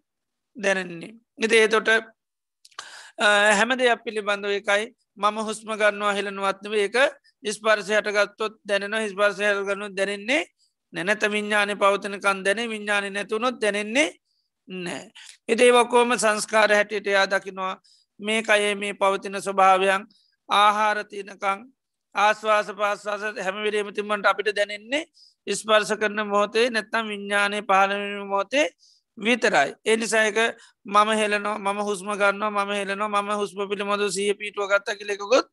දැනෙන්නේ. 0.57 1.12
එති 1.39 1.57
ඒතොට 1.57 1.89
හැම 3.53 3.70
දෙයක් 3.76 4.05
පිළිබඳව 4.05 4.53
එකයි 4.53 4.84
මම 5.16 5.36
හුස්ම 5.41 5.70
ගන්නවා 5.72 6.12
හෙළනුවත්නව 6.12 6.74
ඒක 6.76 6.97
ස්පර්සය 7.45 7.93
හටගත්තොත් 7.95 8.55
දැනෙන 8.64 9.03
හිස්පර්සය 9.03 9.45
හල්ගනු 9.45 9.91
දැනෙන්නේ 9.97 10.43
නැනැත 10.93 11.22
විඤ්ඥානය 11.26 11.76
පවතනකන් 11.76 12.45
දැන 12.45 12.64
විඤ්ඥානය 12.70 13.11
නැතුනොත් 13.11 13.61
දැනෙන්නේ 13.61 14.09
නෑ. 14.68 15.11
එදේ 15.49 15.70
වකෝම 15.72 16.16
සංස්කාර 16.16 16.70
හැටියට 16.70 17.07
යා 17.07 17.26
දකිනවා 17.26 17.74
මේ 18.21 18.43
අයේ 18.49 18.75
මේ 18.75 18.93
පවතින 18.95 19.37
ස්වභාවයන් 19.39 20.03
ආහාරතිනකං 20.49 21.59
ආස්වාස 22.14 22.69
පාස්වාස 22.73 23.23
හැමවිරේම 23.39 23.91
තිමට 23.93 24.27
අපිට 24.27 24.51
දැනෙන්නේ 24.51 25.05
ස්පර්ස 25.47 25.91
කරන 25.95 26.21
මොහොතේ 26.25 26.71
නැත්තම් 26.71 27.05
විඤ්ඥානය 27.07 27.59
පහලන 27.62 28.27
මොතේ 28.27 28.66
විතරයි. 29.19 29.75
එනිසායක 29.85 30.39
මම 30.87 31.09
හෙලනෝ 31.12 31.57
මම 31.59 31.79
හුස්ම 31.81 32.09
ගන්නවා 32.12 32.51
මම 32.59 32.73
හෙලනවා 32.73 33.23
මම 33.23 33.31
හුස්ම 33.33 33.59
පිළිමොද 33.64 34.03
සිය 34.09 34.35
පිටුව 34.35 34.69
ගත්ත 34.69 34.99
කිලෙකොත් 34.99 35.49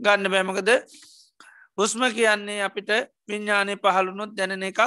ගන්න 0.00 0.30
බෑමකද 0.30 0.70
හුස්ම 1.78 2.00
කියන්නේ 2.10 2.62
අපිට 2.62 2.90
විඤ්ඥානය 3.28 3.76
පහළුණොත් 3.76 4.32
දැනෙන 4.36 4.62
එකක් 4.62 4.80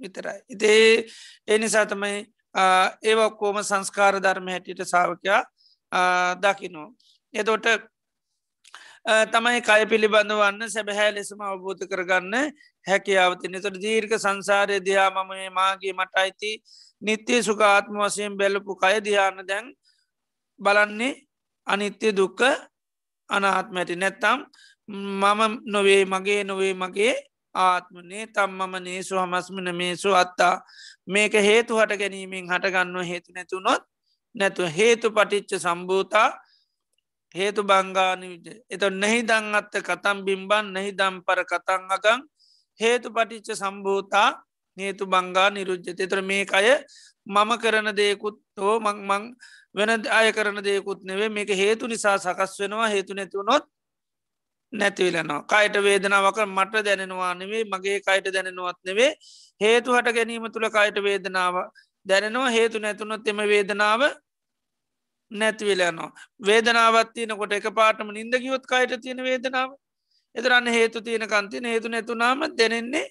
විතරයි. 0.00 0.38
ඉතේ 0.48 1.06
ඒ 1.48 1.58
නිසා 1.58 1.86
තමයි 1.86 2.26
ඒවක්කෝම 3.02 3.62
සංස්කාර 3.62 4.14
ධර්ම 4.16 4.48
හැටියට 4.48 4.84
සාාවකයා 4.84 5.42
දකිනෝ. 6.36 6.94
එතොට 7.34 7.66
තමයි 9.26 9.60
කය 9.60 9.86
පිළිබඳවන්න 9.86 10.68
සැබැහැ 10.68 11.14
ලෙසම 11.14 11.40
අවබෝධ 11.42 11.84
කරගන්න 11.84 12.52
හැකියාවතින 12.86 13.56
තොට 13.58 13.76
දීර්ක 13.76 14.12
සංසාරය 14.16 14.80
දයා 14.80 15.10
මම 15.10 15.52
මාගේ 15.52 15.92
මට 15.92 16.14
අයිති 16.16 16.52
නිත්‍යය 17.02 17.42
සුකාත්ම 17.42 17.96
වසයෙන් 17.96 18.36
බැලපු 18.36 18.76
කය 18.76 19.00
දයාන්න 19.00 19.46
දැන් 19.46 19.72
බලන්නේ 20.60 21.14
අනිත්‍ය 21.66 22.12
දුක්ක 22.12 22.40
අනාත්මැටි 23.30 23.96
නැත්තම් 23.96 24.44
මම 24.88 25.40
නොවේ 25.66 26.04
මගේ 26.04 26.44
නොවේ 26.44 26.74
මගේ 26.74 27.14
ආත්මනේ. 27.54 28.26
තම් 28.26 28.50
මම 28.50 28.74
නේසු 28.82 29.14
හමස්මන 29.16 29.68
මේසු 29.74 30.14
අත්තා. 30.14 30.60
මේක 31.06 31.32
හේතු 31.32 31.78
හට 31.78 31.98
ගැනීමෙන් 31.98 32.44
හටගන්න 32.46 33.04
හේතු 33.04 33.32
නැතුනොත් 33.32 33.82
නැතු 34.34 34.62
හේතු 34.68 35.10
පටිච්ච 35.10 35.58
සම්භූතා 35.58 36.28
හේතු 37.34 37.62
බංගාන 37.62 38.20
විජ. 38.22 38.62
එත 38.66 38.82
නැහි 38.92 39.22
දං 39.22 39.54
අත්ත 39.54 39.74
කතම් 39.80 40.24
බිම්බන් 40.24 40.72
නැහි 40.72 40.92
දම්පර 40.92 41.40
කතං 41.44 41.82
අගං 41.90 42.20
හේතු 42.80 43.08
පටිච්ච 43.10 43.54
සම්භූතා 43.54 44.28
හේතු 44.76 45.06
බංගා 45.06 45.50
නිරුද්ධ 45.50 45.90
තෙතර 45.92 46.20
මේ 46.22 46.46
අය 46.50 46.68
මම 47.26 47.50
කරන 47.58 47.90
දෙයකුත් 47.92 48.38
හෝ 48.56 48.76
මං 48.80 48.98
මං 49.02 49.24
වෙන 49.74 49.90
අය 50.10 50.32
කරන 50.32 50.62
දෙයකුත් 50.62 51.02
නෙවේ 51.04 51.28
මේක 51.30 51.50
හේතු 51.54 51.86
නිසා 51.86 52.16
සකස් 52.18 52.52
වෙනවා 52.60 52.88
හේතු 52.88 53.14
නැතිවුණොත් 53.14 53.64
නැතිවෙලනවා 54.72 55.42
කයිට 55.44 55.76
වේදනාවක 55.78 56.38
මට 56.46 56.84
දැනෙනවා 56.84 57.34
නෙවේ 57.34 57.64
මගේ 57.64 58.00
කයිට 58.00 58.26
දැනෙනවත් 58.28 58.80
නෙවේ 58.84 59.10
හේතු 59.60 59.92
හට 59.92 60.14
ගැනීම 60.14 60.48
තුළ 60.48 60.68
කයිට 60.70 60.98
වේදනාව 61.02 61.56
දැනෙනවා 62.08 62.50
හේතු 62.50 62.78
නැතුනොත් 62.78 63.28
එම 63.28 63.42
වේදනාව 63.46 64.02
නැතිවෙලනවා 65.30 66.10
වේදනාවත්තියන 66.40 67.36
කොට 67.36 67.52
එක 67.52 67.68
පාටම 67.72 68.10
නින්ද 68.12 68.34
කිවොත් 68.36 68.64
කයිට 68.66 69.00
තියෙන 69.00 69.22
වේදනාව? 69.22 69.70
එතරන්න 70.34 70.66
හේතු 70.68 71.00
තියෙන 71.00 71.28
කන්තින 71.28 71.64
හේතු 71.64 71.88
නැතුනාම 71.88 72.40
දැනෙන්නේ 72.52 73.06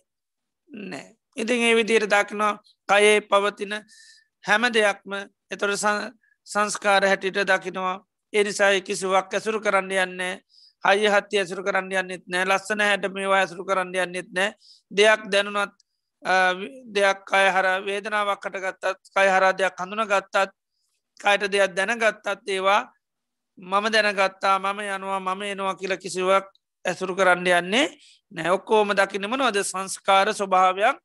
නෑ 0.71 1.07
ඉතින් 1.37 1.61
ඒ 1.61 1.75
විදියට 1.75 2.09
දක්නවා 2.09 2.53
කයේ 2.89 3.21
පවතින 3.23 3.73
හැම 4.43 4.63
දෙයක්ම 4.69 5.13
එතොට 5.51 5.79
සංස්කාර 6.47 7.03
හැටිට 7.03 7.39
දකිනවා. 7.43 7.95
එනිසා 8.33 8.71
කිසිවක් 8.81 9.33
ඇසුරු 9.33 9.59
කරන්න 9.61 9.91
යන්නේ 9.93 10.33
හය 10.83 11.07
හත්ති 11.07 11.39
ඇසුරු 11.39 11.63
කරන්න 11.63 11.91
යන්නෙත් 11.93 12.23
නෑ 12.27 12.45
ලස්සන 12.45 12.81
හැට 12.81 13.05
මේවා 13.13 13.39
ඇසුරු 13.39 13.65
කරන්න 13.65 13.95
යන්නෙත් 13.97 14.29
නෑ 14.31 14.53
දෙයක් 14.91 15.21
දැනුනත් 15.31 15.75
දෙයක් 16.87 17.31
අය 17.31 17.47
හර 17.47 17.67
වේදනාවක් 17.81 18.41
කටගත්තත් 18.41 19.09
කයි 19.09 19.29
හරා 19.29 19.53
දෙයක් 19.53 19.75
හඳුන 19.77 20.03
ගත්තත් 20.05 20.51
කයට 21.19 21.47
දෙයක් 21.47 21.71
දැනගත්තත් 21.73 22.27
ඒවා 22.47 22.81
මම 23.57 23.85
දැනගත්තා 23.87 24.59
මම 24.59 24.79
යනවා 24.89 25.19
මම 25.21 25.41
එනවා 25.43 25.75
කියල 25.75 25.97
කිසිවක් 25.97 26.45
ඇසුරු 26.85 27.15
කරන්න 27.15 27.47
යන්නේ 27.49 27.87
නෑ 28.31 28.51
ඔක්කෝම 28.51 28.93
දකිනම 28.93 29.33
නොද 29.33 29.57
සංස්කාර 29.63 30.27
ස්වභාවයක් 30.31 30.97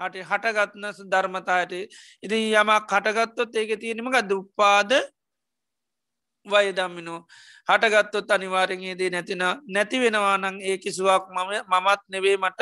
හට 0.00 0.24
හටගත්න 0.24 0.84
ධර්මතායට 1.06 1.72
ඉති 2.22 2.36
යම 2.52 2.70
කටගත්තොත් 2.84 3.54
ඒක 3.54 3.78
තියෙනීම 3.80 4.10
ගද 4.10 4.32
උපාද 4.34 4.90
වයදම්මිනෝ 6.46 7.20
හටගත්තොත් 7.68 8.30
අනිවාරෙන්යේදී 8.30 9.10
නැතින 9.10 9.44
නැති 9.68 10.00
වෙනවා 10.00 10.36
නං 10.38 10.60
ඒ 10.62 10.76
කිසිවක් 10.78 11.24
මම 11.28 11.50
මමත් 11.64 12.02
නෙවේ 12.08 12.36
මට 12.38 12.60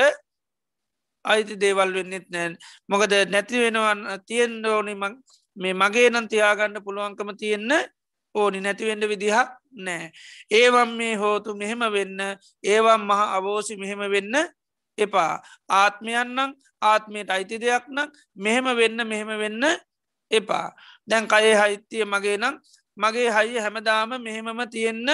අයිති 1.24 1.54
දේවල් 1.62 1.90
වෙන්නෙත් 1.96 2.26
නෑන් 2.30 2.52
මොකද 2.88 3.12
නැති 3.32 3.56
වෙනවන් 3.62 4.00
තියෙන් 4.28 4.52
ඕනි 4.66 4.94
මේ 5.56 5.74
මගේ 5.74 6.08
නම් 6.10 6.26
තියාගන්න 6.28 6.84
පුළුවන්කම 6.84 7.30
තියෙන්න 7.36 7.72
ඕනි 8.34 8.60
නැතිවෙන්න 8.60 9.08
විදිහක් 9.08 9.48
නෑ. 9.76 10.10
ඒවම් 10.50 10.90
මේ 10.98 11.14
හෝතු 11.14 11.54
මෙහෙම 11.54 11.82
වෙන්න 11.92 12.20
ඒවම් 12.64 13.02
මහ 13.08 13.20
අවෝසි 13.36 13.76
මෙහෙම 13.76 14.02
වෙන්න 14.10 14.34
එපා. 14.98 15.42
ආත්මයන්නම් 15.70 16.54
ආත්මයට 16.82 17.30
අයිති 17.30 17.60
දෙයක් 17.60 17.84
නම් 17.88 18.08
මෙහෙම 18.36 18.66
වෙන්න 18.76 18.98
මෙහෙම 19.06 19.30
වෙන්න 19.38 19.62
එපා. 20.30 20.66
දැන් 21.08 21.28
කයේ 21.28 21.54
හයිත්‍යය 21.54 22.04
මගේ 22.04 22.36
නම් 22.36 22.54
මගේ 22.96 23.30
හයිය 23.30 23.60
හැමදාම 23.60 24.10
මෙහෙමම 24.18 24.60
තියෙන්න 24.70 25.08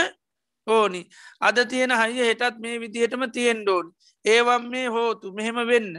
ඕනි. 0.66 1.02
අද 1.40 1.56
තියෙන 1.68 1.92
හයිය 1.92 2.24
හෙටත් 2.24 2.58
මේ 2.58 2.80
විදිහටම 2.80 3.24
තියෙන් 3.32 3.62
ඩෝන් 3.62 3.86
ඒවම් 4.24 4.68
මේ 4.70 4.86
හෝතු. 4.88 5.32
මෙහෙම 5.32 5.58
වෙන්න. 5.66 5.94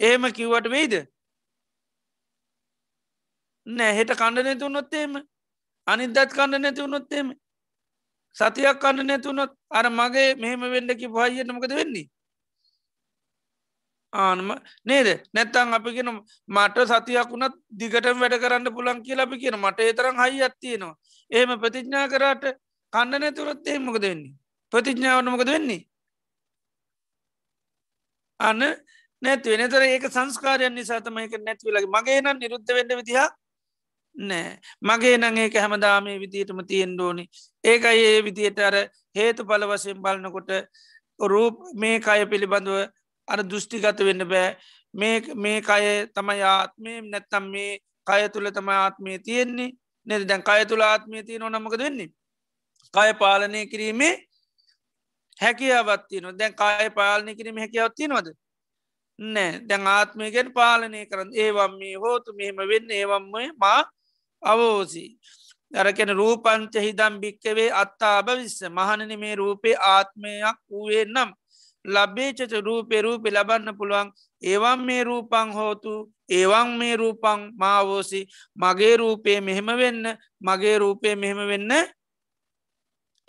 එහෙම 0.00 0.22
කිව්වට 0.32 0.70
වෙයිද? 0.70 0.94
නෑ 3.66 3.92
හෙට 3.94 4.16
කණ්ඩ 4.16 4.46
නැති 4.46 4.64
උනොත්තේම 4.64 5.12
අනිදත් 5.86 6.18
කණ්ඩ 6.28 6.62
නැති 6.62 6.82
උනොත්තේම 6.82 7.28
සතියක් 8.36 8.78
කන්න 8.78 9.06
නැතුනොත් 9.06 9.52
අර 9.70 9.86
මගේ 9.90 10.34
මෙහෙම 10.36 10.60
වෙන්නකි 10.62 11.06
පහයියටමකද 11.08 11.72
වෙන්නේ? 11.72 12.06
ආනම 14.12 14.50
නේද? 14.84 15.08
නැත්තං 15.34 15.74
අපි 15.74 15.90
කියෙන 15.92 16.10
මට 16.48 16.86
සතියක් 16.86 17.28
වුණත් 17.28 17.54
දිගට 17.72 18.06
වැඩ 18.14 18.40
කරන්න 18.42 18.74
පුළන් 18.74 19.02
කියලා 19.02 19.26
අපි 19.26 19.40
කියන 19.42 19.58
මට 19.58 19.80
ඒතරම් 19.80 20.16
හයි 20.22 20.42
අත්තියනවා 20.42 20.94
ඒම 21.30 21.50
ප්‍රතිඥා 21.60 22.06
කරාට 22.08 22.44
කන්න 22.92 23.20
නැතුරත් 23.20 23.66
ඒමකද 23.66 24.02
වෙන්නේ? 24.02 24.34
ප්‍රතිඥාවනමකද 24.72 25.48
වෙන්නේ 25.48 25.82
අන්න 28.40 28.62
නැති 29.22 29.52
වෙනතර 29.52 29.82
ඒක 29.84 30.04
සංස්කාරයන් 30.08 30.74
නිසාතම 30.74 31.18
එක 31.18 31.34
නැතිවලගේ 31.38 31.92
මගේ 31.96 32.20
නම් 32.20 32.38
නිරුද්ධ 32.38 32.72
වෙන්න 32.72 32.96
විදිහ 32.98 33.26
නෑ. 34.16 34.58
මගේ 34.82 35.16
නං 35.18 35.38
ඒක 35.38 35.54
හැමදාමේ 35.56 36.16
විදිටම 36.18 36.60
තියෙන් 36.66 36.94
ඩෝනි 36.94 37.24
ඒකයි 37.64 38.06
ඒ 38.06 38.22
විදියට 38.22 38.60
අර 38.60 38.76
හේතු 39.14 39.44
පල 39.44 39.64
වසයෙන් 39.64 40.02
බලනකොට 40.02 40.50
රූප 41.20 41.56
මේ 41.74 42.00
කය 42.00 42.24
පිළිබඳුව 42.26 42.88
අර 43.28 43.40
දෘෂ්ටිගත 43.42 44.00
වෙන්න 44.00 44.24
බෑ. 44.24 44.56
මේ 44.94 45.60
කය 45.62 45.84
තමයි 46.14 46.42
ආත්මය 46.44 46.92
නැත්තම් 47.02 47.44
මේ 47.52 47.78
කය 48.06 48.22
තුළ 48.28 48.50
තම 48.50 48.68
ආත්මය 48.70 49.18
තියෙන්නේ. 49.20 49.74
නෙද? 50.06 50.22
දැන් 50.24 50.42
කය 50.42 50.64
තුළ 50.66 50.82
ආත්මය 50.82 51.22
තිය 51.22 51.38
නොනමකද 51.38 51.78
වෙන්නේ? 51.78 52.10
කය 52.94 53.10
පාලනය 53.18 53.66
කිරීමේ 53.66 54.14
හැකියාවත්තිය 55.40 56.20
නො 56.20 56.32
දැන් 56.32 56.54
කාය 56.54 56.90
පාලනය 56.90 57.34
කිරීම 57.34 57.58
හැකියාවත්තිය 57.58 58.08
නොද 58.08 58.28
නෑ. 59.18 59.60
දැන් 59.68 59.86
ආත්මයගෙන් 59.86 60.52
පාලනය 60.52 61.06
කරන්න. 61.06 61.30
ඒවම් 61.34 61.72
මේ 61.78 61.94
හෝතු 61.96 62.32
මෙහෙම 62.32 62.56
වෙන්න 62.70 62.90
ඒවම්මය 62.90 63.52
මා 63.56 63.80
අවෝසි. 64.42 65.04
අරකෙන 65.72 66.10
රූපංච 66.10 66.74
හිදම් 66.76 67.20
භික්කවේ 67.22 67.70
අත්තාබ 67.72 68.26
විස්ස. 68.38 68.62
මහනන 68.70 69.12
මේ 69.18 69.34
රූපේ 69.36 69.76
ආත්මයක් 69.86 70.56
වූවේ 70.70 71.04
නම් 71.06 71.30
ලබ්බේචච 71.84 72.52
රූපේ 72.60 73.02
රූපෙ 73.02 73.28
ලබන්න 73.30 73.76
පුළුවන්. 73.76 74.08
ඒවම් 74.42 74.80
මේ 74.82 75.04
රූපං 75.04 75.52
හෝතු 75.52 75.94
ඒවන් 76.30 76.78
මේ 76.78 76.96
රූපං 76.96 77.40
මාවෝසි 77.56 78.20
මගේ 78.56 78.96
රූපේ 78.96 79.40
මෙහෙම 79.40 79.70
වෙන්න 79.76 80.04
මගේ 80.40 80.78
රූපය 80.78 81.16
මෙහෙම 81.16 81.40
වෙන්න 81.48 81.72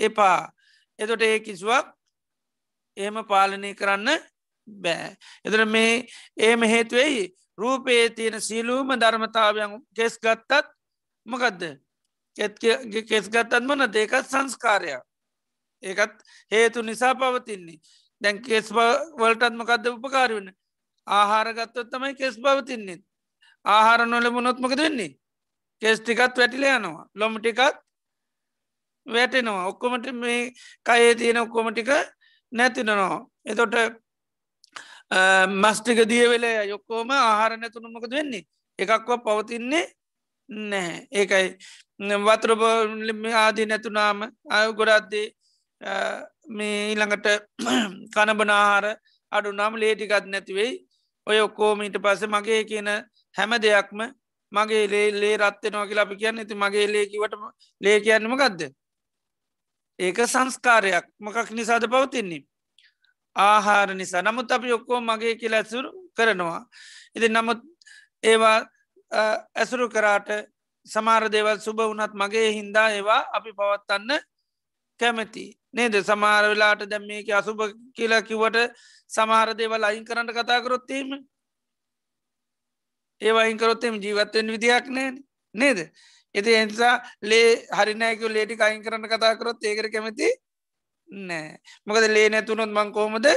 එපා. 0.02 0.52
එතොට 1.00 1.22
ඒ 1.22 1.40
කිසිවක් 1.40 1.88
එහෙම 2.98 3.18
පාලනය 3.26 3.74
කරන්න 3.76 4.10
බෑ. 4.68 5.16
එතර 5.46 5.66
මේ 5.66 6.08
ඒම 6.38 6.62
හේතුවෙයි 6.64 7.24
රූපයේ 7.58 8.10
තියෙන 8.10 8.42
සියලූම 8.42 8.94
ධර්මතාවයන් 8.96 9.78
කෙස් 9.96 10.18
ගත්තත් 10.20 10.68
මොකදද? 11.26 11.64
කෙස් 13.10 13.30
ගත්තත් 13.30 13.64
මොන 13.64 13.88
දෙකත් 13.94 14.26
සංස්කාරයක්. 14.26 15.04
ඒකත් 15.84 16.18
හේතු 16.52 16.82
නිසා 16.82 17.16
පවතින්නේ. 17.16 17.80
දැන් 18.22 18.42
කෙස් 18.42 18.72
වලටත් 19.18 19.54
මොකක්ද 19.56 19.88
උපකාර 19.88 20.32
වන්න? 20.32 20.54
ආහාරගත්තොත් 21.08 21.90
තමයි 21.90 22.16
කෙස් 22.16 22.38
පවතින්නේ 22.38 23.00
ආහාර 23.66 24.06
නොලෙම 24.08 24.44
නොත්මකද 24.44 24.78
වෙන්නේ? 24.78 25.18
කෙස් 25.82 26.00
ටිකත් 26.00 26.38
වැටිල 26.38 26.64
යනවා. 26.66 27.08
ලොමටිකත් 27.16 27.78
වැටෙනවා. 29.12 29.68
ඔක්කොමට 29.68 30.08
මේ 30.14 30.52
කයේ 30.86 31.16
තියෙන 31.16 31.38
ඔක්කොමටික 31.38 31.90
නැතිනවා 32.52 33.18
එතොට 33.46 33.76
මස්ටික 35.54 36.00
දිය 36.08 36.26
වෙලේ 36.30 36.68
යොක්කෝම 36.68 37.10
ආහාර 37.12 37.58
නැතුනමකද 37.58 38.12
වෙන්නේ? 38.12 38.44
එකක්ව 38.80 39.10
පවතින්නේ 39.20 39.86
නැහැ. 40.50 41.08
ඒකයි. 41.12 41.48
වතුරබ 42.20 42.62
ආදී 43.36 43.66
නැතුනාම 43.66 44.22
අය 44.50 44.74
ගොඩාත්දේ 44.74 45.28
මේ 46.50 46.78
ඊළඟට 46.90 47.28
කණබනාහාර 48.14 48.86
අඩු 49.32 49.52
නම් 49.52 49.76
ලේටිකත් 49.76 50.26
නැතිවෙයි 50.28 50.74
ඔය 51.28 51.40
ඔක්කෝමීට 51.40 51.98
පස 52.00 52.24
මගේ 52.28 52.64
කියන 52.64 52.90
හැම 53.36 53.52
දෙයක්ම 53.62 54.02
මගේ 54.52 54.88
ලේ 54.88 55.08
ලේ 55.14 55.36
රත්වෙනවා 55.38 55.88
කියලා 55.88 56.06
අපි 56.06 56.16
කියන්න. 56.16 56.40
ඇති 56.40 56.56
මගේ 56.56 56.88
ලේකිවට 56.88 57.36
ලේ 57.82 58.00
කියන්නම 58.00 58.38
ගදද 58.38 58.72
ඒක 60.02 60.18
සංස්කාරයක්. 60.26 61.06
මොකක් 61.20 61.50
නිසාද 61.52 61.86
පවතින්නේ? 61.86 62.46
ආහාර 63.36 63.90
නිසා. 63.96 64.22
නමුත් 64.22 64.52
අපි 64.52 64.74
ඔක්කෝ 64.74 65.02
මගේ 65.02 65.36
කියල 65.36 65.54
ඇසුරු 65.54 65.90
කරනවා. 66.18 66.62
ඉති 67.16 67.30
නමුත් 67.30 67.62
ඒවා 68.24 68.58
ඇසුරු 69.56 69.90
කරාට 69.90 70.30
සමාර 70.86 71.24
දෙවල් 71.28 71.60
සුභ 71.60 71.82
වනත් 71.84 72.14
මගේ 72.14 72.52
හින්දා 72.52 72.90
ඒවා 72.90 73.22
අපි 73.32 73.52
පවත්තන්න 73.54 74.20
කැමැති. 75.00 75.46
නේද? 75.72 75.94
සමාර 76.02 76.44
වෙලාට 76.46 76.90
දැම් 76.90 77.06
මේක 77.06 77.30
අසුභ 77.32 77.74
කියලා 77.96 78.22
කිවට 78.22 78.58
සමහර 79.10 79.50
දේවල් 79.54 79.84
අයින් 79.84 80.06
කරන්න 80.06 80.30
කතා 80.30 80.62
කරොත්තීම 80.62 81.10
ඒ 83.22 83.34
අයින්කරොත්තෙම 83.36 84.02
ජීවත්තයෙන් 84.02 84.48
විදියක් 84.48 84.86
නෑ 84.90 85.12
නේද? 85.56 85.80
එති 86.36 86.54
එනිසා 86.56 86.94
ලේ 87.22 87.48
හරිනෑකව 87.78 88.30
ලේටි 88.30 88.62
අයින් 88.62 88.84
කරන්න 88.84 89.10
කතා 89.10 89.36
කරොත් 89.36 89.64
ඒකර 89.64 89.90
කැමති 89.90 90.30
නෑ. 91.10 91.58
මොකද 91.86 92.08
ලේ 92.08 92.30
නැතුනොත් 92.30 92.72
මං 92.72 92.92
කෝමද 92.92 93.28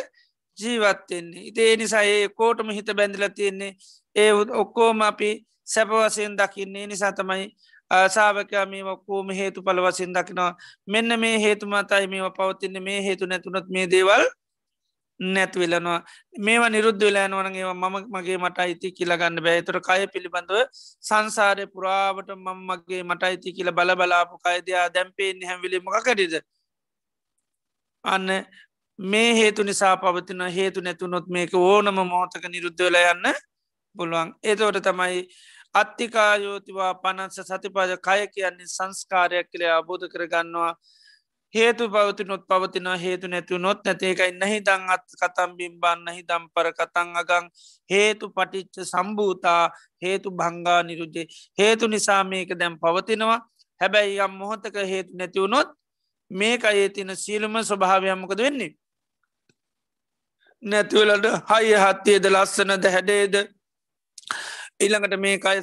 ජීවත්වෙන්නේ 0.59 1.47
ඉතේ 1.51 1.77
නිසා 1.77 2.05
ඒ 2.05 2.29
කෝටම 2.31 2.71
හිත 2.71 2.91
බැඳිල 2.97 3.29
තියෙන්නේ 3.31 3.73
ඒ 4.17 4.33
ඔක්කෝම 4.33 5.03
අපි 5.03 5.31
සැපවසයෙන් 5.65 6.37
දකින්නේ. 6.37 6.87
නිසා 6.87 7.13
තමයි 7.13 7.51
සාාවකයා 8.09 8.67
මේ 8.67 8.85
ඔක්කෝම 8.85 9.31
හේතු 9.31 9.63
පල 9.63 9.83
වසින් 9.83 10.15
දකිනවා. 10.15 10.55
මෙන්න 10.87 11.21
මේ 11.21 11.37
හේතු 11.41 11.67
මතයි 11.67 12.07
මේ 12.07 12.31
පවතින්න. 12.31 12.83
මේ 12.83 13.03
හේතු 13.03 13.27
නැතුනොත් 13.27 13.69
මේ 13.69 13.87
දේවල් 13.91 14.25
නැත්වෙලනවා 15.21 16.01
මේවා 16.39 16.69
නිරුද්ධ 16.69 17.01
වෙලෑනුවනගේ 17.01 17.67
මම 17.73 17.97
මගේ 18.11 18.39
මට 18.39 18.59
අයිති 18.59 18.93
කියලගන්න 18.93 19.41
බෑතුර 19.41 19.79
කය 19.81 20.07
පිළිබඳව 20.09 20.59
සංසාරය 21.03 21.67
පුරාවට 21.69 22.35
මංමගේ 22.39 23.03
මට 23.03 23.23
අයිති 23.23 23.53
කියල 23.53 23.73
බල 23.73 23.97
බලාපු 23.97 24.39
කයිදයා 24.39 24.87
දැම්පේෙන් 24.91 25.47
හැවිලිමකකරිද 25.47 26.35
අන්න 28.05 28.29
මේ 28.99 29.35
හේතු 29.35 29.63
නිසා 29.63 29.97
පවතින 29.97 30.43
හේතු 30.51 30.81
නැතුනොත් 30.81 31.27
මේක 31.29 31.55
ඕනම 31.55 31.99
මෝතක 32.07 32.45
නිරුද්ධවෙල 32.49 32.97
යන්න 33.05 33.35
පුළුවන්. 33.97 34.35
ඒතවට 34.43 34.83
තමයි 34.83 35.23
අත්තිකායෝතිවා 35.75 36.95
පනන්ස 36.97 37.41
සතිපාජ 37.43 37.97
කය 37.99 38.27
කියන්නේ 38.29 38.67
සංස්කාරයක් 38.69 39.51
කළේ 39.51 39.71
අබෝධ 39.71 40.07
කරගන්නවා. 40.09 40.73
හේතු 41.55 41.89
පවතිනොත් 41.89 42.43
පවතින 42.49 42.87
හේතු 42.99 43.29
නැතු 43.29 43.59
නොත්. 43.59 43.79
නැතිකයි 43.85 44.33
නහි 44.33 44.59
දං 44.61 44.83
අත් 44.89 45.05
කතම් 45.21 45.57
බිම්බන්න 45.57 46.09
හි 46.09 46.23
දම්පර 46.23 46.69
කතං 46.73 47.17
අගං. 47.17 47.49
හේතු 47.91 48.31
පටිච්ච 48.31 48.85
සම්භූතා 48.85 49.63
හේතු 50.03 50.31
භංගා 50.33 50.83
නිරුජේ 50.83 51.27
හේතු 51.59 51.89
නිසා 51.89 52.23
මේක 52.25 52.55
දැම් 52.55 52.79
පවතිනවා. 52.79 53.41
හැබැයි 53.81 54.21
යම් 54.21 54.39
මොහොතක 54.39 54.77
හේතු 54.85 55.17
නැතිවුණොත් 55.17 55.69
මේක 56.31 56.65
අයේ 56.65 56.89
තින 56.91 57.17
සීලම 57.17 57.63
ස්වභාවයමකද 57.63 58.39
වෙන්නේ? 58.39 58.73
නැතිවලට 60.63 61.27
හය 61.51 61.75
හත්තේද 61.77 62.27
ලස්සනද 62.27 62.87
හැඩේද 62.89 63.35
ඊළඟට 64.77 65.17
මේ 65.19 65.39
අය 65.45 65.61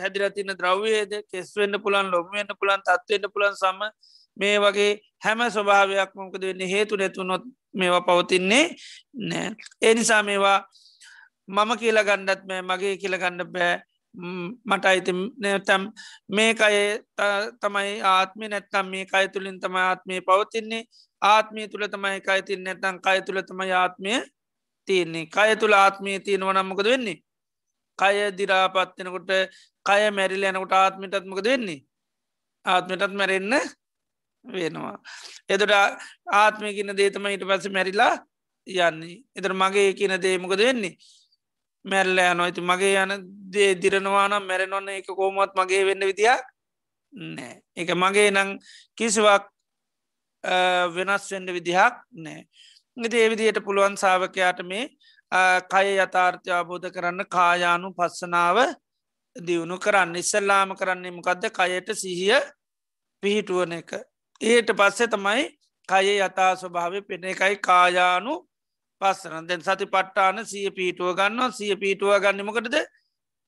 හැදිර 0.00 0.24
තින 0.32 0.50
ද්‍රව්යේද 0.52 1.12
කෙස් 1.30 1.52
වෙන්න 1.56 1.78
පුළන් 1.80 2.10
ලොම්වෙන්න 2.10 2.50
පුළන් 2.60 2.82
තත්වවෙන්න 2.82 3.32
පුළන් 3.32 3.54
සම 3.54 3.80
මේ 4.36 4.56
වගේ 4.58 4.92
හැම 5.24 5.40
ස්වභාවයක් 5.50 6.10
මොකද 6.14 6.42
වෙන්නේ? 6.42 6.68
හේතු 6.68 6.96
නැතුනොත් 6.96 7.44
මේවා 7.74 8.06
පවතින්නේ 8.08 8.64
නෑ 9.30 9.48
ඒ 9.82 9.94
නිසා 9.94 10.22
මේවා 10.22 10.58
මම 11.48 11.70
කියල 11.78 11.98
ගණ්ඩත් 12.08 12.46
මෑ 12.48 12.62
මගේ 12.62 12.94
කියල 12.96 13.16
ගණ්ඩ 13.18 13.52
බෑ. 13.54 13.82
මට 14.64 14.84
අයිති 14.86 15.12
නැතම් 15.42 15.82
මේ 16.28 16.54
අය 16.60 16.76
තමයි 17.60 18.00
ආත්මි 18.10 18.48
නැත්තම් 18.48 18.86
මේ 18.86 19.06
අය 19.12 19.28
තුළින් 19.28 19.58
තම 19.60 19.76
ආත්මය 19.78 20.20
පවතින්නේ. 20.20 20.84
ආත්මී 21.22 21.68
තුළ 21.68 21.86
තමයි 21.88 22.20
අයිතින් 22.26 22.64
නැතන් 22.64 23.00
කය 23.04 23.18
තුළ 23.26 23.42
තම 23.42 23.60
ආත්මය 23.72 24.12
තියන්නේ 24.88 25.26
කය 25.26 25.56
තුළ 25.60 25.74
ආත්මය 25.74 26.20
තියෙනව 26.20 26.50
නම්මකද 26.52 26.86
වෙන්නේ? 26.86 27.18
කය 27.98 28.16
දිරාපත්වෙනකොට 28.38 29.30
කය 29.86 30.02
මැරිල 30.10 30.44
යනකොට 30.44 30.74
ආත්මිටත්මකද 30.74 31.46
වෙන්නේ? 31.46 31.80
ආත්මටත් 32.64 33.14
මැරෙන්න 33.20 33.54
වෙනවා. 34.44 34.96
එතට 35.48 35.72
ආත්මය 36.34 36.72
කියන 36.74 36.96
දේතම 36.96 37.26
ඊට 37.26 37.44
පස 37.44 37.68
මැරිලා 37.70 38.14
යන්නේ. 38.66 39.22
එතර 39.36 39.52
මගේ 39.54 39.92
කියන 39.94 40.16
දේමකද 40.20 40.58
වෙන්නේ. 40.58 40.96
මැල්ල 41.84 42.18
යනොයිති 42.20 42.60
මගේ 42.62 43.02
යන 43.02 43.12
දේ 43.52 43.74
දිරනවානම් 43.76 44.46
මැරෙනොන්න 44.48 44.88
එක 44.90 45.08
කෝමත් 45.08 45.52
මගේ 45.54 45.84
වෙන්න 45.86 46.06
විදියක් 46.10 46.44
නෑ. 47.12 47.60
එක 47.76 47.90
මගේ 47.94 48.30
නං 48.30 48.58
කිසිවක් 48.96 49.50
වෙනස් 50.94 51.30
වෙන්ඩ 51.32 51.50
විදිහක් 51.52 51.94
නෑ. 52.12 52.46
ඉති 52.96 53.16
ඒවිදියට 53.18 53.64
පුළුවන් 53.64 53.96
සාාවකයාට 53.96 54.62
මේ 54.64 54.88
කය 55.70 55.86
යථාර්ථය 55.98 56.50
අබෝධ 56.52 56.90
කරන්න 56.90 57.26
කායානු 57.26 57.90
පස්සනාව 57.92 58.58
දියුණු 59.36 59.78
කරන්න 59.78 60.16
ඉස්සල්ලාම 60.16 60.76
කරන්නේ 60.76 61.10
මොකක්ද 61.10 61.48
කයට 61.50 61.88
සිහිය 61.94 62.38
පිහිටුවන 63.22 63.72
එක 63.72 63.90
ඒට 64.40 64.70
පස්සේ 64.72 65.08
තමයි 65.08 65.44
කයේ 65.88 66.18
යතා 66.20 66.56
ස්වභාව 66.56 66.94
පෙන 67.06 67.24
එකයි 67.24 67.56
කායානු 67.58 68.34
පස්සන. 69.00 69.46
දැන් 69.46 69.62
සති 69.62 69.86
පට්ටාන 69.86 70.44
සිය 70.44 70.70
පීටුව 70.70 71.14
ගන්න 71.14 71.52
සිය 71.52 71.76
පීටුව 71.76 72.18
ගන්නමකටද 72.18 72.76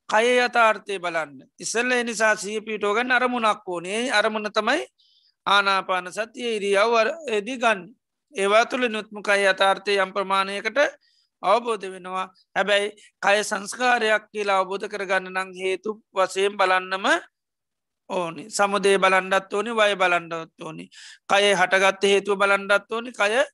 කය 0.09 0.27
යථාර්ථය 0.39 0.99
බලන්න. 0.99 1.43
ඉස්සල්ල 1.59 1.91
නිසා 2.05 2.37
සිය 2.37 2.61
පීටුව 2.61 2.95
ගන්න 2.97 3.13
අරමුණක් 3.13 3.67
ඕනේ. 3.67 4.11
අරමුණ 4.11 4.53
තමයි 4.53 4.87
ආනාපාන 5.47 6.13
සතිය 6.13 6.57
ඉරියව් 6.57 6.95
එදී 7.29 7.59
ගන්න. 7.59 7.81
ඒවා 8.35 8.65
තුළ 8.67 8.89
නුත්මකයි 8.89 9.47
යථාර්ථය 9.47 9.99
යම් 9.99 10.13
ප්‍රමාණයකට 10.13 10.79
අවබෝධ 11.43 11.87
වෙනවා. 11.87 12.27
හැබැයි 12.57 12.95
කය 13.23 13.39
සංස්කාරයක් 13.43 14.31
කියලා 14.33 14.59
අවබෝධ 14.61 14.87
කරගන්න 14.87 15.33
නං 15.33 15.51
හේතු 15.55 15.91
වසයෙන් 16.13 16.57
බලන්නම 16.57 17.07
ඕනි. 18.11 18.51
සමුදේ 18.51 18.99
බලන්ඩත් 18.99 19.53
ඕනි 19.53 19.71
වය 19.73 19.95
බලන්ඩත් 19.97 20.63
ඕනි. 20.63 20.89
කය 21.29 21.45
හටගත්ත 21.55 22.03
හේතුව 22.05 22.39
බලන්ඩත් 22.39 22.93
ඕනි. 22.93 23.13
කය 23.13 23.45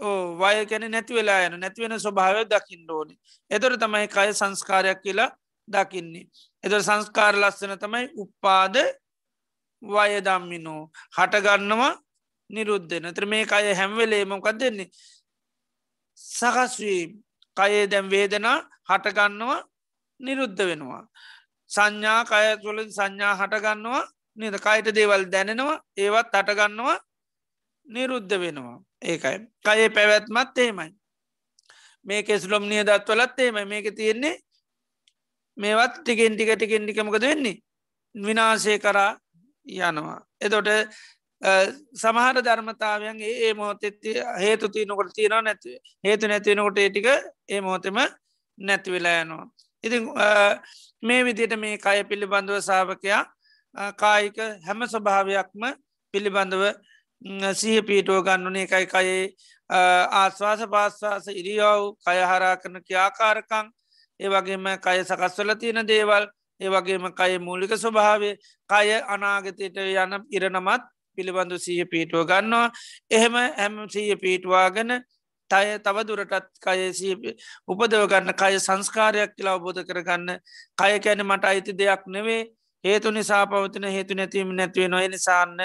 ඕ 0.00 0.36
වය 0.36 0.66
කැන 0.66 0.90
නැති 0.90 1.14
වෙලා 1.14 1.46
යන 1.46 1.60
නැතිවෙන 1.60 1.98
ස්වභාවය 1.98 2.44
දකිින් 2.46 2.90
ඕනි. 2.90 3.14
එතොර 3.50 3.76
තමයි 3.76 4.08
කය 4.08 4.32
සංස්කාරයක් 4.32 5.00
කියලා 5.02 5.30
දකින්නේ. 5.68 6.28
එතො 6.64 6.82
සංස්කාර 6.82 7.34
ලස්සන 7.36 7.78
තමයි 7.78 8.08
උප්පාද 8.16 8.76
වයදම්මිනෝ 9.82 10.82
හටගන්නවා 11.16 11.92
නිරුද්ධන 12.50 13.14
තර 13.14 13.26
මේ 13.26 13.46
අය 13.50 13.74
හැම්වෙලේ 13.74 14.24
මොකක් 14.24 14.48
දෙන්නේ 14.52 14.90
සකස්වීම් 16.18 17.10
කයේ 17.56 17.86
දැම් 17.86 18.10
වේදනා 18.10 18.58
හටගන්නවා 18.88 19.60
නිරුද්ධ 20.20 20.60
වෙනවා. 20.60 21.04
සංඥා 21.70 22.20
කයතුලින් 22.24 22.90
සංඥා 22.90 23.34
හටගන්නවා 23.36 24.04
නිද? 24.36 24.54
කයිට 24.56 24.94
දේවල් 24.94 25.24
දැනෙනවා 25.26 25.82
ඒවත් 25.96 26.34
හටගන්නවා 26.34 26.98
නිරුද්ධ 27.86 28.36
වෙනවා. 28.40 28.78
ඒකයි. 29.02 29.38
කයේ 29.64 29.88
පැවැත්මත් 29.90 30.58
ඒමයි 30.58 30.90
මේක 32.06 32.28
ස්ලොම් 32.38 32.68
නිය 32.68 32.82
දත්වලත් 32.82 33.38
ඒම 33.38 33.58
මේක 33.68 33.86
තියෙන්නේ 33.96 34.36
මේවත් 35.56 35.94
ටිකෙන් 35.98 36.36
ටික 36.36 36.50
ටිකෙන් 36.54 36.86
ටිකමකද 36.86 37.22
වෙන්නේ? 37.22 37.60
විනාශය 38.14 38.78
කරා 38.78 39.12
යනවා. 39.66 40.18
එතොට 40.40 40.68
සමහර 41.94 42.36
ධර්මතාවයන් 42.40 43.20
ඒ 43.22 43.52
මොහොතෙත් 43.54 43.98
හේතු 44.38 44.68
තියනකොට 44.68 45.12
තියෙනවා 45.14 45.42
නැති 45.42 45.78
හේතු 46.04 46.28
නැතිවෙනකොට 46.28 46.78
ඒටික 46.78 47.08
ඒ 47.48 47.60
මොහොතෙම 47.60 47.98
නැතිවෙලා 48.58 49.20
යනවා. 49.22 49.46
ඉතින් 49.84 50.10
මේ 51.02 51.20
විදියට 51.22 51.56
මේ 51.58 51.78
කය 51.78 52.04
පිළිබඳව 52.04 52.60
සාාවකයා 52.60 53.22
කායික 53.94 54.38
හැම 54.62 54.86
ස්වභාවයක්ම 54.86 55.62
පිළිබඳව 56.14 56.64
සිහ 57.54 57.82
පීටුව 57.82 58.22
ගන්නුනේ 58.22 58.64
එකයි 58.64 58.86
කයේ 58.86 59.22
ආස්වාස 59.70 60.62
පාස්වාස 60.68 61.28
ඉරියව් 61.30 61.92
කය 61.98 62.18
හරා 62.22 62.56
කරන 62.56 62.80
කියාකාරකං 62.82 63.66
ඒ 64.20 64.28
වගේම 64.28 64.66
කය 64.78 64.98
සකස්වල 65.02 65.54
තියෙන 65.56 65.86
දේවල් 65.86 66.26
ඒ 66.60 66.68
වගේම 66.68 67.06
කය 67.12 67.38
මූලික 67.40 67.72
ස්වභාවය 67.76 68.30
කය 68.70 68.88
අනාගතයට 69.06 69.76
යන 69.76 70.12
ඉරණමත් 70.30 70.84
පිළිබඳු 71.18 71.58
සීහ 71.58 71.86
පීටුව 71.86 72.26
ගන්නවා. 72.26 72.72
එහෙම 73.10 73.34
හැම 73.34 73.74
සීය 73.88 74.16
පීටවාගෙන 74.16 75.02
තය 75.50 75.78
තව 75.78 75.96
දුරටත් 76.04 76.50
කයසී 76.60 77.14
උපදව 77.68 78.04
ගන්න 78.06 78.34
කය 78.34 78.58
සංස්කාරයක් 78.58 79.34
කියලා 79.36 79.56
අවබෝධ 79.56 79.82
කරගන්න. 79.84 80.38
කය 80.74 80.92
කැන 81.00 81.22
මට 81.22 81.44
අයිති 81.44 81.72
දෙයක් 81.74 82.06
නෙවේ 82.08 82.42
හේතු 82.84 83.10
නිසා 83.10 83.46
පවතින 83.46 83.88
හේතු 83.88 84.14
නැතිවීම 84.14 84.56
නැතිවේ 84.56 84.88
නොය 84.88 85.08
නිසාන්න 85.08 85.56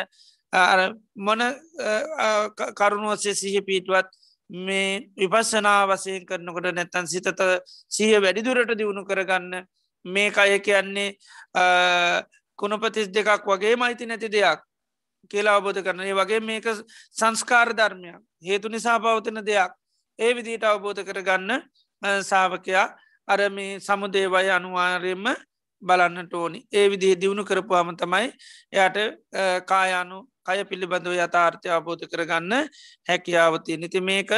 මොන 1.17 1.41
කරුණුවසේ 2.75 3.35
සිහ 3.35 3.61
පීටුවත් 3.61 4.09
මේ 4.49 5.01
විපස්සනා 5.15 5.87
වසයෙන් 5.87 6.25
කරනකොට 6.25 6.71
නැත්තන් 6.71 7.07
සිතත 7.07 7.27
සිය 7.89 8.13
වැඩිදුරට 8.17 8.77
දියුණු 8.77 9.05
කරගන්න. 9.05 9.65
මේ 10.05 10.31
අය 10.33 10.59
කියන්නේ 10.59 11.17
කුණපතිස් 12.59 13.07
දෙකක් 13.09 13.45
වගේ 13.45 13.75
මයිති 13.75 14.05
නැති 14.05 14.31
දෙයක්. 14.31 14.59
කියලා 15.27 15.55
අවබෝධ 15.55 15.81
කරන 15.83 16.01
ඒ 16.01 16.13
වගේ 16.13 16.39
මේක 16.41 16.65
සංස්කාර 17.11 17.73
ධර්මයක්. 17.73 18.17
හේතු 18.41 18.69
නිසා 18.69 18.99
පවතින 18.99 19.41
දෙයක්. 19.41 19.71
ඒ 20.19 20.31
විදිට 20.35 20.63
අවබෝධ 20.63 21.03
කරගන්න 21.03 21.51
සාාවකයා 22.21 22.87
අර 23.27 23.39
මේ 23.49 23.79
සමුදේවය 23.79 24.49
අනුවාරයෙන්ම 24.49 25.27
බලන්නට 25.81 26.33
ඕනි. 26.33 26.59
ඒ 26.71 26.89
විදිහ 26.89 27.15
දියුණු 27.15 27.43
කරපුවාම 27.45 27.95
තමයි 27.95 28.31
එයට 28.73 28.97
කායානු 29.65 30.17
කය 30.45 30.63
පිළිබඳව 30.65 31.13
යථාර්ථය 31.17 31.69
අබෝධ 31.69 32.05
කරගන්න 32.05 32.53
හැකියාවතිය 33.09 33.77
නිති 33.77 34.01
මේක 34.01 34.31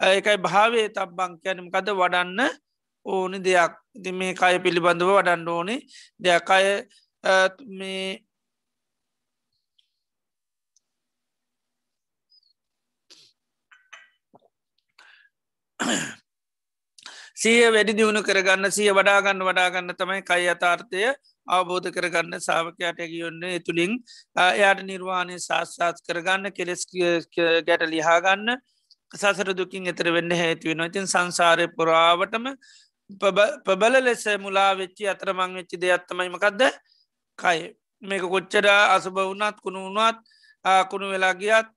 ඒකයි 0.00 0.38
භාවේ 0.38 0.88
තබ්බංකයනමකද 0.90 1.88
වඩන්න 1.92 2.40
ඕනි 3.06 3.38
දෙයක්. 3.40 3.72
ඉති 3.94 4.12
මේ 4.12 4.34
කය 4.34 4.58
පිළිබඳව 4.58 5.10
වඩන්න 5.10 5.48
ඕනි 5.48 5.76
දෙයක්. 6.20 6.50
අය 6.50 6.66
මේ 7.68 8.27
සිය 17.34 17.58
වැඩි 17.68 17.92
දියුණු 17.94 18.22
කරගන්න 18.22 18.70
සිය 18.70 18.90
වඩාගන්න 18.90 19.42
වඩාගන්න 19.42 19.94
තමයි 19.94 20.22
කයි 20.22 20.48
අතාර්ථය 20.48 21.04
අවබෝධ 21.48 21.88
කරගන්න 21.90 22.40
සාාවකයට 22.40 22.98
ඇගියොන්නේ 22.98 23.60
තුළින් 23.60 23.94
එයාට 24.46 24.82
නිර්වාණය 24.84 25.38
ශාස්ාත් 25.40 26.02
කරගන්න 26.02 26.52
කෙලෙස් 26.52 26.82
ගැට 26.90 27.86
ලිහාගන්න 27.86 28.58
සසර 29.12 29.54
දුකින් 29.54 29.86
එතර 29.86 30.10
වෙන්න 30.10 30.30
හේතුවෙන 30.32 30.84
ඉතින් 30.84 31.06
සංසාරය 31.06 31.66
පුරාවටම 31.70 32.50
පබල 33.66 33.94
ලෙස 34.00 34.24
මුලා 34.38 34.72
වෙච්චි 34.74 35.08
අතරමං 35.08 35.54
වෙච්චි 35.54 35.76
දෙයක්ත්තමයිමකක්ද 35.78 36.62
කයි. 37.38 37.60
මේක 38.02 38.22
කොච්චර 38.24 38.66
අසුභ 38.66 39.18
වුණත් 39.20 39.56
කුණු 39.58 39.80
වුණත් 39.86 40.18
කුණු 40.90 41.06
වෙලා 41.08 41.34
ගියත් 41.34 41.68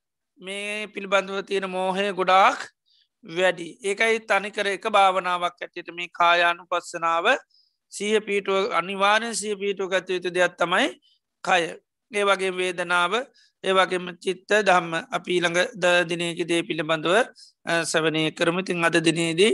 මේ 0.41 0.88
පිළිබඳව 0.88 1.45
තියෙන 1.45 1.70
මෝහය 1.70 2.12
ගොඩාක් 2.14 2.60
වැඩි. 3.24 3.67
ඒකයි 3.82 4.19
තනිකර 4.22 4.67
එක 4.67 4.86
භාවනාවක් 4.89 5.61
ඇතිට 5.61 5.89
මේ 5.91 6.09
කායානු 6.11 6.65
පස්සනාව 6.65 7.26
සිය 7.93 8.19
පීටුව 8.22 8.72
අනිවාරෙන් 8.72 9.34
සිය 9.34 9.55
පීටු 9.55 9.88
ගත 9.88 10.09
යුතු 10.09 10.30
දෙයක් 10.30 10.57
තමයි 10.57 10.88
කය. 11.43 11.63
ඒ 12.11 12.24
වගේ 12.24 12.51
වේදනාව 12.51 13.13
ඒවගේම 13.63 14.05
චිත්ත 14.17 14.51
දම්ම 14.61 14.93
අපි 15.09 15.34
ළඟ 15.39 15.59
ද 15.76 15.86
දිනයක 16.03 16.39
දේ 16.43 16.61
පිළිබඳව 16.63 17.15
සවනය 17.84 18.24
කරමතින් 18.32 18.84
අද 18.84 18.95
දිනේදී 18.99 19.53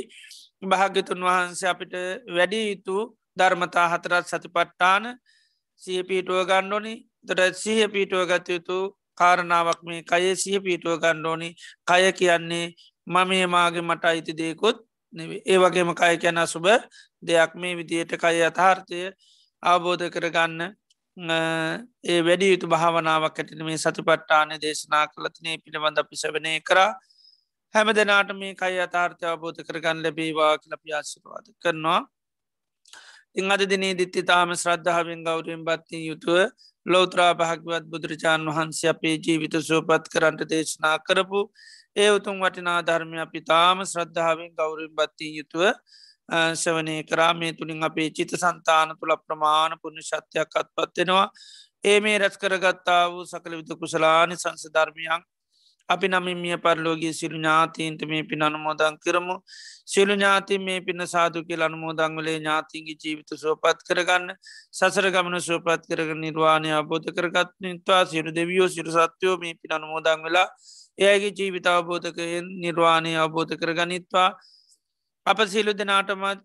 භාග්‍යතුන් 0.63 1.21
වහන්සේ 1.21 1.69
අපිට 1.69 1.93
වැඩි 2.27 2.61
යුතු 2.69 2.97
ධර්මතා 3.37 3.87
හතරත් 3.89 4.25
සතිපට්ටාන 4.25 5.03
සිය 5.81 5.99
පීටුව 6.03 6.39
ගණ්ඩෝනි 6.45 6.93
දොට 7.23 7.55
සිහ 7.55 7.79
පීටුව 7.87 8.23
ගත 8.25 8.47
යුතු 8.49 8.77
කාරණාවක් 9.15 9.79
මේ 9.83 10.01
කයේ 10.03 10.33
සිහ 10.35 10.57
පීටුව 10.59 10.95
ගණ්ඩෝනි 10.97 11.49
කය 11.85 12.03
කියන්නේ 12.13 12.67
මමේ 13.07 13.45
මාගේ 13.47 13.81
මට 13.81 14.05
අයිති 14.05 14.33
දේකුත් 14.33 14.77
ඒ 15.45 15.57
වගේම 15.57 15.93
කය 15.93 16.15
කැන 16.17 16.39
සුබ 16.47 16.65
දෙයක් 17.23 17.51
මේ 17.55 17.75
විදියට 17.75 18.11
කය 18.17 18.37
අථාර්ථය 18.43 18.99
අවබෝධ 19.63 20.05
කරගන්න 20.09 20.61
ඒ 21.17 22.19
වැඩි 22.21 22.49
යුතු 22.49 22.67
භාවනාවක් 22.67 23.39
ඇතින 23.39 23.63
මේ 23.65 23.77
සතිපට්ටාන 23.77 24.51
දේශනා 24.57 25.05
කලතිනේ 25.07 25.57
පිළිබඳ 25.57 25.99
පිසවනය 26.09 26.53
කරා. 26.61 26.91
හැම 27.73 27.87
දෙනාට 27.91 28.29
මේ 28.35 28.53
කයි 28.55 28.77
අතාර්ථය 28.79 29.25
අවබෝධ 29.25 29.61
කරගන්න 29.63 30.03
ලැබේවා 30.03 30.53
කලපි 30.57 30.93
ආශිරවාද 30.93 31.45
කරනවා. 31.57 32.01
ඉං 33.35 33.51
අද 33.51 33.63
දිනේ 33.65 33.93
දිත්ති 33.95 34.21
තාම 34.23 34.53
ශ්‍රද්ධාවෙන් 34.55 35.23
ගෞරයෙන් 35.23 35.63
බත්තිය 35.63 36.03
යුතුව 36.05 36.37
ලෝත්‍රා 36.85 37.31
භාගවත් 37.35 37.89
බුදුරජාණන් 37.91 38.49
වහන්සේ 38.49 38.91
අපේ 38.91 39.15
ජීවිත 39.19 39.55
සූපත් 39.63 40.05
කරන්ට 40.13 40.43
දේශනා 40.49 40.95
කරපු 40.99 41.41
ඒ 41.97 42.09
උතුම් 42.11 42.37
වටිනා 42.39 42.79
ධර්මය 42.83 43.17
අපි 43.19 43.41
තාම 43.43 43.85
ශ්‍රද්ධාවෙන් 43.85 44.51
ගෞරෙන් 44.53 44.91
බත්තිී 44.91 45.37
යුතුව 45.37 45.63
ශවනය 46.55 46.95
කරාමේ 47.03 47.53
තුළින් 47.53 47.83
අපේ 47.83 48.09
චිත 48.11 48.35
සන්තාන 48.35 48.89
තුළ 48.99 49.15
ප්‍රමාණ 49.19 49.79
පුුණ 49.81 49.97
ශත්‍යයක් 50.01 50.59
අත්පත්වෙනවා 50.61 51.25
ඒ 51.83 51.97
මේ 51.99 52.17
රැස් 52.17 52.37
කරගත්තා 52.37 53.01
වූ 53.07 53.25
සකළ 53.25 53.57
විද 53.57 53.71
කුසලානි 53.75 54.35
සංස 54.35 54.69
ධර්මයන් 54.69 55.21
අපි 55.89 56.07
නමින් 56.07 56.37
මිය 56.37 56.57
පරලෝගේ 56.57 57.13
සිරු 57.13 57.37
ඥාතීන්ට 57.37 58.01
මේ 58.03 58.23
පින් 58.23 58.41
අනුමෝදන් 58.41 58.97
කරමු. 58.99 59.35
සිලු 59.85 60.13
ඥාති 60.13 60.57
මේ 60.59 60.81
පින 60.81 61.01
සාදුකෙල් 61.07 61.61
අනුමෝදංවලේ 61.61 62.35
ඥාතින්ගේ 62.37 62.97
ජීවිත 62.97 63.31
සෝපත් 63.35 63.79
කරගන්න 63.87 64.33
සසර 64.71 65.07
ගමන 65.09 65.39
සෝපත් 65.41 65.87
කරග 65.87 66.11
නිර්වාණය 66.15 66.73
අබෝධ 66.73 67.07
කරගත් 67.11 67.53
නිත්වා. 67.61 68.03
සිරු 68.05 68.31
දෙවියෝ 68.31 68.67
සිරු 68.69 68.91
සත්‍යයෝ 68.91 69.37
මේ 69.37 69.55
පින් 69.55 69.71
අනුමෝදං 69.73 70.25
වෙලා 70.25 70.47
එයගේ 70.97 71.31
ජීවිත 71.31 71.67
අවබෝධකයෙන් 71.67 72.45
නිර්වාණය 72.59 73.15
අවබෝධ 73.15 73.55
කරගනිත්වා. 73.55 74.29
අප 75.25 75.39
සිලු 75.47 75.73
දෙනාටමත් 75.73 76.41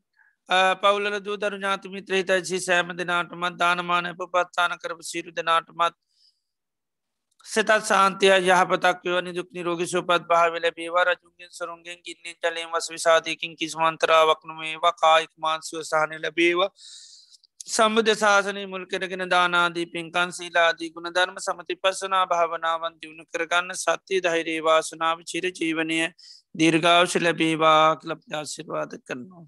පවුල 0.80 1.04
දූදරු 1.20 1.56
ඥාතිමිත්‍ර 1.56 2.14
හිතයිසි 2.14 2.60
සෑම 2.60 2.96
දෙනාටමත් 2.96 3.58
දානමාන 3.58 4.06
අප 4.06 4.24
පත්තාන 4.28 4.78
කරප 4.78 5.00
සිරු 5.02 5.30
දෙනාටමත් 5.32 5.96
සතත් 7.46 7.78
සාන්තය 7.82 8.28
යහපතක් 8.30 9.06
වනි 9.06 9.32
දුක් 9.34 9.48
නිරෝග 9.50 9.80
සුපත් 9.84 10.26
භාවල 10.28 10.66
බේවා 10.72 11.04
රජුගෙන් 11.04 11.50
සරුන්ගෙන් 11.50 11.98
ගින්නේ 12.00 12.36
ජලයෙන් 12.36 12.70
වස් 12.70 12.90
විසාධයකින් 12.90 13.56
කිසිමන්තරාවක් 13.56 14.44
නොමේවා. 14.44 14.92
කායික් 14.94 15.32
මාන්සුව 15.36 15.82
සහනය 15.82 16.20
ලැබේවා. 16.20 16.70
සම්බුධ 17.66 18.10
ශාසනය 18.14 18.62
මුල් 18.66 18.84
කරගෙන 18.86 19.24
දානාදී 19.28 19.86
පින්කන් 19.86 20.30
සීලාදී 20.32 20.90
ගුණ 20.90 21.08
ධර්ම 21.10 21.36
සමති 21.38 21.74
පසනා 21.76 22.22
භාවනාවන් 22.26 22.94
දියුණු 22.96 23.24
කරගන්න 23.26 23.76
සත්‍යය 23.76 24.20
ධෛරේ 24.20 24.60
වාසනාව 24.60 25.22
චිර 25.24 25.44
ජීවනය 25.50 25.98
දීර්ගාවශ 26.54 27.16
ලැබේවා 27.20 27.96
කලප්්‍යාශිර්වාද 27.96 28.92
කරනවා. 29.00 29.44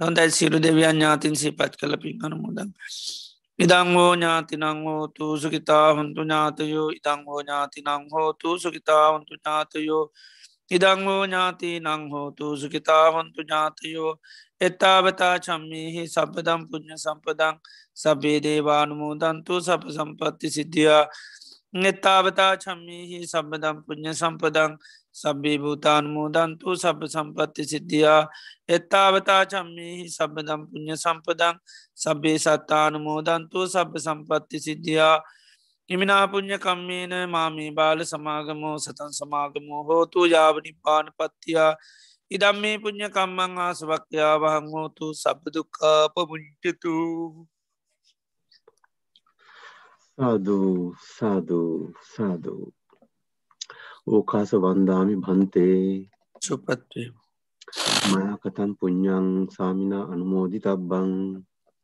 හොඳයි 0.00 0.30
සිරු 0.32 0.58
දෙවියන් 0.60 0.90
ඥාතින් 0.92 1.36
සිපත් 1.36 1.72
කළ 1.76 1.96
පින් 1.98 2.24
අනමුදන්. 2.24 2.70
ඉදංහෝ 3.58 4.12
ඥාතිනං 4.12 4.64
හෝතු 4.84 5.26
සුකිතා 5.38 5.88
හොන්තු 5.94 6.20
ඥාතයෝ 6.22 6.88
ඉදංහෝ 6.90 7.40
ඥාතිනං 7.40 8.08
හෝතු 8.12 8.58
සුකිතා 8.58 9.04
හොන්තු 9.08 9.34
ඥාතයෝ 9.34 10.04
ඉදංහෝ 10.70 11.22
ඥාති 11.24 11.70
නං 11.80 12.02
හෝතු 12.10 12.56
සුකිතාවන්තු 12.56 13.40
ඥාතයෝ 13.42 14.12
එත්තාවතා 14.60 15.36
චම්මිහි 15.38 16.02
සබදම් 16.06 16.60
පුුණ්්‍ය 16.68 16.96
සම්පදං 16.96 17.56
සබේ 17.94 18.38
දේවානුමෝදන්තු 18.40 19.60
සප 19.60 19.82
සම්පත්ති 19.90 20.50
සිද්ධියා. 20.50 21.04
නෙත්තාවතා 21.74 22.52
චම්මිහි 22.56 23.18
සබදම් 23.26 23.76
පුුණ්්‍ය 23.86 24.12
සම්පදං 24.14 24.72
සබ්බේ 25.12 25.58
භූතානුමෝදන්තු 25.58 26.76
සබ 26.76 27.00
සම්පත්ති 27.06 27.64
සිද්ධියා. 27.64 28.22
එත්තාවතා 28.68 29.42
චම්මිහි 29.46 30.08
සබදම් 30.08 30.60
පුුණ්්‍ය 30.68 30.96
සම්පදං 30.96 31.56
සබේ 31.94 32.38
සත්තානුමෝදන්තු 32.38 33.66
සබ 33.66 33.92
සම්පත්ති 33.98 34.58
සිද්ධියා. 34.60 35.16
ඉමිනාපුං්ඥ 35.90 36.56
කම්මේන 36.58 37.12
මාමී 37.28 37.70
බාල 37.70 37.98
සමාගමෝ 38.02 38.76
සතන් 38.78 39.12
සමාගමෝ 39.12 39.82
හෝතු 39.82 40.20
යාවනි 40.26 40.72
පාන 40.82 41.06
පත්තියා. 41.16 41.72
ඉදම් 42.30 42.56
මේ 42.56 42.76
පුං්ඥ 42.78 43.08
කම්මං 43.10 43.58
ආසවක්්‍යා 43.58 44.34
වහං 44.36 44.66
හෝතු 44.74 45.06
සබදුකාප 45.14 46.14
මුංචතු 46.30 46.94
සාධූ 50.18 50.94
සාධූ 51.10 51.74
සාධූ 52.06 52.64
ඕකාස 54.06 54.50
වන්දාමි 54.62 55.14
භන්තේ. 55.16 56.08
සුපත්වේ 56.42 57.08
මයකතන් 58.08 58.70
පුඤ්ඥං 58.78 59.28
සාමිනා 59.50 60.04
අනුමෝදි 60.12 60.58
තබ්බං 60.60 61.10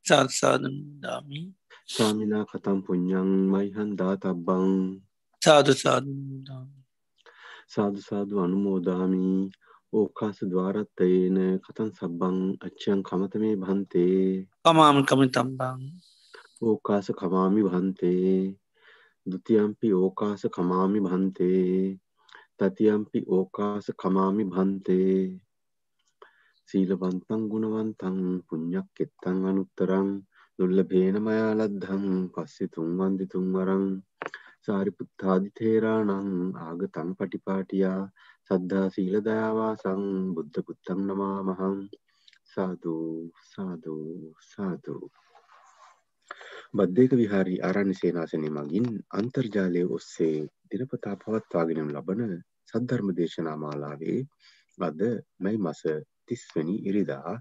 සත්සාධදාමී 0.06 1.46
සාමිනා 1.90 2.44
කතම් 2.44 2.78
පුඤ්ඤං 2.84 3.30
මයිහං 3.52 3.90
දාතබ්බං 3.98 4.72
සාදු 5.42 5.72
සාදු 5.74 6.12
සාදු 7.68 8.00
සාදු 8.00 8.34
අනුමෝදාමි 8.44 9.26
ඕකාස 9.92 10.38
ద్వාරත්තේන 10.44 11.38
කතං 11.64 11.90
සබ්බං 11.92 12.36
අච්ඡං 12.66 13.00
කමතමේ 13.02 13.54
භන්තේ 13.56 14.22
කමාම් 14.64 14.98
කමිතම්බං 15.08 15.80
ඕකාස 16.62 17.06
කමාමි 17.18 17.60
භන්තේ 17.64 18.34
ဒ 19.26 19.32
ුතියම්පි 19.36 19.88
ඕකාස 19.94 20.42
කමාමි 20.48 20.98
භන්තේ 21.00 21.70
තතියම්පි 22.58 23.18
ඕකාස 23.28 23.86
කමාමි 23.96 24.44
භන්තේ 24.46 25.16
සීලවන්තං 26.68 27.42
ගුණවන්තං 27.50 28.18
පුඤ්ඤක්කෙත්තං 28.46 29.38
අනුත්තරං 29.50 30.08
දුල්ලභේන 30.60 31.16
මයාලද්ධං 31.20 32.02
පස්සිතුම් 32.32 32.88
වන්දිතුම් 32.96 33.44
වරං 33.52 33.84
සාරිපුත්තාදි 34.62 35.48
තේරාණං 35.54 36.34
ආගතං 36.62 37.14
පටිපාටියා 37.16 38.00
සද්ධා 38.46 38.88
සීල 38.90 39.16
දයාවාසං 39.22 40.02
බුද්ධ 40.34 40.60
පුත්තං 40.62 41.00
නමාමහං 41.06 41.78
සාදු 42.46 42.94
සාදු 43.46 43.96
සාදු. 44.44 44.96
බද්ධයක 46.74 47.12
විහාරී 47.14 47.58
ආරණ්‍ය 47.62 47.94
සේනාසනය 47.94 48.50
මගින් 48.50 48.92
අන්තර්ජාලය 49.14 49.82
ඔස්සේ 49.90 50.36
දිනපතා 50.70 51.16
පවත්වාගෙනම් 51.16 51.90
ලබන 51.90 52.22
සද්ධර්ම 52.68 53.08
දේශනා 53.14 53.58
මාලාවේ 53.58 54.20
අද 54.78 55.00
මැයි 55.38 55.64
මස 55.64 55.82
තිස්වනි 56.26 56.76
ඉරිදා 56.84 57.32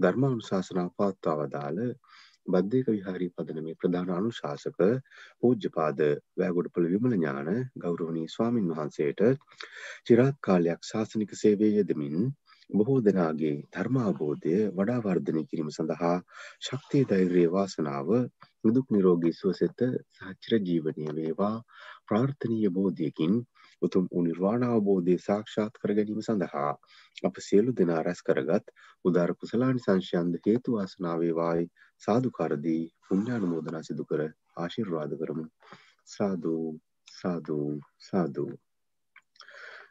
ධර්මානුශාසනා 0.00 0.88
පවත්වා 0.94 1.36
වදාළ 1.40 1.80
බද්ධයක 2.46 2.88
විහාරී 2.88 3.30
පදනමේ 3.32 3.76
ප්‍රධාන 3.76 4.10
අනුශාසක 4.12 4.80
පූජ්‍යපාද 5.40 6.00
වැෑගොඩපළ 6.36 6.88
විමල 6.88 7.14
ඥාන 7.14 7.52
ගෞරවනී 7.78 8.26
ස්වාමින් 8.30 8.72
වහන්සේට 8.72 9.22
චිරාත් 10.06 10.36
කාලයක් 10.42 10.82
ශාසනික 10.84 11.32
සේවය 11.36 11.70
යෙදමින් 11.72 12.28
බොහෝ 12.70 12.98
දෙනාගේ 13.02 13.54
ධර්මාබෝධය 13.70 14.54
වඩා 14.74 15.02
වර්ධනය 15.02 15.42
කිරීම 15.44 15.70
සඳහා 15.70 16.16
ශක්තිය 16.62 17.04
ධෛර්යය 17.06 17.48
වාසනාව 17.50 18.08
නිදුක් 18.64 18.86
නිරෝගී 18.90 19.34
සුවසෙත 19.34 19.80
සහචිර 20.16 20.54
ජීවනය 20.60 21.06
වේවා. 21.12 21.56
ප්‍රාර්ථනීය 22.06 22.70
බෝධියකින් 22.70 23.34
උතුම් 23.82 24.04
උනිර්වාණ 24.12 24.66
අවබෝධය 24.66 25.16
සාක්ෂාත් 25.20 25.78
කර 25.78 25.92
ගැනීම 25.92 26.20
සඳහා 26.22 26.72
අප 27.22 27.40
සියලු 27.40 27.74
දෙනා 27.74 28.02
රැස් 28.02 28.20
කරගත් 28.22 28.74
උදාර 29.04 29.32
කුසලානි 29.36 29.80
සංශයන්ද 29.80 30.38
හේතු 30.42 30.76
වාසනා 30.76 31.16
වේවායි 32.02 32.04
සාදුකාරදී 32.04 32.92
පුණ්‍යානුමෝදනා 33.08 33.82
සිදු 33.82 34.04
කර 34.04 34.20
ආශිර්වාද 34.56 35.10
කරමු. 35.18 35.44
සාදු 36.06 36.80
සාදු 37.22 37.80
සාදු. 37.98 38.46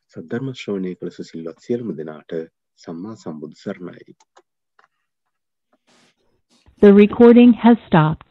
සද්ධර්ම 0.07 0.53
ශ්‍රවණය 0.53 0.95
කළ 0.95 1.09
සුසිල්වත් 1.09 1.59
සියලුම 1.59 1.97
දෙනාට 1.97 2.31
සම්මා 2.79 3.15
සම්බුදු 3.15 3.55
සරණයි. 3.55 4.15
The 6.79 6.93
recording 6.93 7.53
has 7.53 7.77
stopped. 7.87 8.23